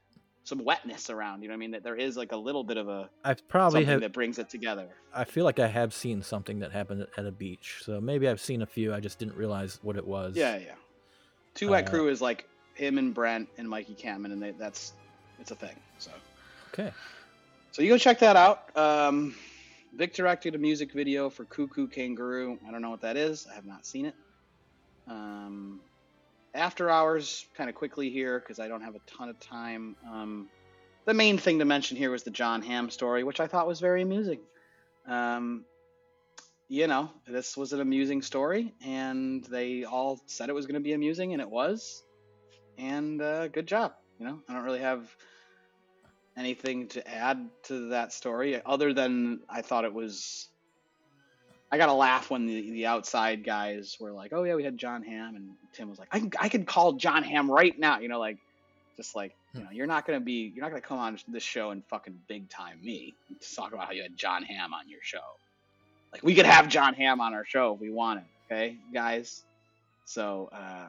some 0.42 0.64
wetness 0.64 1.10
around. 1.10 1.42
You 1.42 1.48
know 1.48 1.52
what 1.52 1.58
I 1.58 1.60
mean? 1.60 1.70
That 1.72 1.84
there 1.84 1.94
is 1.94 2.16
like 2.16 2.32
a 2.32 2.36
little 2.36 2.64
bit 2.64 2.76
of 2.76 2.88
a 2.88 3.08
I 3.24 3.34
probably 3.34 3.84
have 3.84 4.00
that 4.00 4.12
brings 4.12 4.38
it 4.38 4.50
together. 4.50 4.88
I 5.14 5.24
feel 5.24 5.44
like 5.44 5.60
I 5.60 5.68
have 5.68 5.94
seen 5.94 6.22
something 6.22 6.58
that 6.60 6.72
happened 6.72 7.06
at 7.16 7.26
a 7.26 7.32
beach, 7.32 7.82
so 7.84 8.00
maybe 8.00 8.28
I've 8.28 8.40
seen 8.40 8.62
a 8.62 8.66
few. 8.66 8.92
I 8.92 9.00
just 9.00 9.18
didn't 9.18 9.36
realize 9.36 9.78
what 9.82 9.96
it 9.96 10.06
was. 10.06 10.36
Yeah, 10.36 10.56
yeah. 10.56 10.74
Two 11.54 11.68
Wet 11.70 11.86
uh, 11.86 11.90
Crew 11.90 12.08
is 12.08 12.20
like 12.20 12.48
him 12.74 12.98
and 12.98 13.14
Brent 13.14 13.48
and 13.58 13.68
Mikey 13.68 13.94
Kampmann, 13.94 14.32
and 14.32 14.42
they, 14.42 14.50
that's 14.52 14.92
it's 15.38 15.50
a 15.50 15.54
thing. 15.54 15.76
So 15.98 16.10
okay. 16.74 16.92
So 17.72 17.82
you 17.82 17.88
go 17.88 17.98
check 17.98 18.18
that 18.20 18.36
out. 18.36 18.76
Um, 18.76 19.34
Vic 19.96 20.14
directed 20.14 20.54
a 20.54 20.58
music 20.58 20.92
video 20.92 21.30
for 21.30 21.44
Cuckoo 21.44 21.86
Kangaroo. 21.86 22.58
I 22.66 22.70
don't 22.70 22.82
know 22.82 22.90
what 22.90 23.02
that 23.02 23.16
is. 23.16 23.46
I 23.50 23.54
have 23.54 23.64
not 23.64 23.86
seen 23.86 24.06
it. 24.06 24.14
Um, 25.06 25.80
after 26.54 26.90
hours, 26.90 27.46
kind 27.56 27.68
of 27.68 27.76
quickly 27.76 28.10
here 28.10 28.38
because 28.38 28.58
I 28.58 28.68
don't 28.68 28.82
have 28.82 28.94
a 28.94 29.00
ton 29.06 29.28
of 29.28 29.38
time. 29.40 29.96
Um, 30.08 30.48
the 31.04 31.14
main 31.14 31.38
thing 31.38 31.58
to 31.60 31.64
mention 31.64 31.96
here 31.96 32.10
was 32.10 32.22
the 32.22 32.30
Jon 32.30 32.62
Hamm 32.62 32.90
story, 32.90 33.24
which 33.24 33.40
I 33.40 33.46
thought 33.46 33.66
was 33.66 33.80
very 33.80 34.02
amusing. 34.02 34.40
Um, 35.06 35.64
you 36.68 36.86
know, 36.86 37.10
this 37.26 37.56
was 37.56 37.72
an 37.72 37.80
amusing 37.80 38.22
story, 38.22 38.72
and 38.84 39.44
they 39.44 39.84
all 39.84 40.20
said 40.26 40.48
it 40.48 40.54
was 40.54 40.66
going 40.66 40.74
to 40.74 40.80
be 40.80 40.92
amusing, 40.94 41.32
and 41.32 41.42
it 41.42 41.50
was. 41.50 42.02
And 42.78 43.20
uh, 43.20 43.48
good 43.48 43.66
job. 43.66 43.92
You 44.18 44.26
know, 44.26 44.40
I 44.48 44.54
don't 44.54 44.64
really 44.64 44.80
have 44.80 45.14
anything 46.36 46.88
to 46.88 47.06
add 47.08 47.48
to 47.64 47.88
that 47.90 48.12
story 48.12 48.60
other 48.64 48.92
than 48.92 49.40
I 49.48 49.62
thought 49.62 49.84
it 49.84 49.92
was. 49.92 50.48
I 51.72 51.78
got 51.78 51.88
a 51.88 51.94
laugh 51.94 52.30
when 52.30 52.46
the, 52.46 52.70
the 52.70 52.86
outside 52.86 53.44
guys 53.44 53.96
were 53.98 54.12
like, 54.12 54.32
"Oh 54.32 54.44
yeah, 54.44 54.54
we 54.54 54.62
had 54.62 54.78
Jon 54.78 55.02
Hamm," 55.02 55.34
and 55.34 55.50
Tim 55.72 55.90
was 55.90 55.98
like, 55.98 56.08
"I 56.12 56.20
can, 56.20 56.32
I 56.38 56.48
could 56.48 56.66
call 56.66 56.92
Jon 56.92 57.24
Hamm 57.24 57.50
right 57.50 57.76
now," 57.78 57.98
you 57.98 58.08
know, 58.08 58.20
like 58.20 58.38
just 58.96 59.16
like 59.16 59.34
you 59.54 59.60
know, 59.60 59.70
you're 59.72 59.86
not 59.86 60.06
gonna 60.06 60.20
be, 60.20 60.52
you're 60.54 60.64
not 60.64 60.70
gonna 60.70 60.80
come 60.80 60.98
on 60.98 61.18
this 61.28 61.42
show 61.42 61.70
and 61.70 61.84
fucking 61.86 62.18
big 62.28 62.48
time 62.48 62.78
me 62.82 63.14
to 63.40 63.54
talk 63.54 63.72
about 63.72 63.86
how 63.86 63.92
you 63.92 64.02
had 64.02 64.16
Jon 64.16 64.42
Hamm 64.42 64.72
on 64.74 64.88
your 64.88 65.00
show. 65.02 65.18
Like 66.12 66.22
we 66.22 66.34
could 66.34 66.46
have 66.46 66.68
Jon 66.68 66.94
Hamm 66.94 67.20
on 67.20 67.34
our 67.34 67.44
show 67.44 67.74
if 67.74 67.80
we 67.80 67.90
wanted, 67.90 68.24
okay, 68.46 68.76
guys. 68.92 69.42
So 70.04 70.48
uh, 70.52 70.88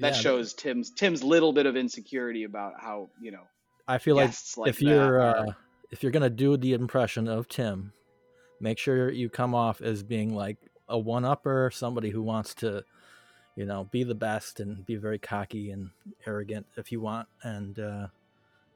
that 0.00 0.14
yeah, 0.14 0.20
shows 0.20 0.52
but... 0.52 0.62
Tim's 0.62 0.90
Tim's 0.90 1.22
little 1.22 1.52
bit 1.52 1.66
of 1.66 1.76
insecurity 1.76 2.44
about 2.44 2.74
how 2.80 3.08
you 3.20 3.30
know 3.30 3.46
I 3.86 3.98
feel 3.98 4.16
like, 4.16 4.32
like, 4.56 4.70
if 4.70 4.80
you're 4.80 5.20
uh, 5.20 5.52
if 5.90 6.02
you're 6.02 6.12
gonna 6.12 6.30
do 6.30 6.56
the 6.56 6.72
impression 6.72 7.28
of 7.28 7.48
Tim, 7.48 7.92
make 8.60 8.78
sure 8.78 9.10
you 9.10 9.28
come 9.28 9.54
off 9.54 9.80
as 9.82 10.02
being 10.02 10.34
like 10.34 10.56
a 10.88 10.98
one 10.98 11.24
upper, 11.24 11.70
somebody 11.72 12.10
who 12.10 12.22
wants 12.22 12.54
to, 12.54 12.82
you 13.56 13.66
know, 13.66 13.84
be 13.90 14.02
the 14.02 14.14
best 14.14 14.60
and 14.60 14.84
be 14.86 14.96
very 14.96 15.18
cocky 15.18 15.70
and 15.70 15.90
arrogant 16.26 16.66
if 16.76 16.90
you 16.90 17.00
want, 17.00 17.28
and 17.42 17.78
uh, 17.78 18.06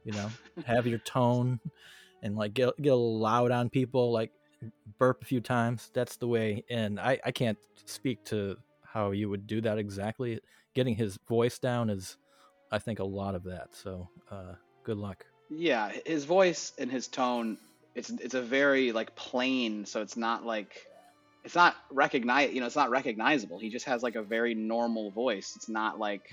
you 0.05 0.13
know, 0.13 0.29
have 0.67 0.87
your 0.87 0.99
tone 0.99 1.59
and 2.23 2.37
like 2.37 2.53
get 2.53 2.77
get 2.81 2.91
a 2.91 2.95
little 2.95 3.19
loud 3.19 3.51
on 3.51 3.71
people, 3.71 4.13
like 4.13 4.33
burp 4.99 5.23
a 5.23 5.25
few 5.25 5.41
times. 5.41 5.91
That's 5.95 6.17
the 6.17 6.29
way. 6.29 6.65
And 6.69 7.01
I 7.01 7.19
I 7.25 7.31
can't 7.31 7.59
speak 7.87 8.25
to 8.27 8.57
how 8.85 9.13
you 9.13 9.31
would 9.31 9.47
do 9.47 9.63
that 9.63 9.79
exactly. 9.79 10.41
Getting 10.75 10.97
his 10.97 11.19
voice 11.29 11.59
down 11.59 11.89
is, 11.89 12.19
I 12.71 12.79
think, 12.79 12.99
a 12.99 13.05
lot 13.05 13.35
of 13.35 13.45
that. 13.45 13.69
So. 13.73 14.11
Uh, 14.31 14.55
Good 14.89 14.97
luck. 14.97 15.27
Yeah, 15.51 15.93
his 16.07 16.25
voice 16.25 16.73
and 16.79 16.91
his 16.91 17.09
tone, 17.09 17.59
it's 17.95 18.09
it's 18.09 18.33
a 18.33 18.41
very 18.41 18.91
like 18.93 19.15
plain, 19.15 19.85
so 19.85 20.01
it's 20.01 20.17
not 20.17 20.47
like 20.47 20.87
it's 21.45 21.55
not 21.55 21.77
recognize 21.91 22.55
you 22.55 22.61
know, 22.61 22.67
it's 22.67 22.75
not 22.75 22.89
recognizable. 22.89 23.59
He 23.59 23.69
just 23.69 23.85
has 23.85 24.03
like 24.03 24.15
a 24.15 24.23
very 24.23 24.55
normal 24.55 25.11
voice. 25.11 25.53
It's 25.57 25.69
not 25.69 25.99
like 25.99 26.31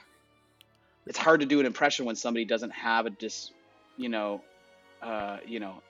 it's 1.05 1.17
hard 1.17 1.41
to 1.41 1.45
do 1.45 1.59
an 1.59 1.65
impression 1.65 2.05
when 2.05 2.15
somebody 2.15 2.45
doesn't 2.45 2.71
have 2.71 3.05
a 3.05 3.09
dis 3.09 3.51
you 3.97 4.07
know 4.07 4.41
uh 5.01 5.39
you 5.45 5.59
know 5.59 5.81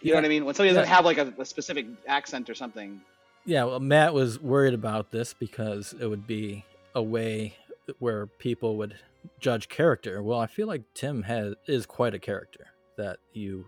You 0.00 0.12
know 0.12 0.18
what 0.18 0.24
I 0.24 0.28
mean? 0.28 0.44
When 0.44 0.54
somebody 0.54 0.72
doesn't 0.72 0.88
have 0.88 1.04
like 1.04 1.18
a, 1.18 1.34
a 1.36 1.44
specific 1.44 1.86
accent 2.06 2.48
or 2.48 2.54
something. 2.54 3.00
Yeah, 3.44 3.64
well, 3.64 3.80
Matt 3.80 4.14
was 4.14 4.40
worried 4.40 4.74
about 4.74 5.10
this 5.10 5.34
because 5.34 5.96
it 6.00 6.06
would 6.06 6.28
be 6.28 6.64
a 6.94 7.02
way 7.02 7.56
where 7.98 8.26
people 8.26 8.76
would 8.76 8.94
judge 9.40 9.68
character. 9.68 10.22
Well, 10.22 10.38
I 10.38 10.46
feel 10.46 10.66
like 10.66 10.82
Tim 10.94 11.22
has 11.24 11.54
is 11.66 11.86
quite 11.86 12.14
a 12.14 12.18
character 12.18 12.66
that 12.96 13.18
you 13.32 13.66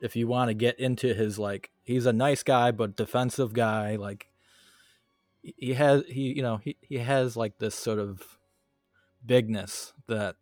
if 0.00 0.14
you 0.14 0.28
want 0.28 0.48
to 0.48 0.54
get 0.54 0.78
into 0.78 1.14
his 1.14 1.38
like 1.38 1.70
he's 1.82 2.06
a 2.06 2.12
nice 2.12 2.42
guy 2.42 2.70
but 2.70 2.96
defensive 2.96 3.52
guy 3.52 3.96
like 3.96 4.28
he 5.42 5.74
has 5.74 6.04
he 6.06 6.32
you 6.34 6.42
know 6.42 6.58
he, 6.58 6.76
he 6.80 6.98
has 6.98 7.36
like 7.36 7.58
this 7.58 7.74
sort 7.74 7.98
of 7.98 8.38
bigness 9.24 9.92
that 10.06 10.36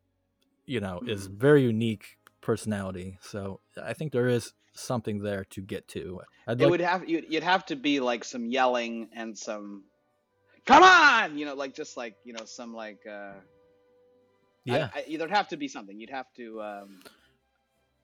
you 0.66 0.80
know 0.80 0.98
mm-hmm. 1.00 1.08
is 1.08 1.26
very 1.26 1.62
unique 1.62 2.18
personality 2.40 3.18
so 3.22 3.60
i 3.82 3.92
think 3.92 4.12
there 4.12 4.28
is 4.28 4.52
something 4.74 5.20
there 5.20 5.44
to 5.44 5.60
get 5.60 5.86
to 5.86 6.20
I'd 6.46 6.60
it 6.60 6.64
like... 6.64 6.70
would 6.70 6.80
have 6.80 7.08
you'd 7.08 7.42
have 7.42 7.64
to 7.66 7.76
be 7.76 8.00
like 8.00 8.24
some 8.24 8.46
yelling 8.46 9.08
and 9.14 9.38
some 9.38 9.84
come 10.66 10.82
on 10.82 11.38
you 11.38 11.46
know 11.46 11.54
like 11.54 11.74
just 11.74 11.96
like 11.96 12.16
you 12.24 12.32
know 12.32 12.44
some 12.44 12.74
like 12.74 13.06
uh 13.10 13.34
yeah 14.64 14.88
I, 14.94 15.04
I, 15.08 15.16
there'd 15.16 15.30
have 15.30 15.48
to 15.48 15.56
be 15.56 15.68
something 15.68 15.98
you'd 15.98 16.10
have 16.10 16.32
to 16.34 16.62
um 16.62 17.00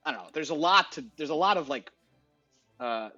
I 0.03 0.11
don't 0.11 0.21
know. 0.21 0.29
There's 0.33 0.49
a 0.49 0.55
lot 0.55 0.93
to. 0.93 1.05
There's 1.17 1.29
a 1.29 1.35
lot 1.35 1.57
of 1.57 1.69
like 1.69 1.91
uh, 2.79 3.09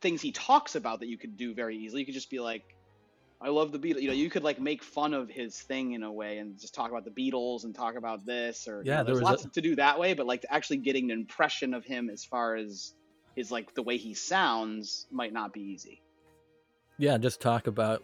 things 0.00 0.20
he 0.20 0.32
talks 0.32 0.74
about 0.74 1.00
that 1.00 1.08
you 1.08 1.16
could 1.16 1.36
do 1.36 1.54
very 1.54 1.76
easily. 1.76 2.00
You 2.00 2.06
could 2.06 2.14
just 2.14 2.30
be 2.30 2.40
like, 2.40 2.74
I 3.40 3.50
love 3.50 3.70
the 3.70 3.78
Beatles. 3.78 4.02
You 4.02 4.08
know, 4.08 4.14
you 4.14 4.28
could 4.28 4.42
like 4.42 4.60
make 4.60 4.82
fun 4.82 5.14
of 5.14 5.28
his 5.28 5.58
thing 5.60 5.92
in 5.92 6.02
a 6.02 6.12
way 6.12 6.38
and 6.38 6.58
just 6.58 6.74
talk 6.74 6.90
about 6.90 7.04
the 7.04 7.10
Beatles 7.10 7.64
and 7.64 7.74
talk 7.74 7.96
about 7.96 8.26
this 8.26 8.66
or 8.66 8.82
yeah. 8.84 8.98
You 8.98 8.98
know, 8.98 9.04
there's 9.04 9.22
lots 9.22 9.44
a... 9.44 9.50
to 9.50 9.60
do 9.60 9.76
that 9.76 9.98
way, 9.98 10.14
but 10.14 10.26
like 10.26 10.44
actually 10.50 10.78
getting 10.78 11.10
an 11.12 11.18
impression 11.18 11.74
of 11.74 11.84
him 11.84 12.10
as 12.10 12.24
far 12.24 12.56
as 12.56 12.92
his 13.36 13.52
like 13.52 13.74
the 13.74 13.82
way 13.82 13.98
he 13.98 14.14
sounds 14.14 15.06
might 15.12 15.32
not 15.32 15.52
be 15.52 15.60
easy. 15.60 16.02
Yeah, 17.00 17.16
just 17.18 17.40
talk 17.40 17.68
about 17.68 18.02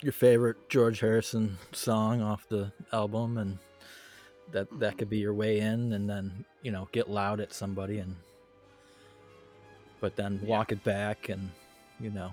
your 0.00 0.12
favorite 0.12 0.70
George 0.70 1.00
Harrison 1.00 1.58
song 1.72 2.22
off 2.22 2.48
the 2.48 2.72
album 2.90 3.36
and 3.36 3.58
that 4.52 4.66
that 4.78 4.98
could 4.98 5.10
be 5.10 5.18
your 5.18 5.34
way 5.34 5.60
in 5.60 5.92
and 5.92 6.08
then 6.08 6.44
you 6.62 6.70
know 6.70 6.88
get 6.92 7.08
loud 7.08 7.40
at 7.40 7.52
somebody 7.52 7.98
and 7.98 8.14
but 10.00 10.16
then 10.16 10.40
walk 10.44 10.72
it 10.72 10.82
back 10.84 11.28
and 11.28 11.50
you 11.98 12.10
know 12.10 12.30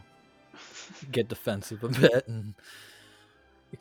get 1.12 1.28
defensive 1.28 1.84
a 1.84 1.90
bit 1.90 2.28
and 2.28 2.54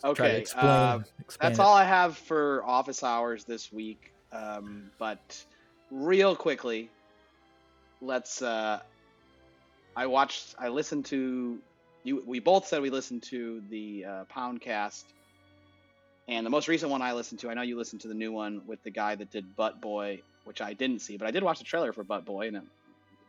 okay 0.05 0.41
explain, 0.41 0.67
uh, 0.67 0.99
that's 1.41 1.59
it. 1.59 1.63
all 1.63 1.75
i 1.75 1.85
have 1.85 2.17
for 2.17 2.63
office 2.65 3.03
hours 3.03 3.45
this 3.45 3.73
week 3.73 4.13
um, 4.33 4.91
but 4.99 5.45
real 5.91 6.35
quickly 6.35 6.91
let's 8.03 8.43
uh, 8.43 8.81
i 9.95 10.07
watched 10.07 10.55
i 10.59 10.69
listened 10.69 11.05
to 11.05 11.59
you 12.03 12.23
we 12.27 12.39
both 12.41 12.67
said 12.67 12.83
we 12.83 12.91
listened 12.91 13.23
to 13.23 13.63
the 13.71 14.05
uh, 14.05 14.25
poundcast 14.25 15.05
and 16.29 16.45
the 16.45 16.51
most 16.51 16.69
recent 16.69 16.91
one 16.91 17.03
I 17.03 17.13
listened 17.13 17.41
to, 17.41 17.51
I 17.51 17.55
know 17.55 17.63
you 17.63 17.77
listened 17.77 18.01
to 18.03 18.09
the 18.09 18.15
new 18.15 18.33
one 18.33 18.63
with 18.67 18.83
the 18.83 18.91
guy 18.91 19.15
that 19.15 19.31
did 19.31 19.55
Butt 19.55 19.81
Boy, 19.81 20.23
which 20.45 20.61
I 20.61 20.73
didn't 20.73 21.01
see, 21.01 21.17
but 21.17 21.29
I 21.29 21.31
did 21.31 21.43
watch 21.43 21.59
the 21.59 21.65
trailer 21.65 21.93
for 21.93 22.03
Butt 22.03 22.25
Boy, 22.25 22.49
and 22.49 22.57
it 22.57 22.63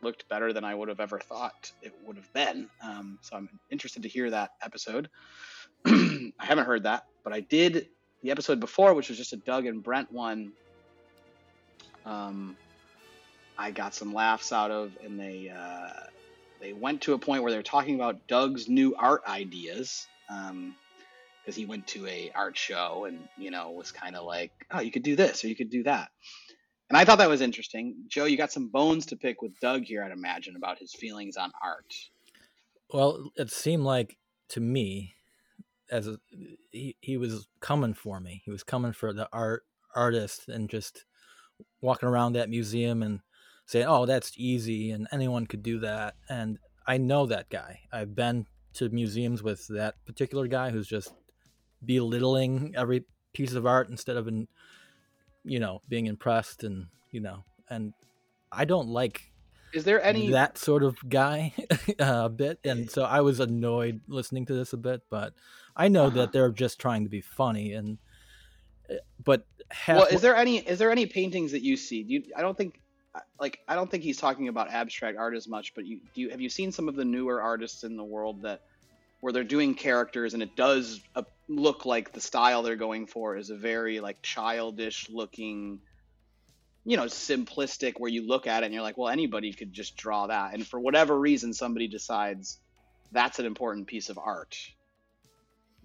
looked 0.02 0.28
better 0.30 0.52
than 0.52 0.64
I 0.64 0.74
would 0.74 0.90
have 0.90 1.00
ever 1.00 1.20
thought 1.20 1.72
it 1.82 1.94
would 2.06 2.18
have 2.18 2.32
been. 2.34 2.70
Um, 2.84 3.20
so 3.22 3.36
I'm 3.36 3.50
interested 3.70 4.04
to 4.04 4.10
hear 4.10 4.30
that 4.32 4.52
episode. 4.62 5.10
I 5.86 6.32
haven't 6.40 6.66
heard 6.66 6.84
that, 6.84 7.06
but 7.24 7.34
I 7.34 7.42
did 7.42 7.88
the 8.24 8.32
episode 8.32 8.60
before, 8.60 8.94
which 8.94 9.10
was 9.10 9.18
just 9.18 9.34
a 9.34 9.38
Doug 9.38 9.66
and 9.66 9.84
Brent 9.84 10.12
one. 10.12 10.52
Um, 12.06 12.58
I 13.58 13.72
got 13.72 13.94
some 13.94 14.14
laughs 14.14 14.52
out 14.52 14.72
of, 14.72 14.92
and 15.04 15.20
they 15.20 15.50
uh, 15.56 16.08
they 16.60 16.74
went 16.74 17.02
to 17.02 17.14
a 17.14 17.20
point 17.20 17.44
where 17.44 17.52
they're 17.52 17.64
talking 17.64 17.96
about 17.96 18.28
Doug's 18.28 18.68
new 18.68 18.96
art 18.96 19.22
ideas. 19.28 20.08
Um, 20.30 20.76
because 21.48 21.56
he 21.56 21.66
went 21.66 21.88
to 21.88 22.06
a 22.08 22.30
art 22.36 22.58
show 22.58 23.06
and 23.06 23.26
you 23.38 23.50
know 23.50 23.72
was 23.72 23.90
kind 23.90 24.18
of 24.18 24.26
like, 24.26 24.52
oh, 24.70 24.82
you 24.82 24.92
could 24.92 25.02
do 25.02 25.16
this 25.16 25.46
or 25.46 25.48
you 25.48 25.56
could 25.56 25.70
do 25.70 25.82
that. 25.84 26.10
And 26.90 26.98
I 26.98 27.06
thought 27.06 27.20
that 27.20 27.30
was 27.30 27.40
interesting. 27.40 27.96
Joe, 28.10 28.26
you 28.26 28.36
got 28.36 28.52
some 28.52 28.68
bones 28.68 29.06
to 29.08 29.16
pick 29.16 29.42
with 29.42 29.58
Doug 29.62 29.84
here, 29.84 30.04
I'd 30.04 30.12
imagine, 30.12 30.58
about 30.58 30.78
his 30.78 30.94
feelings 30.94 31.38
on 31.38 31.54
art. 31.64 31.94
Well, 32.94 33.32
it 33.38 33.50
seemed 33.50 33.84
like 33.84 34.18
to 34.50 34.60
me, 34.60 35.14
as 35.90 36.10
a, 36.10 36.18
he 36.72 36.98
he 37.00 37.16
was 37.16 37.48
coming 37.62 37.94
for 37.94 38.20
me. 38.20 38.42
He 38.44 38.52
was 38.52 38.64
coming 38.64 38.92
for 38.92 39.14
the 39.14 39.30
art 39.32 39.64
artist 39.96 40.50
and 40.50 40.70
just 40.70 41.06
walking 41.80 42.10
around 42.10 42.34
that 42.34 42.50
museum 42.50 43.02
and 43.02 43.22
saying, 43.66 43.86
"Oh, 43.88 44.06
that's 44.06 44.34
easy," 44.36 44.92
and 44.92 45.08
anyone 45.14 45.48
could 45.48 45.64
do 45.64 45.80
that. 45.80 46.16
And 46.28 46.58
I 46.86 46.98
know 46.98 47.26
that 47.26 47.50
guy. 47.50 47.84
I've 47.90 48.16
been 48.16 48.48
to 48.74 48.90
museums 48.90 49.42
with 49.42 49.66
that 49.68 49.96
particular 50.06 50.48
guy 50.48 50.72
who's 50.72 50.88
just 50.88 51.14
belittling 51.84 52.74
every 52.76 53.06
piece 53.34 53.54
of 53.54 53.66
art 53.66 53.90
instead 53.90 54.18
of 54.18 54.28
in 54.28 54.48
you 55.44 55.60
know 55.60 55.82
being 55.88 56.08
impressed 56.08 56.64
and 56.64 56.88
you 57.12 57.20
know 57.20 57.44
and 57.70 57.94
i 58.52 58.66
don't 58.66 58.88
like 58.88 59.32
is 59.74 59.84
there 59.84 60.02
any 60.04 60.32
that 60.32 60.58
sort 60.58 60.84
of 60.84 60.98
guy 61.08 61.54
a 62.00 62.30
bit 62.30 62.60
and 62.64 62.90
so 62.90 63.04
i 63.04 63.22
was 63.22 63.40
annoyed 63.40 64.02
listening 64.08 64.46
to 64.46 64.54
this 64.54 64.74
a 64.74 64.78
bit 64.78 65.02
but 65.10 65.34
i 65.76 65.88
know 65.88 66.08
uh-huh. 66.08 66.18
that 66.18 66.32
they're 66.32 66.52
just 66.52 66.80
trying 66.80 67.04
to 67.04 67.10
be 67.10 67.22
funny 67.22 67.74
and 67.74 67.98
eh, 68.90 68.96
but 69.24 69.46
half- 69.70 69.98
well 69.98 70.08
is 70.08 70.22
there 70.22 70.36
any 70.36 70.58
is 70.58 70.80
there 70.80 70.92
any 70.92 71.06
paintings 71.06 71.52
that 71.52 71.62
you 71.62 71.78
see 71.78 72.04
do 72.04 72.14
you 72.14 72.24
i 72.36 72.42
don't 72.42 72.58
think 72.58 72.82
like 73.40 73.60
i 73.68 73.76
don't 73.76 73.90
think 73.90 74.04
he's 74.04 74.18
talking 74.18 74.48
about 74.48 74.70
abstract 74.72 75.18
art 75.18 75.36
as 75.36 75.48
much 75.48 75.74
but 75.76 75.86
you 75.86 76.00
do 76.14 76.22
you 76.22 76.30
have 76.30 76.42
you 76.42 76.50
seen 76.50 76.72
some 76.72 76.88
of 76.90 76.96
the 76.96 77.06
newer 77.06 77.42
artists 77.42 77.84
in 77.84 77.96
the 77.96 78.04
world 78.04 78.42
that 78.42 78.62
where 79.22 79.34
they're 79.34 79.44
doing 79.44 79.74
characters 79.74 80.34
and 80.34 80.44
it 80.44 80.56
does 80.56 81.02
look 81.48 81.86
like 81.86 82.12
the 82.12 82.22
style 82.22 82.62
they're 82.62 82.76
going 82.76 83.08
for 83.08 83.38
is 83.38 83.50
a 83.50 83.56
very 83.56 84.00
like 84.00 84.22
childish 84.22 85.10
looking 85.10 85.80
you 86.84 86.98
know 86.98 87.04
simplistic 87.04 87.94
where 87.98 88.12
you 88.12 88.26
look 88.28 88.48
at 88.48 88.64
it 88.64 88.66
and 88.66 88.74
you're 88.74 88.84
like 88.84 88.98
well 88.98 89.10
anybody 89.10 89.54
could 89.54 89.72
just 89.72 89.96
draw 89.96 90.28
that 90.28 90.54
and 90.54 90.68
for 90.68 90.80
whatever 90.80 91.18
reason 91.18 91.54
somebody 91.54 91.88
decides 91.88 92.60
that's 93.12 93.40
an 93.40 93.46
important 93.46 93.88
piece 93.88 94.10
of 94.10 94.18
art 94.18 94.58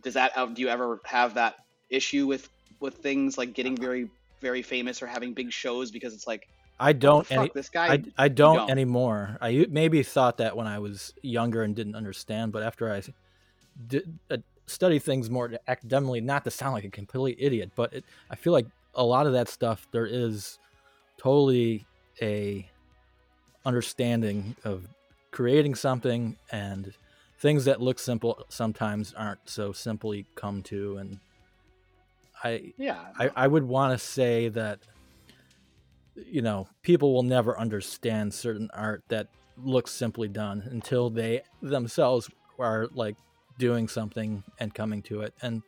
does 0.03 0.15
that 0.15 0.37
uh, 0.37 0.47
do 0.47 0.63
you 0.63 0.69
ever 0.69 1.01
have 1.05 1.35
that 1.35 1.55
issue 1.91 2.27
with 2.27 2.49
with 2.81 2.95
things 2.97 3.39
like 3.39 3.53
getting 3.53 3.77
very 3.77 4.09
very 4.41 4.63
famous 4.63 5.01
or 5.01 5.07
having 5.07 5.33
big 5.33 5.53
shows 5.53 5.91
because 5.91 6.13
it's 6.13 6.27
like 6.27 6.49
I 6.81 6.93
don't. 6.95 7.31
Any, 7.31 7.49
this 7.55 7.69
guy. 7.69 7.93
I, 7.93 8.03
I 8.19 8.29
don't, 8.29 8.57
don't, 8.57 8.71
anymore. 8.71 9.39
I 9.41 9.67
maybe 9.71 10.03
thought 10.03 10.39
that 10.39 10.57
when 10.57 10.67
I 10.67 10.81
was 10.81 11.15
younger 11.23 11.63
and 11.63 11.77
didn't 11.77 11.95
understand, 11.95 12.51
but 12.51 12.65
after 12.65 12.93
I 12.93 13.03
did 13.87 14.19
uh, 14.29 14.39
study 14.73 14.99
things 14.99 15.31
more 15.31 15.51
academically, 15.69 16.21
not 16.21 16.45
to 16.45 16.51
sound 16.51 16.75
like 16.75 16.85
a 16.85 16.91
complete 16.91 17.37
idiot, 17.39 17.71
but 17.77 17.93
it, 17.93 18.05
I 18.31 18.37
feel 18.37 18.53
like 18.53 18.67
a 18.95 19.05
lot 19.05 19.27
of 19.27 19.33
that 19.33 19.49
stuff 19.49 19.87
there 19.91 20.07
is 20.07 20.59
totally 21.19 21.87
a 22.21 22.69
understanding 23.65 24.57
of 24.65 24.89
creating 25.31 25.75
something 25.75 26.37
and 26.51 26.93
things 27.39 27.65
that 27.65 27.81
look 27.81 27.99
simple 27.99 28.45
sometimes 28.49 29.15
aren't 29.15 29.41
so 29.49 29.73
simply 29.73 30.27
come 30.35 30.63
to. 30.63 30.99
And 30.99 31.21
i 32.45 32.73
yeah 32.77 33.07
i, 33.19 33.31
I 33.37 33.47
would 33.47 33.63
want 33.63 33.99
to 33.99 34.05
say 34.05 34.49
that 34.49 34.81
you 36.15 36.43
know 36.43 36.69
people 36.83 37.13
will 37.13 37.23
never 37.23 37.59
understand 37.59 38.35
certain 38.35 38.71
art 38.75 39.03
that 39.09 39.29
looks 39.57 39.91
simply 39.91 40.29
done 40.29 40.63
until 40.71 41.11
they 41.11 41.43
themselves 41.61 42.29
are 42.59 42.89
like 42.95 43.17
doing 43.59 43.89
something 43.89 44.43
and 44.59 44.75
coming 44.75 45.03
to 45.03 45.21
it. 45.23 45.35
And 45.43 45.63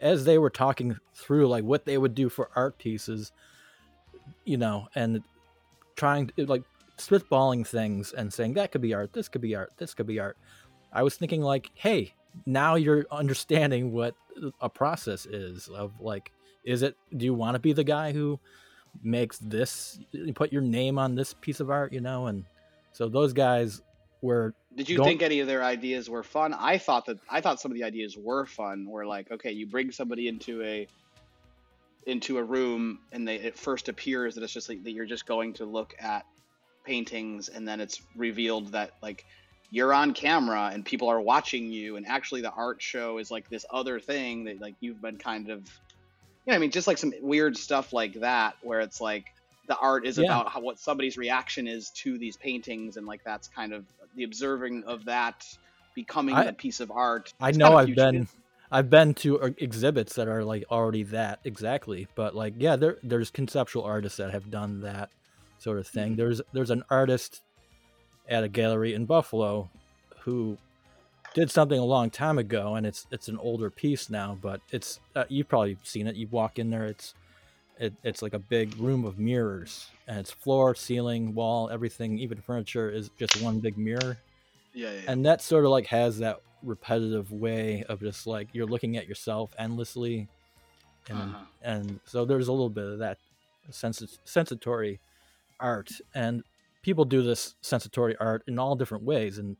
as 0.00 0.24
they 0.24 0.38
were 0.38 0.50
talking 0.50 0.98
through 1.14 1.48
like 1.48 1.64
what 1.64 1.84
they 1.84 1.98
would 1.98 2.14
do 2.14 2.28
for 2.28 2.50
art 2.56 2.78
pieces, 2.78 3.32
you 4.44 4.56
know, 4.56 4.88
and 4.94 5.22
trying 5.96 6.28
to 6.28 6.46
like 6.46 6.62
spitballing 6.96 7.66
things 7.66 8.12
and 8.12 8.32
saying 8.32 8.54
that 8.54 8.72
could 8.72 8.80
be 8.80 8.94
art, 8.94 9.12
this 9.12 9.28
could 9.28 9.42
be 9.42 9.54
art, 9.54 9.72
this 9.76 9.94
could 9.94 10.06
be 10.06 10.18
art. 10.18 10.36
I 10.92 11.02
was 11.02 11.16
thinking 11.16 11.42
like, 11.42 11.70
hey, 11.74 12.14
now 12.46 12.74
you're 12.74 13.06
understanding 13.10 13.92
what 13.92 14.14
a 14.60 14.68
process 14.68 15.26
is 15.26 15.68
of 15.68 15.92
like, 16.00 16.32
is 16.64 16.82
it? 16.82 16.96
Do 17.16 17.24
you 17.24 17.34
want 17.34 17.54
to 17.54 17.58
be 17.58 17.72
the 17.72 17.84
guy 17.84 18.12
who 18.12 18.38
makes 19.02 19.38
this? 19.38 19.98
Put 20.34 20.52
your 20.52 20.62
name 20.62 20.98
on 20.98 21.14
this 21.14 21.34
piece 21.34 21.60
of 21.60 21.70
art, 21.70 21.92
you 21.92 22.00
know, 22.00 22.26
and 22.26 22.44
so 22.92 23.08
those 23.08 23.32
guys 23.32 23.80
were 24.22 24.54
did 24.76 24.88
you 24.88 25.02
think 25.02 25.22
any 25.22 25.40
of 25.40 25.46
their 25.46 25.64
ideas 25.64 26.08
were 26.08 26.22
fun? 26.22 26.54
I 26.54 26.78
thought 26.78 27.06
that 27.06 27.18
I 27.28 27.40
thought 27.40 27.60
some 27.60 27.72
of 27.72 27.76
the 27.76 27.84
ideas 27.84 28.16
were 28.16 28.46
fun. 28.46 28.88
Where 28.88 29.06
like, 29.06 29.30
okay, 29.30 29.52
you 29.52 29.66
bring 29.66 29.90
somebody 29.90 30.28
into 30.28 30.62
a 30.62 30.86
into 32.06 32.38
a 32.38 32.42
room, 32.42 33.00
and 33.12 33.26
they 33.26 33.36
it 33.36 33.58
first 33.58 33.88
appears 33.88 34.34
that 34.34 34.44
it's 34.44 34.52
just 34.52 34.68
like 34.68 34.84
that 34.84 34.92
you're 34.92 35.06
just 35.06 35.26
going 35.26 35.54
to 35.54 35.64
look 35.64 35.94
at 35.98 36.24
paintings, 36.84 37.48
and 37.48 37.66
then 37.66 37.80
it's 37.80 38.00
revealed 38.16 38.72
that 38.72 38.92
like 39.02 39.24
you're 39.72 39.94
on 39.94 40.12
camera 40.14 40.70
and 40.72 40.84
people 40.84 41.08
are 41.08 41.20
watching 41.20 41.70
you, 41.70 41.96
and 41.96 42.06
actually 42.06 42.40
the 42.40 42.50
art 42.50 42.80
show 42.80 43.18
is 43.18 43.30
like 43.30 43.48
this 43.48 43.64
other 43.70 43.98
thing 44.00 44.44
that 44.44 44.60
like 44.60 44.74
you've 44.80 45.00
been 45.02 45.16
kind 45.16 45.50
of, 45.50 45.60
you 46.46 46.52
know, 46.52 46.54
I 46.54 46.58
mean, 46.58 46.70
just 46.70 46.86
like 46.86 46.98
some 46.98 47.12
weird 47.20 47.56
stuff 47.56 47.92
like 47.92 48.20
that, 48.20 48.54
where 48.62 48.80
it's 48.80 49.00
like 49.00 49.26
the 49.70 49.78
art 49.78 50.04
is 50.04 50.18
Yeah. 50.18 50.24
about 50.24 50.48
how 50.50 50.60
what 50.60 50.80
somebody's 50.80 51.16
reaction 51.16 51.68
is 51.68 51.90
to 51.90 52.18
these 52.18 52.36
paintings, 52.36 52.96
and 52.96 53.06
like 53.06 53.22
that's 53.24 53.46
kind 53.46 53.72
of 53.72 53.86
the 54.16 54.24
observing 54.24 54.82
of 54.84 55.04
that 55.04 55.46
becoming 55.94 56.34
I- 56.34 56.44
a 56.46 56.52
piece 56.52 56.80
of 56.80 56.90
art. 56.90 57.32
I 57.40 57.50
It's 57.50 57.58
know 57.58 57.76
I've 57.76 57.94
been 57.94 58.26
I've 58.72 58.90
been 58.90 59.14
to 59.14 59.40
uh, 59.40 59.50
exhibits 59.58 60.14
that 60.16 60.26
are 60.28 60.42
like 60.44 60.64
already 60.72 61.04
that 61.04 61.38
exactly, 61.44 62.08
but 62.16 62.34
like 62.34 62.54
yeah, 62.58 62.74
there 62.74 62.98
there's 63.04 63.30
conceptual 63.30 63.84
artists 63.84 64.18
that 64.18 64.32
have 64.32 64.50
done 64.50 64.80
that 64.80 65.08
sort 65.58 65.78
of 65.78 65.86
thing. 65.86 66.14
Mhm. 66.14 66.16
There's 66.16 66.42
there's 66.52 66.70
an 66.70 66.82
artist 66.90 67.42
at 68.28 68.42
a 68.42 68.48
gallery 68.48 68.92
in 68.94 69.06
Buffalo 69.06 69.70
who 70.22 70.58
did 71.34 71.48
something 71.48 71.78
a 71.78 71.84
long 71.84 72.10
time 72.10 72.38
ago, 72.38 72.74
and 72.74 72.84
it's 72.84 73.06
it's 73.12 73.28
an 73.28 73.38
older 73.38 73.70
piece 73.70 74.10
now, 74.10 74.36
but 74.42 74.60
it's 74.72 74.98
uh, 75.14 75.24
you've 75.28 75.48
probably 75.48 75.78
seen 75.84 76.08
it. 76.08 76.16
You 76.16 76.26
walk 76.28 76.58
in 76.58 76.70
there, 76.70 76.86
it's 76.86 77.14
it, 77.80 77.94
it's 78.04 78.22
like 78.22 78.34
a 78.34 78.38
big 78.38 78.76
room 78.78 79.04
of 79.04 79.18
mirrors, 79.18 79.90
and 80.06 80.18
it's 80.20 80.30
floor, 80.30 80.74
ceiling, 80.74 81.34
wall, 81.34 81.70
everything, 81.70 82.18
even 82.18 82.40
furniture 82.40 82.90
is 82.90 83.10
just 83.18 83.42
one 83.42 83.60
big 83.60 83.78
mirror 83.78 84.18
Yeah, 84.74 84.92
yeah, 84.92 85.00
and 85.12 85.26
that 85.26 85.42
sort 85.42 85.64
of 85.64 85.70
like 85.72 85.86
has 85.88 86.18
that 86.18 86.38
repetitive 86.62 87.32
way 87.32 87.84
of 87.88 88.00
just 88.00 88.26
like 88.26 88.48
you're 88.52 88.66
looking 88.66 88.96
at 88.96 89.08
yourself 89.08 89.52
endlessly 89.58 90.28
and 91.08 91.20
Uh-huh. 91.20 91.44
and 91.62 92.00
so 92.04 92.24
there's 92.24 92.48
a 92.48 92.52
little 92.52 92.70
bit 92.70 92.84
of 92.86 92.98
that 93.00 93.18
sensi- 93.70 94.18
sensatory 94.26 95.00
art 95.58 95.90
and 96.14 96.42
people 96.82 97.04
do 97.04 97.22
this 97.22 97.54
sensatory 97.62 98.14
art 98.20 98.42
in 98.46 98.58
all 98.58 98.76
different 98.76 99.04
ways 99.04 99.38
and 99.38 99.56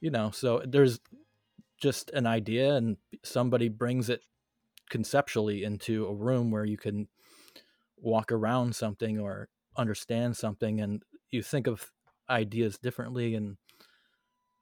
you 0.00 0.10
know 0.10 0.30
so 0.30 0.62
there's 0.66 1.00
just 1.78 2.10
an 2.10 2.26
idea 2.26 2.74
and 2.76 2.96
somebody 3.24 3.68
brings 3.68 4.08
it 4.08 4.22
conceptually 4.90 5.64
into 5.64 6.06
a 6.06 6.14
room 6.14 6.50
where 6.50 6.64
you 6.64 6.76
can 6.76 7.08
walk 8.04 8.30
around 8.30 8.76
something 8.76 9.18
or 9.18 9.48
understand 9.76 10.36
something 10.36 10.80
and 10.80 11.02
you 11.30 11.42
think 11.42 11.66
of 11.66 11.90
ideas 12.30 12.78
differently 12.78 13.34
and 13.34 13.56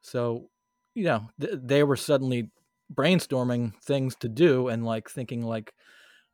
so 0.01 0.49
you 0.95 1.05
know 1.05 1.28
th- 1.40 1.59
they 1.62 1.82
were 1.82 1.97
suddenly 1.97 2.51
brainstorming 2.93 3.72
things 3.82 4.14
to 4.16 4.28
do 4.28 4.68
and 4.68 4.84
like 4.84 5.09
thinking 5.09 5.43
like 5.43 5.72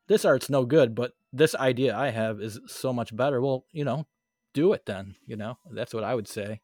this 0.07 0.25
art's 0.25 0.51
no 0.51 0.65
good 0.65 0.95
but 0.95 1.13
this 1.33 1.55
idea 1.57 1.97
i 1.97 2.11
have 2.11 2.41
is 2.41 2.61
so 2.67 2.93
much 2.93 3.15
better. 3.15 3.41
Well 3.41 3.65
you 3.73 3.85
know 3.85 4.07
do 4.55 4.73
it 4.73 4.87
then 4.87 5.17
you 5.27 5.37
know? 5.37 5.59
That's 5.71 5.95
what 5.95 6.05
i 6.05 6.15
would 6.15 6.29
say 6.29 6.61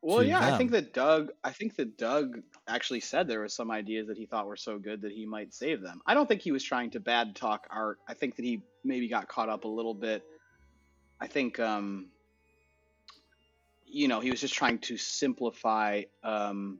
Well, 0.00 0.22
yeah, 0.22 0.54
I 0.54 0.56
think 0.56 0.70
that 0.70 0.94
Doug, 0.94 1.32
I 1.42 1.50
think 1.50 1.74
that 1.76 1.98
Doug 1.98 2.40
actually 2.68 3.00
said 3.00 3.26
there 3.26 3.40
was 3.40 3.52
some 3.52 3.70
ideas 3.70 4.06
that 4.06 4.16
he 4.16 4.26
thought 4.26 4.46
were 4.46 4.56
so 4.56 4.78
good 4.78 5.02
that 5.02 5.10
he 5.10 5.26
might 5.26 5.52
save 5.52 5.82
them. 5.82 6.00
I 6.06 6.14
don't 6.14 6.28
think 6.28 6.40
he 6.40 6.52
was 6.52 6.62
trying 6.62 6.90
to 6.90 7.00
bad 7.00 7.34
talk 7.34 7.66
art. 7.68 7.98
I 8.08 8.14
think 8.14 8.36
that 8.36 8.44
he 8.44 8.62
maybe 8.84 9.08
got 9.08 9.26
caught 9.26 9.48
up 9.48 9.64
a 9.64 9.68
little 9.68 9.94
bit. 9.94 10.22
I 11.20 11.26
think, 11.26 11.58
um, 11.58 12.06
you 13.86 14.06
know, 14.06 14.20
he 14.20 14.30
was 14.30 14.40
just 14.40 14.54
trying 14.54 14.78
to 14.80 14.96
simplify 14.96 16.02
um, 16.22 16.78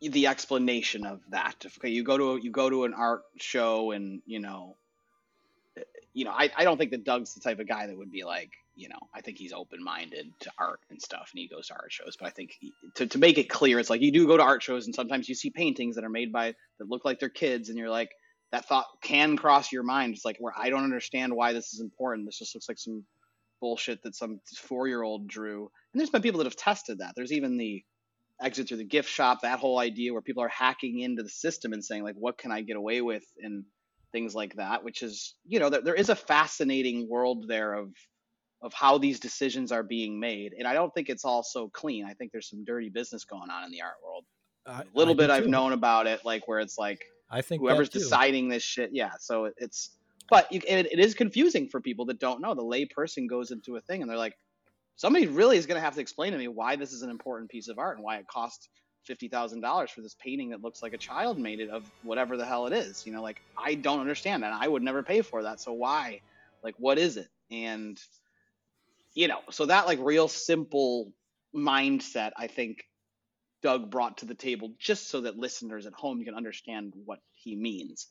the 0.00 0.28
explanation 0.28 1.06
of 1.06 1.20
that. 1.30 1.56
Okay, 1.78 1.88
you 1.88 2.04
go 2.04 2.16
to 2.16 2.32
a, 2.32 2.40
you 2.40 2.52
go 2.52 2.70
to 2.70 2.84
an 2.84 2.94
art 2.94 3.22
show, 3.36 3.90
and 3.90 4.22
you 4.26 4.38
know, 4.38 4.76
you 6.12 6.24
know, 6.24 6.30
I, 6.30 6.50
I 6.56 6.62
don't 6.64 6.78
think 6.78 6.92
that 6.92 7.04
Doug's 7.04 7.34
the 7.34 7.40
type 7.40 7.58
of 7.58 7.66
guy 7.66 7.88
that 7.88 7.98
would 7.98 8.12
be 8.12 8.22
like, 8.22 8.52
you 8.78 8.88
know, 8.88 8.98
I 9.12 9.20
think 9.20 9.38
he's 9.38 9.52
open 9.52 9.82
minded 9.82 10.32
to 10.40 10.52
art 10.56 10.80
and 10.88 11.02
stuff, 11.02 11.30
and 11.32 11.40
he 11.40 11.48
goes 11.48 11.66
to 11.66 11.74
art 11.74 11.92
shows. 11.92 12.16
But 12.18 12.28
I 12.28 12.30
think 12.30 12.52
he, 12.58 12.72
to 12.94 13.06
to 13.08 13.18
make 13.18 13.36
it 13.36 13.48
clear, 13.48 13.78
it's 13.78 13.90
like 13.90 14.00
you 14.00 14.12
do 14.12 14.26
go 14.26 14.36
to 14.36 14.42
art 14.42 14.62
shows, 14.62 14.86
and 14.86 14.94
sometimes 14.94 15.28
you 15.28 15.34
see 15.34 15.50
paintings 15.50 15.96
that 15.96 16.04
are 16.04 16.10
made 16.10 16.32
by 16.32 16.54
that 16.78 16.88
look 16.88 17.04
like 17.04 17.18
they're 17.18 17.28
kids, 17.28 17.68
and 17.68 17.76
you're 17.76 17.90
like, 17.90 18.10
that 18.52 18.66
thought 18.66 18.86
can 19.02 19.36
cross 19.36 19.72
your 19.72 19.82
mind. 19.82 20.14
It's 20.14 20.24
like 20.24 20.36
where 20.38 20.54
I 20.56 20.70
don't 20.70 20.84
understand 20.84 21.34
why 21.34 21.52
this 21.52 21.74
is 21.74 21.80
important. 21.80 22.26
This 22.26 22.38
just 22.38 22.54
looks 22.54 22.68
like 22.68 22.78
some 22.78 23.04
bullshit 23.60 24.02
that 24.04 24.14
some 24.14 24.40
four 24.56 24.86
year 24.86 25.02
old 25.02 25.26
drew. 25.26 25.70
And 25.92 26.00
there's 26.00 26.10
been 26.10 26.22
people 26.22 26.38
that 26.38 26.46
have 26.46 26.56
tested 26.56 26.98
that. 26.98 27.14
There's 27.16 27.32
even 27.32 27.56
the 27.56 27.82
exit 28.40 28.68
through 28.68 28.76
the 28.76 28.84
gift 28.84 29.10
shop, 29.10 29.40
that 29.42 29.58
whole 29.58 29.80
idea 29.80 30.12
where 30.12 30.22
people 30.22 30.44
are 30.44 30.48
hacking 30.48 31.00
into 31.00 31.24
the 31.24 31.28
system 31.28 31.72
and 31.72 31.84
saying 31.84 32.04
like, 32.04 32.14
what 32.16 32.38
can 32.38 32.52
I 32.52 32.62
get 32.62 32.76
away 32.76 33.00
with 33.00 33.24
and 33.42 33.64
things 34.12 34.34
like 34.34 34.54
that, 34.54 34.84
which 34.84 35.02
is, 35.02 35.34
you 35.44 35.58
know, 35.58 35.68
there, 35.70 35.82
there 35.82 35.94
is 35.94 36.08
a 36.08 36.16
fascinating 36.16 37.08
world 37.08 37.46
there 37.48 37.74
of 37.74 37.90
of 38.60 38.72
how 38.74 38.98
these 38.98 39.20
decisions 39.20 39.70
are 39.70 39.82
being 39.82 40.18
made. 40.18 40.52
And 40.58 40.66
I 40.66 40.72
don't 40.72 40.92
think 40.92 41.08
it's 41.08 41.24
all 41.24 41.42
so 41.42 41.68
clean. 41.68 42.04
I 42.04 42.14
think 42.14 42.32
there's 42.32 42.48
some 42.48 42.64
dirty 42.64 42.88
business 42.88 43.24
going 43.24 43.50
on 43.50 43.64
in 43.64 43.70
the 43.70 43.82
art 43.82 43.94
world. 44.04 44.24
I, 44.66 44.82
A 44.82 44.84
little 44.94 45.14
I 45.14 45.16
bit 45.16 45.30
I've 45.30 45.44
too. 45.44 45.50
known 45.50 45.72
about 45.72 46.06
it, 46.06 46.24
like 46.24 46.48
where 46.48 46.60
it's 46.60 46.76
like 46.78 47.04
i 47.30 47.42
think 47.42 47.60
whoever's 47.60 47.88
deciding 47.90 48.48
this 48.48 48.62
shit. 48.62 48.90
Yeah, 48.92 49.12
so 49.20 49.50
it's 49.58 49.90
but 50.30 50.50
you, 50.52 50.60
it, 50.66 50.92
it 50.92 50.98
is 50.98 51.14
confusing 51.14 51.68
for 51.68 51.80
people 51.80 52.04
that 52.06 52.18
don't 52.18 52.40
know. 52.40 52.54
The 52.54 52.62
lay 52.62 52.84
person 52.84 53.26
goes 53.26 53.50
into 53.50 53.76
a 53.76 53.80
thing 53.80 54.02
and 54.02 54.10
they're 54.10 54.18
like, 54.18 54.36
somebody 54.96 55.26
really 55.26 55.56
is 55.56 55.66
going 55.66 55.76
to 55.78 55.84
have 55.84 55.94
to 55.94 56.00
explain 56.00 56.32
to 56.32 56.38
me 56.38 56.48
why 56.48 56.76
this 56.76 56.92
is 56.92 57.02
an 57.02 57.10
important 57.10 57.50
piece 57.50 57.68
of 57.68 57.78
art 57.78 57.96
and 57.96 58.04
why 58.04 58.16
it 58.18 58.26
cost 58.26 58.68
fifty 59.04 59.28
thousand 59.28 59.60
dollars 59.60 59.90
for 59.90 60.02
this 60.02 60.16
painting 60.22 60.50
that 60.50 60.62
looks 60.62 60.82
like 60.82 60.92
a 60.92 60.98
child 60.98 61.38
made 61.38 61.60
it 61.60 61.70
of 61.70 61.90
whatever 62.02 62.36
the 62.36 62.44
hell 62.44 62.66
it 62.66 62.72
is. 62.72 63.06
You 63.06 63.12
know, 63.12 63.22
like 63.22 63.40
I 63.56 63.74
don't 63.74 64.00
understand 64.00 64.42
that. 64.42 64.52
I 64.52 64.68
would 64.68 64.82
never 64.82 65.02
pay 65.02 65.22
for 65.22 65.44
that. 65.44 65.60
So 65.60 65.72
why? 65.72 66.20
Like, 66.62 66.74
what 66.78 66.98
is 66.98 67.16
it? 67.16 67.28
And 67.50 67.98
you 69.18 69.26
know, 69.26 69.40
so 69.50 69.66
that 69.66 69.88
like 69.88 69.98
real 70.00 70.28
simple 70.28 71.12
mindset, 71.52 72.30
I 72.36 72.46
think 72.46 72.84
Doug 73.64 73.90
brought 73.90 74.18
to 74.18 74.26
the 74.26 74.34
table 74.34 74.74
just 74.78 75.10
so 75.10 75.22
that 75.22 75.36
listeners 75.36 75.86
at 75.86 75.92
home 75.92 76.22
can 76.22 76.36
understand 76.36 76.92
what 77.04 77.18
he 77.32 77.56
means. 77.56 78.06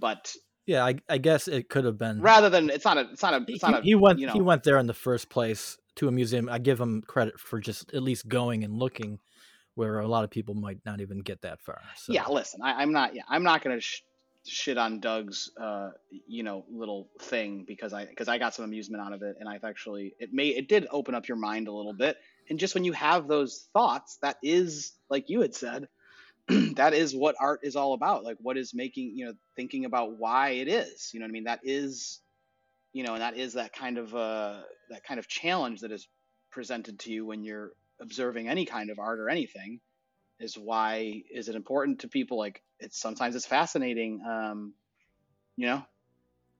But 0.00 0.34
yeah 0.64 0.82
I, 0.82 0.94
I 1.10 1.18
guess 1.18 1.46
it 1.46 1.68
could 1.68 1.84
have 1.84 1.98
been 1.98 2.22
rather 2.22 2.48
than 2.48 2.70
it's 2.70 2.86
not 2.86 2.96
a 2.96 3.02
it's 3.12 3.22
not 3.22 3.34
a 3.34 3.44
he, 3.46 3.52
it's 3.52 3.62
not 3.62 3.78
a 3.78 3.82
he 3.82 3.94
went 3.94 4.18
you 4.18 4.26
know. 4.26 4.32
he 4.32 4.40
went 4.40 4.62
there 4.64 4.78
in 4.78 4.86
the 4.86 4.94
first 4.94 5.28
place 5.28 5.76
to 5.96 6.08
a 6.08 6.10
museum. 6.10 6.48
I 6.48 6.58
give 6.58 6.80
him 6.80 7.02
credit 7.02 7.38
for 7.38 7.60
just 7.60 7.92
at 7.92 8.02
least 8.02 8.26
going 8.26 8.64
and 8.64 8.74
looking 8.74 9.18
where 9.74 9.98
a 9.98 10.08
lot 10.08 10.24
of 10.24 10.30
people 10.30 10.54
might 10.54 10.78
not 10.86 11.02
even 11.02 11.20
get 11.20 11.42
that 11.42 11.60
far 11.60 11.82
so. 11.96 12.14
Yeah 12.14 12.26
listen 12.28 12.62
I, 12.62 12.82
i'm 12.82 12.92
not 12.92 13.14
yeah 13.14 13.24
i'm 13.28 13.42
not 13.42 13.62
gonna 13.62 13.80
sh- 13.80 14.00
shit 14.46 14.78
on 14.78 15.00
doug's 15.00 15.50
uh 15.60 15.90
you 16.26 16.42
know 16.42 16.64
little 16.70 17.08
thing 17.20 17.64
because 17.66 17.92
i 17.92 18.04
because 18.04 18.28
i 18.28 18.38
got 18.38 18.54
some 18.54 18.64
amusement 18.64 19.02
out 19.02 19.12
of 19.12 19.22
it 19.22 19.36
and 19.40 19.48
i've 19.48 19.64
actually 19.64 20.14
it 20.18 20.30
may 20.32 20.48
it 20.48 20.68
did 20.68 20.86
open 20.90 21.14
up 21.14 21.28
your 21.28 21.36
mind 21.36 21.68
a 21.68 21.72
little 21.72 21.94
bit. 21.94 22.16
And 22.48 22.58
just 22.58 22.74
when 22.74 22.84
you 22.84 22.92
have 22.92 23.26
those 23.26 23.68
thoughts 23.72 24.18
that 24.22 24.36
is 24.42 24.92
like 25.10 25.28
you 25.28 25.40
had 25.40 25.54
said 25.54 25.88
that 26.76 26.94
is 26.94 27.14
what 27.14 27.34
art 27.40 27.60
is 27.62 27.76
all 27.76 27.94
about. 27.94 28.24
Like 28.24 28.36
what 28.40 28.56
is 28.56 28.72
making 28.74 29.12
you 29.16 29.26
know 29.26 29.32
thinking 29.56 29.84
about 29.84 30.18
why 30.18 30.50
it 30.50 30.68
is 30.68 31.10
you 31.12 31.20
know 31.20 31.24
what 31.24 31.30
i 31.30 31.32
mean? 31.32 31.44
That 31.44 31.60
is 31.64 32.20
you 32.92 33.02
know 33.02 33.14
and 33.14 33.22
that 33.22 33.36
is 33.36 33.54
that 33.54 33.72
kind 33.72 33.98
of 33.98 34.14
uh 34.14 34.60
that 34.90 35.04
kind 35.04 35.18
of 35.18 35.28
challenge 35.28 35.80
that 35.80 35.92
is 35.92 36.08
presented 36.50 37.00
to 37.00 37.12
you 37.12 37.26
when 37.26 37.44
you're 37.44 37.72
observing 38.00 38.48
any 38.48 38.64
kind 38.64 38.90
of 38.90 38.98
art 38.98 39.18
or 39.18 39.28
anything 39.28 39.80
is 40.38 40.56
why 40.56 41.22
is 41.30 41.48
it 41.48 41.54
important 41.56 42.00
to 42.00 42.08
people 42.08 42.38
like 42.38 42.62
it's 42.78 43.00
sometimes 43.00 43.34
it's 43.34 43.46
fascinating 43.46 44.20
um 44.28 44.74
you 45.56 45.66
know? 45.66 45.82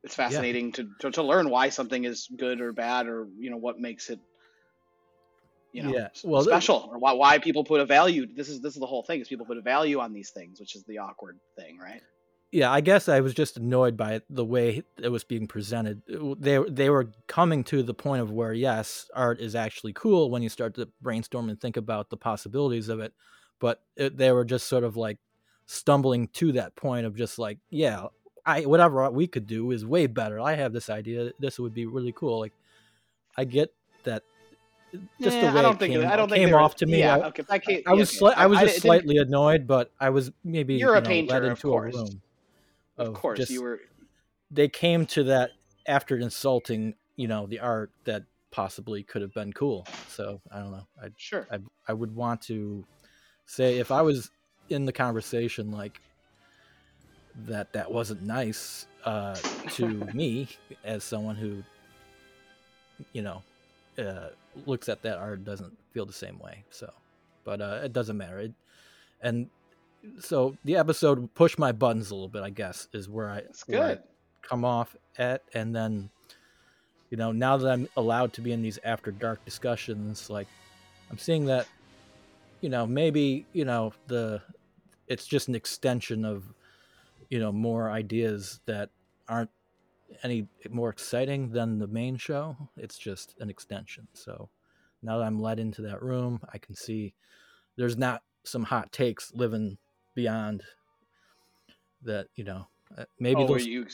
It's 0.03 0.15
fascinating 0.15 0.73
to, 0.73 0.89
to 1.01 1.11
to 1.11 1.23
learn 1.23 1.51
why 1.51 1.69
something 1.71 2.05
is 2.05 2.29
good 2.35 2.61
or 2.61 2.73
bad 2.73 3.09
or 3.09 3.27
you 3.39 3.51
know 3.51 3.57
what 3.57 3.81
makes 3.81 4.09
it 4.09 4.21
you 5.73 5.83
know 5.83 5.93
Yeah, 5.93 6.09
well, 6.23 6.43
special 6.43 6.89
or 6.93 6.99
why 6.99 7.13
why 7.15 7.39
people 7.39 7.65
put 7.65 7.81
a 7.81 7.85
value 7.85 8.27
this 8.33 8.49
is 8.49 8.61
this 8.61 8.75
is 8.75 8.81
the 8.81 8.87
whole 8.87 9.03
thing 9.03 9.21
is 9.21 9.27
people 9.27 9.47
put 9.47 9.59
a 9.59 9.63
value 9.63 9.99
on 9.99 10.13
these 10.13 10.31
things 10.31 10.61
which 10.61 10.77
is 10.77 10.85
the 10.85 10.99
awkward 10.99 11.39
thing 11.57 11.79
right? 11.79 12.03
Yeah 12.53 12.71
i 12.71 12.81
guess 12.81 13.09
i 13.09 13.21
was 13.21 13.35
just 13.35 13.57
annoyed 13.57 13.97
by 13.97 14.21
the 14.31 14.45
way 14.45 14.85
it 15.03 15.09
was 15.09 15.25
being 15.25 15.49
presented. 15.49 16.03
They 16.39 16.61
they 16.69 16.89
were 16.89 17.11
coming 17.27 17.65
to 17.65 17.83
the 17.83 17.95
point 17.95 18.23
of 18.23 18.31
where 18.31 18.53
yes 18.53 19.11
art 19.13 19.41
is 19.41 19.57
actually 19.57 19.93
cool 19.93 20.31
when 20.31 20.43
you 20.43 20.49
start 20.49 20.77
to 20.77 20.89
brainstorm 21.03 21.49
and 21.49 21.61
think 21.61 21.77
about 21.77 22.11
the 22.11 22.17
possibilities 22.17 22.89
of 22.89 23.01
it 23.01 23.13
but 23.61 23.81
it, 23.97 24.17
they 24.17 24.31
were 24.33 24.45
just 24.45 24.67
sort 24.69 24.85
of 24.85 24.97
like 24.97 25.19
stumbling 25.67 26.29
to 26.29 26.53
that 26.53 26.75
point 26.77 27.07
of 27.07 27.17
just 27.17 27.39
like 27.39 27.59
yeah 27.71 28.07
i 28.45 28.63
whatever 28.63 29.09
we 29.11 29.27
could 29.27 29.47
do 29.47 29.71
is 29.73 29.85
way 29.85 30.07
better 30.07 30.39
i 30.41 30.55
have 30.55 30.73
this 30.73 30.89
idea 30.89 31.33
this 31.41 31.59
would 31.59 31.75
be 31.75 31.87
really 31.87 32.13
cool 32.13 32.39
like 32.41 32.53
i 33.37 33.45
get 33.45 33.73
that 34.05 34.23
just 35.21 35.37
Yeah, 35.37 35.49
the 35.49 35.53
way 35.55 35.59
I 35.59 35.63
don't 35.63 35.75
it 35.75 35.79
think 35.81 35.95
came, 35.95 36.07
I 36.07 36.17
don't 36.17 36.29
it 36.29 36.31
think 36.31 36.41
came 36.41 36.49
they 36.49 36.53
were- 36.55 36.61
off 36.61 36.77
to 36.77 36.87
me 36.87 37.01
yeah 37.01 37.17
I, 37.17 37.27
okay 37.29 37.43
that 37.49 37.63
came, 37.65 37.83
I 37.87 37.93
was 37.95 38.11
sli- 38.13 38.35
I 38.37 38.47
was 38.47 38.61
just 38.61 38.79
it 38.79 38.81
slightly 38.83 39.19
annoyed, 39.19 39.67
but 39.67 39.91
I 40.01 40.11
was 40.11 40.31
maybe 40.45 40.75
You're 40.75 40.95
a 40.95 40.99
you 40.99 41.03
know, 41.03 41.09
painter, 41.09 41.33
led 41.35 41.43
of 41.45 41.51
into 41.51 41.63
course. 41.69 41.95
a 41.95 41.99
room. 41.99 42.23
of 42.99 43.15
course 43.15 43.39
just- 43.41 43.51
you 43.51 43.63
were 43.63 43.81
They 44.51 44.69
came 44.69 45.05
to 45.07 45.25
that 45.25 45.51
after 45.87 46.17
insulting, 46.17 46.95
you 47.17 47.27
know, 47.29 47.47
the 47.47 47.59
art 47.59 47.91
that 48.05 48.23
possibly 48.53 49.03
could 49.03 49.23
have 49.23 49.35
been 49.35 49.53
cool. 49.53 49.87
So 50.09 50.41
I 50.53 50.61
don't 50.61 50.71
know. 50.71 50.87
I 51.03 51.09
sure 51.17 51.47
I 51.51 51.59
I 51.89 51.93
would 51.93 52.15
want 52.15 52.43
to 52.43 52.85
say 53.47 53.79
if 53.79 53.91
I 53.91 54.03
was 54.03 54.31
in 54.69 54.85
the 54.85 54.93
conversation 54.93 55.71
like 55.71 56.01
that 57.47 57.73
that 57.73 57.91
wasn't 57.91 58.23
nice 58.23 58.87
uh, 59.05 59.35
to 59.71 59.87
me 60.15 60.49
as 60.85 61.05
someone 61.05 61.37
who 61.37 61.63
you 63.13 63.23
know 63.23 63.43
uh, 63.99 64.29
looks 64.67 64.89
at 64.89 65.03
that 65.03 65.19
art 65.19 65.45
doesn't 65.45 65.77
feel 65.93 66.07
the 66.07 66.13
same 66.13 66.39
way 66.39 66.65
so. 66.71 66.93
But 67.45 67.61
uh, 67.61 67.81
it 67.85 67.93
doesn't 67.93 68.17
matter. 68.17 68.41
It, 68.41 68.53
and 69.23 69.49
so 70.19 70.57
the 70.65 70.77
episode 70.77 71.33
pushed 71.35 71.59
my 71.59 71.71
buttons 71.73 72.11
a 72.11 72.15
little 72.15 72.29
bit 72.29 72.43
i 72.43 72.51
guess 72.51 72.87
is 72.93 73.09
where 73.09 73.29
i 73.29 73.39
it's 73.39 73.67
where 73.67 73.83
I 73.83 73.89
good. 73.95 74.03
come 74.43 74.65
off 74.65 74.95
at. 75.19 75.43
And 75.55 75.75
then 75.75 76.11
you 77.11 77.17
know, 77.17 77.33
now 77.33 77.57
that 77.57 77.71
I'm 77.71 77.89
allowed 77.97 78.33
to 78.35 78.41
be 78.41 78.53
in 78.53 78.63
these 78.63 78.79
after 78.85 79.11
dark 79.13 79.45
discussions, 79.45 80.29
like 80.29 80.49
I'm 81.11 81.19
seeing 81.19 81.47
that, 81.47 81.67
you 82.67 82.71
know, 82.71 82.85
maybe 82.85 83.47
you 83.53 83.65
know 83.65 83.93
the 84.09 84.43
it's 85.07 85.25
just 85.25 85.47
an 85.47 85.55
extension 85.55 86.25
of 86.25 86.53
you 87.31 87.39
know 87.39 87.53
more 87.53 87.93
ideas 87.93 88.59
that 88.67 88.91
aren't 89.29 89.51
any 90.25 90.49
more 90.69 90.91
exciting 90.91 91.51
than 91.51 91.79
the 91.79 91.87
main 91.87 92.17
show. 92.17 92.57
It's 92.77 92.99
just 92.99 93.37
an 93.39 93.51
extension. 93.51 94.09
So 94.15 94.49
now 95.01 95.19
that 95.19 95.27
I'm 95.27 95.41
led 95.41 95.61
into 95.61 95.81
that 95.83 96.03
room, 96.03 96.41
I 96.53 96.59
can 96.59 96.75
see 96.75 97.15
there's 97.77 97.97
not 97.97 98.25
some 98.43 98.65
hot 98.65 98.91
takes 98.91 99.33
living 99.33 99.79
beyond 100.17 100.65
that. 102.03 102.27
You 102.35 102.43
know, 102.43 102.67
uh, 102.99 103.05
maybe 103.21 103.43
oh, 103.43 103.47
those, 103.47 103.65
were 103.65 103.71
you 103.71 103.87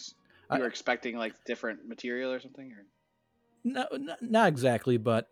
you 0.51 0.59
were 0.59 0.67
expecting 0.67 1.19
like 1.19 1.35
different 1.45 1.87
material 1.87 2.33
or 2.33 2.41
something? 2.41 2.73
Or 2.73 2.87
no, 3.65 3.87
not, 3.93 4.23
not 4.23 4.49
exactly, 4.49 4.97
but 4.97 5.29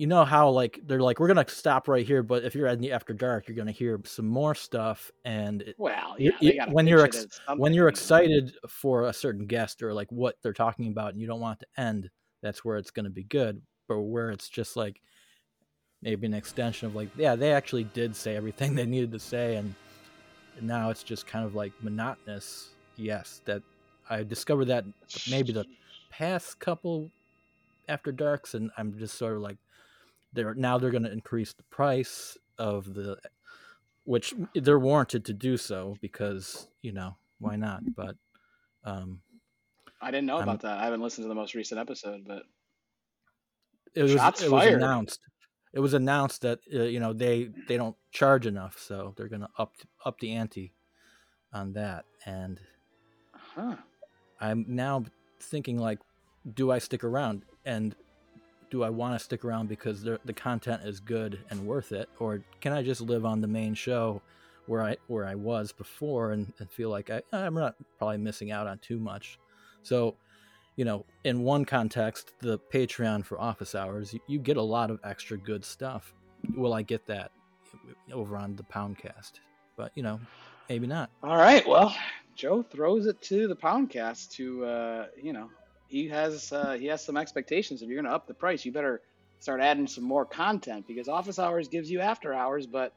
you 0.00 0.06
know 0.06 0.24
how 0.24 0.48
like 0.48 0.80
they're 0.86 1.02
like 1.02 1.20
we're 1.20 1.28
gonna 1.28 1.46
stop 1.46 1.86
right 1.86 2.06
here, 2.06 2.22
but 2.22 2.42
if 2.42 2.54
you're 2.54 2.68
in 2.68 2.80
the 2.80 2.90
after 2.90 3.12
dark, 3.12 3.46
you're 3.46 3.56
gonna 3.56 3.70
hear 3.70 4.00
some 4.06 4.26
more 4.26 4.54
stuff, 4.54 5.10
and 5.26 5.60
it, 5.60 5.74
well, 5.76 6.16
yeah, 6.18 6.30
they 6.40 6.46
you- 6.46 6.56
gotta 6.56 6.72
when 6.72 6.86
you're 6.86 7.04
ex- 7.04 7.26
when 7.56 7.74
you're 7.74 7.88
excited 7.88 8.54
for 8.66 9.08
a 9.08 9.12
certain 9.12 9.44
guest 9.46 9.82
or 9.82 9.92
like 9.92 10.10
what 10.10 10.36
they're 10.42 10.54
talking 10.54 10.88
about, 10.88 11.12
and 11.12 11.20
you 11.20 11.26
don't 11.26 11.40
want 11.40 11.60
it 11.60 11.66
to 11.74 11.82
end, 11.82 12.08
that's 12.40 12.64
where 12.64 12.78
it's 12.78 12.90
gonna 12.90 13.10
be 13.10 13.24
good. 13.24 13.60
But 13.88 14.00
where 14.00 14.30
it's 14.30 14.48
just 14.48 14.74
like 14.74 15.02
maybe 16.00 16.26
an 16.26 16.32
extension 16.32 16.86
of 16.86 16.94
like, 16.94 17.10
yeah, 17.16 17.36
they 17.36 17.52
actually 17.52 17.84
did 17.84 18.16
say 18.16 18.36
everything 18.36 18.74
they 18.76 18.86
needed 18.86 19.12
to 19.12 19.18
say, 19.18 19.56
and 19.56 19.74
now 20.62 20.88
it's 20.88 21.02
just 21.02 21.26
kind 21.26 21.44
of 21.44 21.54
like 21.54 21.72
monotonous. 21.82 22.70
Yes, 22.96 23.42
that 23.44 23.62
I 24.08 24.22
discovered 24.22 24.64
that 24.66 24.86
maybe 25.30 25.52
the 25.52 25.66
past 26.10 26.58
couple 26.58 27.10
after 27.88 28.12
darks 28.12 28.54
and 28.54 28.70
i'm 28.76 28.96
just 28.98 29.18
sort 29.18 29.34
of 29.34 29.42
like 29.42 29.56
they're 30.32 30.54
now 30.54 30.78
they're 30.78 30.90
going 30.90 31.02
to 31.02 31.12
increase 31.12 31.52
the 31.52 31.62
price 31.64 32.36
of 32.58 32.94
the 32.94 33.18
which 34.04 34.34
they're 34.54 34.78
warranted 34.78 35.24
to 35.26 35.32
do 35.32 35.56
so 35.56 35.96
because 36.00 36.68
you 36.82 36.92
know 36.92 37.16
why 37.38 37.56
not? 37.56 37.82
But 37.94 38.16
um 38.84 39.20
I 40.00 40.10
didn't 40.10 40.26
know 40.26 40.36
I'm- 40.36 40.48
about 40.48 40.62
that. 40.62 40.78
I 40.78 40.84
haven't 40.84 41.02
listened 41.02 41.24
to 41.24 41.28
the 41.28 41.34
most 41.34 41.54
recent 41.54 41.80
episode, 41.80 42.24
but 42.26 42.42
it 43.94 44.02
was 44.02 44.12
Shots 44.12 44.42
it 44.42 44.50
was 44.50 44.66
announced. 44.66 45.20
It 45.72 45.80
was 45.80 45.94
announced 45.94 46.42
that 46.42 46.60
uh, 46.74 46.82
you 46.82 47.00
know 47.00 47.12
they 47.12 47.50
they 47.68 47.76
don't 47.76 47.96
charge 48.10 48.46
enough 48.46 48.78
so 48.78 49.14
they're 49.16 49.28
going 49.28 49.42
to 49.42 49.48
up 49.58 49.74
up 50.04 50.18
the 50.20 50.32
ante 50.32 50.72
on 51.52 51.72
that. 51.74 52.04
And 52.24 52.60
huh? 53.32 53.76
I'm 54.40 54.64
now 54.68 55.04
thinking 55.40 55.78
like, 55.78 55.98
do 56.54 56.70
I 56.70 56.78
stick 56.78 57.04
around? 57.04 57.44
And 57.64 57.94
do 58.70 58.82
I 58.84 58.90
want 58.90 59.18
to 59.18 59.24
stick 59.24 59.44
around 59.44 59.68
because 59.68 60.02
the 60.02 60.32
content 60.34 60.82
is 60.84 61.00
good 61.00 61.40
and 61.50 61.66
worth 61.66 61.92
it, 61.92 62.08
or 62.18 62.42
can 62.60 62.72
I 62.72 62.82
just 62.82 63.00
live 63.00 63.24
on 63.24 63.40
the 63.40 63.46
main 63.46 63.74
show 63.74 64.22
where 64.66 64.82
I 64.82 64.96
where 65.08 65.26
I 65.26 65.34
was 65.34 65.72
before 65.72 66.32
and, 66.32 66.52
and 66.58 66.70
feel 66.70 66.90
like 66.90 67.10
I 67.10 67.22
I'm 67.32 67.54
not 67.54 67.74
probably 67.98 68.18
missing 68.18 68.52
out 68.52 68.66
on 68.66 68.78
too 68.78 68.98
much. 68.98 69.38
So, 69.82 70.16
you 70.76 70.84
know, 70.84 71.04
in 71.24 71.42
one 71.42 71.64
context, 71.64 72.34
the 72.40 72.58
Patreon 72.72 73.24
for 73.24 73.40
office 73.40 73.74
hours, 73.74 74.14
you, 74.14 74.20
you 74.28 74.38
get 74.38 74.56
a 74.56 74.62
lot 74.62 74.90
of 74.90 75.00
extra 75.02 75.36
good 75.36 75.64
stuff. 75.64 76.14
Will 76.56 76.72
I 76.72 76.82
get 76.82 77.06
that 77.06 77.32
over 78.12 78.36
on 78.36 78.54
the 78.54 78.62
Poundcast? 78.62 79.32
But 79.76 79.90
you 79.94 80.02
know, 80.02 80.20
maybe 80.68 80.86
not. 80.86 81.10
All 81.22 81.36
right. 81.36 81.66
Well, 81.66 81.94
Joe 82.36 82.62
throws 82.62 83.06
it 83.06 83.20
to 83.22 83.48
the 83.48 83.56
Poundcast 83.56 84.30
to, 84.32 84.64
uh, 84.64 85.06
you 85.20 85.32
know, 85.32 85.50
he 85.90 86.08
has 86.08 86.52
uh, 86.52 86.72
he 86.78 86.86
has 86.86 87.04
some 87.04 87.16
expectations. 87.16 87.82
If 87.82 87.88
you're 87.88 88.00
going 88.00 88.10
to 88.10 88.14
up 88.14 88.26
the 88.26 88.34
price, 88.34 88.64
you 88.64 88.72
better 88.72 89.02
start 89.40 89.60
adding 89.60 89.88
some 89.88 90.04
more 90.04 90.24
content 90.24 90.86
because 90.86 91.08
Office 91.08 91.38
Hours 91.38 91.68
gives 91.68 91.90
you 91.90 92.00
after 92.00 92.32
hours. 92.32 92.66
But 92.66 92.92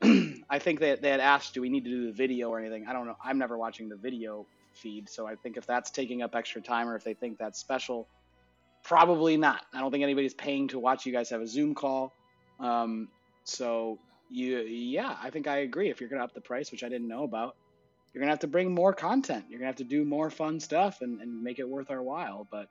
I 0.02 0.58
think 0.60 0.78
they 0.78 0.94
they 0.94 1.10
had 1.10 1.20
asked, 1.20 1.54
do 1.54 1.60
we 1.60 1.68
need 1.68 1.84
to 1.84 1.90
do 1.90 2.06
the 2.06 2.12
video 2.12 2.48
or 2.50 2.60
anything? 2.60 2.86
I 2.86 2.92
don't 2.92 3.06
know. 3.06 3.16
I'm 3.22 3.38
never 3.38 3.58
watching 3.58 3.88
the 3.88 3.96
video 3.96 4.46
feed, 4.74 5.10
so 5.10 5.26
I 5.26 5.34
think 5.34 5.56
if 5.56 5.66
that's 5.66 5.90
taking 5.90 6.22
up 6.22 6.36
extra 6.36 6.62
time 6.62 6.88
or 6.88 6.94
if 6.94 7.02
they 7.02 7.14
think 7.14 7.36
that's 7.36 7.58
special, 7.58 8.06
probably 8.84 9.36
not. 9.36 9.62
I 9.74 9.80
don't 9.80 9.90
think 9.90 10.04
anybody's 10.04 10.34
paying 10.34 10.68
to 10.68 10.78
watch 10.78 11.06
you 11.06 11.12
guys 11.12 11.30
have 11.30 11.40
a 11.40 11.48
Zoom 11.48 11.74
call. 11.74 12.12
Um, 12.60 13.08
so 13.42 13.98
you, 14.30 14.58
yeah, 14.60 15.16
I 15.20 15.30
think 15.30 15.48
I 15.48 15.58
agree. 15.58 15.90
If 15.90 16.00
you're 16.00 16.08
going 16.08 16.20
to 16.20 16.24
up 16.24 16.34
the 16.34 16.40
price, 16.40 16.70
which 16.70 16.84
I 16.84 16.88
didn't 16.88 17.08
know 17.08 17.24
about, 17.24 17.56
you're 18.12 18.20
gonna 18.20 18.32
have 18.32 18.40
to 18.40 18.48
bring 18.48 18.74
more 18.74 18.92
content. 18.92 19.46
You're 19.48 19.58
gonna 19.58 19.68
have 19.68 19.76
to 19.76 19.84
do 19.84 20.04
more 20.04 20.30
fun 20.30 20.60
stuff 20.60 21.00
and, 21.00 21.20
and 21.20 21.42
make 21.42 21.58
it 21.58 21.68
worth 21.68 21.90
our 21.90 22.02
while. 22.02 22.46
But 22.50 22.68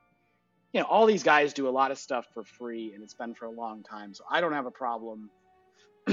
you 0.73 0.81
know, 0.81 0.85
all 0.85 1.05
these 1.05 1.23
guys 1.23 1.53
do 1.53 1.67
a 1.67 1.71
lot 1.71 1.91
of 1.91 1.97
stuff 1.97 2.27
for 2.33 2.43
free, 2.43 2.93
and 2.93 3.03
it's 3.03 3.13
been 3.13 3.33
for 3.33 3.45
a 3.45 3.51
long 3.51 3.83
time. 3.83 4.13
So 4.13 4.23
I 4.29 4.41
don't 4.41 4.53
have 4.53 4.65
a 4.65 4.71
problem. 4.71 5.29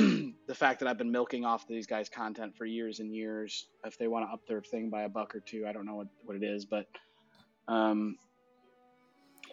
the 0.47 0.55
fact 0.55 0.81
that 0.81 0.89
I've 0.89 0.99
been 0.99 1.13
milking 1.13 1.45
off 1.45 1.67
these 1.67 1.87
guys' 1.87 2.09
content 2.09 2.57
for 2.57 2.65
years 2.65 3.01
and 3.01 3.15
years. 3.15 3.67
If 3.85 3.99
they 3.99 4.09
want 4.09 4.29
to 4.29 4.33
up 4.33 4.47
their 4.47 4.63
thing 4.63 4.91
by 4.91 5.03
a 5.03 5.09
buck 5.09 5.35
or 5.35 5.41
two, 5.41 5.67
I 5.67 5.73
don't 5.73 5.87
know 5.87 5.97
what, 5.97 6.09
what 6.25 6.37
it 6.37 6.43
is, 6.43 6.65
but 6.65 6.87
um, 7.69 8.17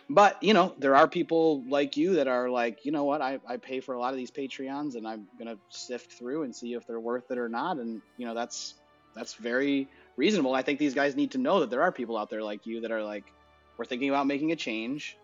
but 0.10 0.42
you 0.44 0.54
know, 0.54 0.76
there 0.78 0.96
are 0.96 1.08
people 1.08 1.64
like 1.68 1.98
you 1.98 2.16
that 2.16 2.28
are 2.28 2.50
like, 2.50 2.86
you 2.86 2.92
know 2.92 3.06
what, 3.06 3.22
I, 3.22 3.40
I 3.48 3.58
pay 3.58 3.80
for 3.80 3.96
a 3.96 4.00
lot 4.00 4.12
of 4.12 4.18
these 4.18 4.32
Patreons, 4.32 4.96
and 4.96 5.08
I'm 5.08 5.28
gonna 5.38 5.58
sift 5.70 6.14
through 6.14 6.44
and 6.44 6.56
see 6.56 6.74
if 6.74 6.86
they're 6.86 7.00
worth 7.00 7.32
it 7.32 7.38
or 7.38 7.50
not. 7.50 7.78
And 7.78 8.02
you 8.18 8.26
know, 8.26 8.34
that's 8.34 8.76
that's 9.16 9.36
very 9.36 9.88
reasonable. 10.16 10.54
I 10.54 10.62
think 10.62 10.80
these 10.80 10.94
guys 10.94 11.16
need 11.16 11.32
to 11.32 11.38
know 11.38 11.60
that 11.62 11.70
there 11.70 11.82
are 11.82 11.92
people 11.92 12.18
out 12.18 12.30
there 12.30 12.44
like 12.44 12.66
you 12.66 12.82
that 12.82 12.92
are 12.92 13.04
like, 13.04 13.26
we're 13.78 13.86
thinking 13.86 14.10
about 14.10 14.28
making 14.28 14.52
a 14.52 14.56
change. 14.56 15.18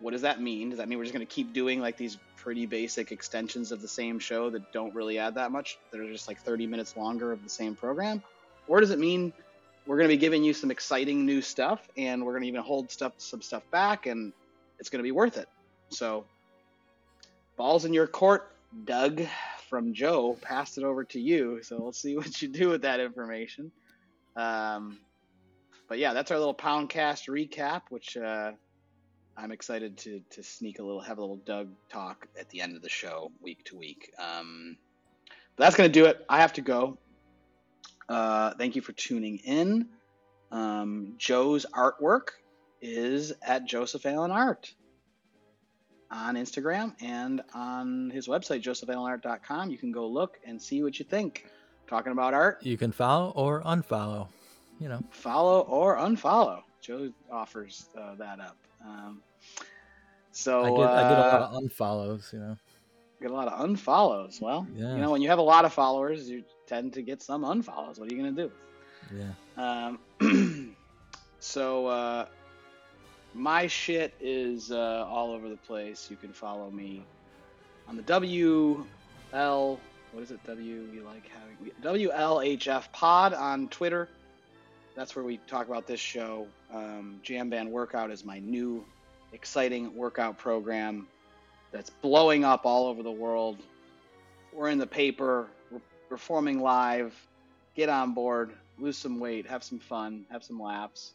What 0.00 0.12
does 0.12 0.22
that 0.22 0.40
mean? 0.40 0.70
Does 0.70 0.78
that 0.78 0.88
mean 0.88 0.98
we're 0.98 1.04
just 1.04 1.14
going 1.14 1.26
to 1.26 1.32
keep 1.32 1.52
doing 1.52 1.80
like 1.80 1.96
these 1.96 2.18
pretty 2.36 2.66
basic 2.66 3.10
extensions 3.10 3.72
of 3.72 3.82
the 3.82 3.88
same 3.88 4.18
show 4.18 4.48
that 4.50 4.72
don't 4.72 4.94
really 4.94 5.18
add 5.18 5.34
that 5.34 5.50
much? 5.50 5.78
That 5.90 6.00
are 6.00 6.10
just 6.10 6.28
like 6.28 6.40
30 6.40 6.66
minutes 6.66 6.96
longer 6.96 7.32
of 7.32 7.42
the 7.42 7.50
same 7.50 7.74
program? 7.74 8.22
Or 8.68 8.80
does 8.80 8.90
it 8.90 8.98
mean 8.98 9.32
we're 9.86 9.96
going 9.96 10.08
to 10.08 10.14
be 10.14 10.20
giving 10.20 10.44
you 10.44 10.54
some 10.54 10.70
exciting 10.70 11.26
new 11.26 11.42
stuff 11.42 11.88
and 11.96 12.24
we're 12.24 12.32
going 12.32 12.42
to 12.42 12.48
even 12.48 12.62
hold 12.62 12.90
stuff 12.90 13.12
some 13.18 13.42
stuff 13.42 13.62
back 13.70 14.06
and 14.06 14.32
it's 14.78 14.88
going 14.88 15.00
to 15.00 15.04
be 15.04 15.12
worth 15.12 15.36
it? 15.36 15.48
So, 15.90 16.24
balls 17.56 17.84
in 17.84 17.92
your 17.92 18.06
court, 18.06 18.52
Doug 18.84 19.22
from 19.68 19.94
Joe 19.94 20.36
passed 20.40 20.78
it 20.78 20.84
over 20.84 21.04
to 21.04 21.20
you. 21.20 21.62
So 21.62 21.78
we'll 21.80 21.92
see 21.92 22.16
what 22.16 22.40
you 22.42 22.48
do 22.48 22.68
with 22.68 22.82
that 22.82 23.00
information. 23.00 23.70
Um, 24.36 24.98
but 25.88 25.98
yeah, 25.98 26.12
that's 26.12 26.30
our 26.30 26.38
little 26.38 26.54
Poundcast 26.54 27.28
recap, 27.28 27.82
which 27.88 28.16
uh, 28.16 28.52
I'm 29.36 29.52
excited 29.52 29.96
to 29.98 30.20
to 30.30 30.42
sneak 30.42 30.78
a 30.78 30.82
little, 30.82 31.00
have 31.00 31.18
a 31.18 31.20
little 31.20 31.40
Doug 31.44 31.70
talk 31.88 32.26
at 32.38 32.48
the 32.50 32.60
end 32.60 32.76
of 32.76 32.82
the 32.82 32.88
show, 32.88 33.32
week 33.40 33.64
to 33.64 33.76
week. 33.76 34.12
Um, 34.18 34.76
but 35.56 35.64
that's 35.64 35.76
gonna 35.76 35.88
do 35.88 36.06
it. 36.06 36.24
I 36.28 36.40
have 36.40 36.52
to 36.54 36.60
go. 36.60 36.98
Uh, 38.08 38.54
thank 38.58 38.76
you 38.76 38.82
for 38.82 38.92
tuning 38.92 39.38
in. 39.38 39.88
Um, 40.50 41.14
Joe's 41.18 41.66
artwork 41.74 42.28
is 42.80 43.32
at 43.42 43.66
Joseph 43.66 44.06
Allen 44.06 44.30
Art 44.30 44.72
on 46.10 46.36
Instagram 46.36 46.94
and 47.02 47.42
on 47.54 48.10
his 48.10 48.28
website, 48.28 48.62
josephallenart.com. 48.62 49.70
You 49.70 49.78
can 49.78 49.92
go 49.92 50.06
look 50.06 50.38
and 50.44 50.60
see 50.60 50.82
what 50.82 50.98
you 50.98 51.04
think. 51.04 51.46
Talking 51.86 52.12
about 52.12 52.34
art, 52.34 52.58
You 52.62 52.76
can 52.76 52.92
follow 52.92 53.30
or 53.34 53.62
unfollow. 53.62 54.28
You 54.78 54.88
know, 54.90 55.02
follow 55.10 55.60
or 55.62 55.96
unfollow. 55.96 56.60
Joe 56.82 57.10
offers 57.32 57.86
uh, 57.98 58.14
that 58.16 58.40
up. 58.40 58.56
Um, 58.84 59.22
so 60.32 60.62
I 60.62 60.68
get 60.68 60.90
I 60.90 61.08
get 61.08 61.18
a 61.18 61.20
lot 61.22 61.42
uh, 61.42 61.46
of 61.56 61.62
unfollows. 61.64 62.32
You 62.32 62.38
know, 62.40 62.56
get 63.22 63.30
a 63.30 63.34
lot 63.34 63.48
of 63.48 63.58
unfollows. 63.66 64.38
Well, 64.40 64.66
Yeah. 64.74 64.94
you 64.94 65.00
know, 65.00 65.10
when 65.10 65.22
you 65.22 65.30
have 65.30 65.38
a 65.38 65.42
lot 65.42 65.64
of 65.64 65.72
followers, 65.72 66.28
you 66.28 66.44
tend 66.66 66.92
to 66.92 67.00
get 67.02 67.22
some 67.22 67.42
unfollows. 67.42 67.98
What 67.98 68.12
are 68.12 68.14
you 68.14 68.22
gonna 68.22 68.32
do? 68.32 68.52
yeah. 69.16 69.96
Um, 70.20 70.76
so 71.40 71.86
uh, 71.86 72.26
my 73.38 73.66
shit 73.66 74.14
is 74.20 74.70
uh, 74.70 75.06
all 75.08 75.30
over 75.32 75.48
the 75.48 75.56
place. 75.56 76.08
You 76.10 76.16
can 76.16 76.32
follow 76.32 76.70
me 76.70 77.04
on 77.88 77.96
the 77.96 78.02
WL. 78.02 78.86
What 79.32 80.22
is 80.22 80.30
it? 80.30 80.44
W. 80.46 80.88
We 80.92 81.00
like 81.00 81.28
having 81.28 81.72
WLHF 81.82 82.92
Pod 82.92 83.34
on 83.34 83.68
Twitter. 83.68 84.08
That's 84.94 85.14
where 85.14 85.24
we 85.24 85.38
talk 85.46 85.68
about 85.68 85.86
this 85.86 86.00
show. 86.00 86.46
Um, 86.72 87.20
Jam 87.22 87.50
Band 87.50 87.70
Workout 87.70 88.10
is 88.10 88.24
my 88.24 88.40
new, 88.40 88.84
exciting 89.32 89.94
workout 89.94 90.38
program 90.38 91.06
that's 91.70 91.90
blowing 91.90 92.44
up 92.44 92.66
all 92.66 92.86
over 92.86 93.02
the 93.02 93.12
world. 93.12 93.58
We're 94.52 94.70
in 94.70 94.78
the 94.78 94.86
paper. 94.86 95.46
We're 95.70 95.80
performing 96.08 96.60
live. 96.60 97.14
Get 97.76 97.88
on 97.88 98.14
board 98.14 98.52
lose 98.78 98.96
some 98.96 99.20
weight, 99.20 99.46
have 99.46 99.64
some 99.64 99.78
fun, 99.78 100.24
have 100.30 100.44
some 100.44 100.60
laughs. 100.60 101.12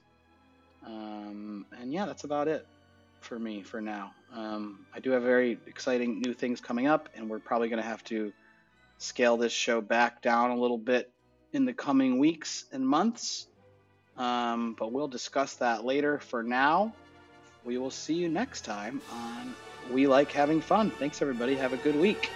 Um, 0.85 1.65
and 1.79 1.91
yeah, 1.91 2.05
that's 2.05 2.23
about 2.23 2.47
it 2.47 2.65
for 3.21 3.39
me 3.39 3.63
for 3.63 3.81
now. 3.81 4.11
Um, 4.33 4.85
I 4.93 4.99
do 4.99 5.11
have 5.11 5.23
very 5.23 5.57
exciting 5.67 6.21
new 6.21 6.33
things 6.33 6.59
coming 6.59 6.87
up, 6.87 7.09
and 7.15 7.29
we're 7.29 7.39
probably 7.39 7.69
going 7.69 7.81
to 7.81 7.87
have 7.87 8.03
to 8.05 8.33
scale 8.97 9.37
this 9.37 9.53
show 9.53 9.81
back 9.81 10.21
down 10.21 10.51
a 10.51 10.57
little 10.57 10.77
bit 10.77 11.11
in 11.51 11.65
the 11.65 11.73
coming 11.73 12.19
weeks 12.19 12.65
and 12.71 12.85
months. 12.85 13.47
Um, 14.17 14.75
but 14.77 14.91
we'll 14.91 15.07
discuss 15.07 15.55
that 15.55 15.85
later. 15.85 16.19
For 16.19 16.43
now, 16.43 16.93
we 17.63 17.77
will 17.77 17.91
see 17.91 18.13
you 18.13 18.29
next 18.29 18.61
time 18.61 19.01
on 19.11 19.55
We 19.91 20.07
Like 20.07 20.31
Having 20.31 20.61
Fun. 20.61 20.91
Thanks, 20.91 21.21
everybody. 21.21 21.55
Have 21.55 21.73
a 21.73 21.77
good 21.77 21.95
week. 21.95 22.29